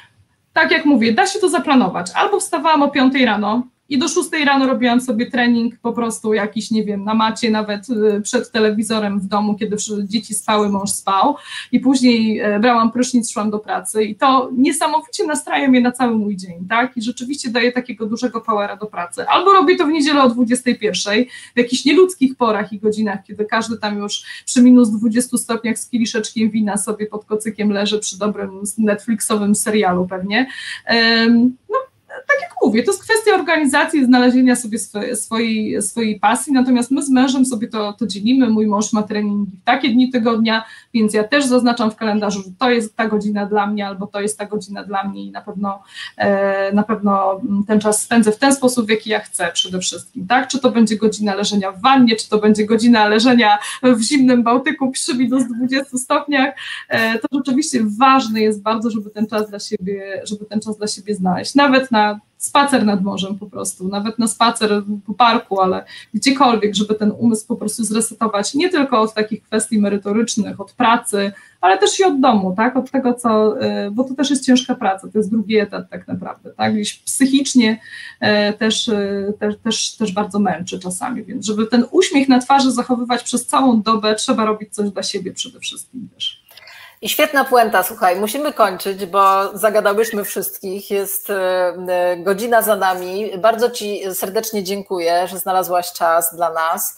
tak 0.54 0.72
jak 0.72 0.86
mówię, 0.86 1.14
da 1.14 1.28
się 1.28 1.40
to 1.40 1.50
zaplanować. 1.50 2.12
Albo 2.16 2.40
wstawałam 2.40 2.84
o 2.84 2.92
5 2.92 3.16
rano, 3.16 3.68
i 3.90 3.98
do 3.98 4.08
6 4.08 4.30
rano 4.46 4.68
robiłam 4.68 5.02
sobie 5.02 5.32
trening 5.32 5.80
po 5.80 5.94
prostu 5.94 6.34
jakiś, 6.34 6.72
nie 6.72 6.84
wiem, 6.84 7.04
na 7.04 7.14
macie, 7.14 7.52
nawet 7.52 7.90
y, 7.90 8.22
przed 8.22 8.52
telewizorem 8.52 9.20
w 9.20 9.26
domu, 9.26 9.56
kiedy 9.56 9.78
dzieci 10.04 10.34
spały, 10.34 10.70
mąż 10.70 10.90
spał 10.90 11.36
i 11.72 11.80
później 11.80 12.40
e, 12.40 12.60
brałam 12.60 12.92
prysznic, 12.92 13.32
szłam 13.32 13.52
do 13.52 13.60
pracy 13.60 14.04
i 14.04 14.16
to 14.16 14.50
niesamowicie 14.58 15.26
nastraja 15.26 15.68
mnie 15.68 15.82
na 15.82 15.92
cały 15.92 16.16
mój 16.16 16.38
dzień, 16.38 16.68
tak, 16.70 16.98
i 16.98 17.02
rzeczywiście 17.02 17.50
daje 17.50 17.72
takiego 17.72 18.06
dużego 18.06 18.42
powera 18.42 18.76
do 18.76 18.86
pracy. 18.86 19.28
Albo 19.28 19.54
robię 19.54 19.76
to 19.76 19.86
w 19.86 19.90
niedzielę 19.90 20.24
o 20.24 20.30
21, 20.30 21.26
w 21.56 21.58
jakichś 21.58 21.86
nieludzkich 21.86 22.36
porach 22.36 22.74
i 22.74 22.80
godzinach, 22.80 23.20
kiedy 23.28 23.46
każdy 23.46 23.78
tam 23.78 23.98
już 23.98 24.24
przy 24.46 24.62
minus 24.62 24.90
20 24.90 25.38
stopniach 25.38 25.80
z 25.80 25.90
kieliszeczkiem 25.90 26.50
wina 26.50 26.78
sobie 26.78 27.06
pod 27.06 27.26
kocykiem 27.26 27.72
leży 27.72 28.00
przy 28.00 28.20
dobrym 28.20 28.62
Netflixowym 28.78 29.56
serialu 29.56 30.08
pewnie. 30.08 30.48
No, 31.70 31.78
tak 32.28 32.42
jak 32.42 32.52
mówię, 32.64 32.84
to 32.84 32.92
jest 32.92 33.04
kwestia 33.04 33.32
organizacji, 33.36 34.06
znalezienia 34.06 34.56
sobie 34.56 34.80
swojej, 35.16 35.82
swojej 35.82 36.20
pasji, 36.20 36.54
natomiast 36.54 36.92
my 36.92 37.02
z 37.04 37.10
mężem 37.10 37.46
sobie 37.46 37.68
to, 37.68 37.94
to 37.94 38.08
dzielimy, 38.08 38.50
mój 38.50 38.68
mąż 38.68 38.94
ma 38.94 39.04
treningi 39.04 39.52
w 39.62 39.64
takie 39.64 39.90
dni 39.90 40.10
tygodnia, 40.10 40.66
więc 40.94 41.14
ja 41.14 41.24
też 41.24 41.46
zaznaczam 41.46 41.92
w 41.92 41.96
kalendarzu, 41.96 42.42
że 42.42 42.50
to 42.60 42.70
jest 42.70 42.96
ta 42.96 43.08
godzina 43.08 43.46
dla 43.46 43.68
mnie, 43.68 43.88
albo 43.88 44.08
to 44.08 44.22
jest 44.22 44.38
ta 44.38 44.46
godzina 44.46 44.84
dla 44.84 45.04
mnie 45.04 45.26
i 45.26 45.32
na 45.32 45.42
pewno, 45.42 45.84
e, 46.18 46.72
na 46.74 46.84
pewno 46.84 47.42
ten 47.68 47.80
czas 47.80 48.02
spędzę 48.02 48.32
w 48.32 48.38
ten 48.38 48.56
sposób, 48.56 48.88
w 48.88 48.90
jaki 48.90 49.10
ja 49.10 49.20
chcę 49.20 49.52
przede 49.54 49.80
wszystkim, 49.80 50.28
tak, 50.28 50.48
czy 50.48 50.60
to 50.60 50.72
będzie 50.72 50.98
godzina 50.98 51.36
leżenia 51.36 51.72
w 51.72 51.82
wannie, 51.82 52.16
czy 52.16 52.30
to 52.30 52.38
będzie 52.38 52.66
godzina 52.66 53.08
leżenia 53.08 53.58
w 53.84 54.02
zimnym 54.02 54.44
Bałtyku 54.44 54.92
przy 54.92 55.18
minus 55.18 55.44
20 55.44 55.98
stopniach, 55.98 56.56
e, 56.90 57.20
to 57.20 57.28
rzeczywiście 57.32 57.80
ważne 58.00 58.42
jest 58.42 58.62
bardzo, 58.62 58.90
żeby 58.90 59.10
ten 59.10 59.28
czas 59.28 59.50
dla 59.50 59.60
siebie, 59.60 60.22
żeby 60.24 60.46
ten 60.46 60.62
czas 60.62 60.78
dla 60.78 60.88
siebie 60.88 61.16
znaleźć, 61.16 61.56
nawet 61.56 61.92
na 61.92 62.17
spacer 62.48 62.86
nad 62.86 63.04
morzem 63.04 63.38
po 63.40 63.46
prostu, 63.46 63.88
nawet 63.88 64.20
na 64.20 64.28
spacer 64.28 64.84
po 65.06 65.14
parku, 65.14 65.62
ale 65.62 65.86
gdziekolwiek, 66.14 66.76
żeby 66.76 66.96
ten 66.96 67.12
umysł 67.18 67.48
po 67.48 67.56
prostu 67.56 67.84
zresetować, 67.84 68.54
nie 68.54 68.70
tylko 68.70 69.02
od 69.02 69.14
takich 69.14 69.44
kwestii 69.44 69.80
merytorycznych, 69.80 70.62
od 70.62 70.72
pracy, 70.72 71.32
ale 71.62 71.78
też 71.78 72.00
i 72.00 72.04
od 72.04 72.20
domu, 72.20 72.54
tak, 72.58 72.78
od 72.78 72.92
tego, 72.92 73.14
co, 73.14 73.62
y, 73.64 73.92
bo 73.92 74.04
to 74.04 74.14
też 74.14 74.30
jest 74.30 74.46
ciężka 74.46 74.76
praca, 74.76 75.08
to 75.08 75.18
jest 75.20 75.32
drugi 75.32 75.58
etap 75.58 75.90
tak 75.90 76.08
naprawdę, 76.08 76.50
tak, 76.58 76.74
gdzieś 76.74 76.94
psychicznie 76.94 77.80
y, 78.50 78.54
też, 78.54 78.88
y, 78.88 79.34
też, 79.40 79.58
też, 79.58 79.96
też 79.96 80.12
bardzo 80.12 80.40
męczy 80.40 80.80
czasami, 80.80 81.24
więc 81.24 81.46
żeby 81.46 81.68
ten 81.68 81.86
uśmiech 81.92 82.30
na 82.30 82.40
twarzy 82.40 82.72
zachowywać 82.72 83.24
przez 83.24 83.46
całą 83.46 83.82
dobę, 83.82 84.16
trzeba 84.16 84.46
robić 84.46 84.76
coś 84.76 84.90
dla 84.90 85.04
siebie 85.04 85.34
przede 85.34 85.60
wszystkim 85.60 86.10
też. 86.16 86.47
I 87.02 87.10
świetna 87.10 87.46
puenta, 87.46 87.84
słuchaj, 87.84 88.16
musimy 88.16 88.54
kończyć, 88.54 89.06
bo 89.06 89.58
zagadałyśmy 89.58 90.24
wszystkich. 90.24 90.92
Jest 90.92 91.30
e, 91.30 91.74
godzina 92.18 92.62
za 92.62 92.76
nami. 92.76 93.38
Bardzo 93.38 93.70
Ci 93.70 94.02
serdecznie 94.14 94.64
dziękuję, 94.64 95.28
że 95.28 95.40
znalazłaś 95.40 95.94
czas 95.94 96.36
dla 96.36 96.50
nas. 96.50 96.98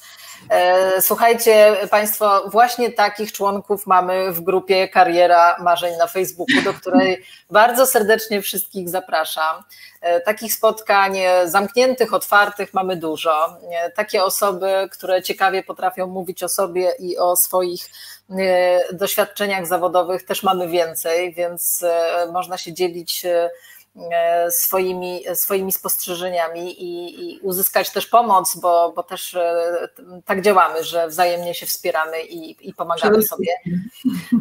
E, 0.50 1.02
słuchajcie, 1.02 1.78
Państwo, 1.91 2.50
właśnie 2.50 2.91
takich 2.91 3.32
członków 3.32 3.88
mamy 3.88 4.32
w 4.32 4.41
grupie 4.41 4.88
Kariera 4.88 5.56
Marzeń 5.60 5.97
na 5.97 6.08
Facebooku, 6.08 6.62
do 6.64 6.74
której 6.74 7.24
bardzo 7.52 7.86
serdecznie 7.86 8.41
wszystkich 8.41 8.89
zapraszam. 8.89 9.64
E, 10.02 10.22
takich 10.22 10.54
spotkań 10.54 11.18
zamkniętych, 11.45 12.14
otwartych 12.14 12.74
mamy 12.74 12.95
dużo. 12.95 13.58
Takie 13.95 14.24
osoby, 14.24 14.89
które 14.91 15.22
ciekawie 15.22 15.64
potrafią 15.64 16.08
mówić 16.08 16.43
o 16.43 16.50
sobie 16.50 16.91
i 17.00 17.18
o 17.18 17.36
swoich 17.36 17.89
E, 17.89 18.18
doświadczeniach 18.93 19.67
zawodowych 19.67 20.23
też 20.23 20.43
mamy 20.43 20.67
więcej, 20.67 21.34
więc 21.34 21.84
e, 21.84 22.27
można 22.32 22.57
się 22.57 22.73
dzielić 22.73 23.25
e, 23.25 23.49
swoimi, 24.51 25.23
swoimi 25.34 25.71
spostrzeżeniami 25.71 26.84
i, 26.84 27.21
i, 27.32 27.39
uzyskać 27.39 27.89
też 27.89 28.07
pomoc, 28.07 28.55
bo, 28.55 28.93
bo 28.95 29.03
też 29.03 29.38
tak 30.25 30.41
działamy, 30.41 30.84
że 30.84 31.07
wzajemnie 31.07 31.53
się 31.53 31.65
wspieramy 31.65 32.21
i, 32.21 32.69
i 32.69 32.73
pomagamy 32.73 33.23
sobie. 33.23 33.51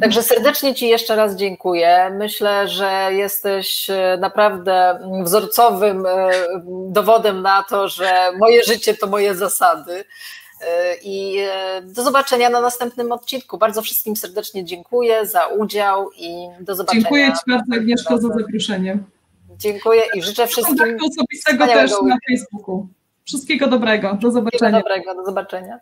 Także 0.01 0.23
serdecznie 0.23 0.75
Ci 0.75 0.89
jeszcze 0.89 1.17
raz 1.17 1.37
dziękuję. 1.37 2.11
Myślę, 2.19 2.69
że 2.69 3.09
jesteś 3.13 3.89
naprawdę 4.19 4.99
wzorcowym 5.25 6.07
dowodem 6.89 7.43
na 7.43 7.63
to, 7.63 7.89
że 7.89 8.33
moje 8.39 8.65
życie 8.65 8.95
to 8.95 9.07
moje 9.07 9.35
zasady. 9.35 10.05
I 11.03 11.39
e, 11.39 11.83
do 11.83 12.03
zobaczenia 12.03 12.51
na 12.51 12.61
następnym 12.61 13.13
odcinku. 13.13 13.59
Bardzo 13.59 13.83
wszystkim 13.83 14.17
serdecznie 14.17 14.65
dziękuję 14.65 15.27
za 15.27 15.47
udział 15.47 16.11
i 16.13 16.49
do 16.61 16.75
zobaczenia. 16.75 17.03
Dziękuję 17.03 17.27
Ci 17.27 17.51
bardzo, 17.51 17.75
Agnieszko, 17.75 18.19
za 18.19 18.29
zaproszenie. 18.29 18.99
Dziękuję 19.59 20.03
i 20.15 20.23
życzę 20.23 20.47
wszystkim. 20.47 20.97
osobistego 21.11 21.67
też 21.67 21.91
na 21.91 22.17
Facebooku. 22.29 22.89
Wszystkiego 23.25 23.67
dobrego. 23.67 24.19
Do 24.21 24.31
zobaczenia. 24.31 24.71
Wszystkiego 24.71 24.79
dobrego. 24.79 25.15
Do 25.15 25.25
zobaczenia. 25.25 25.79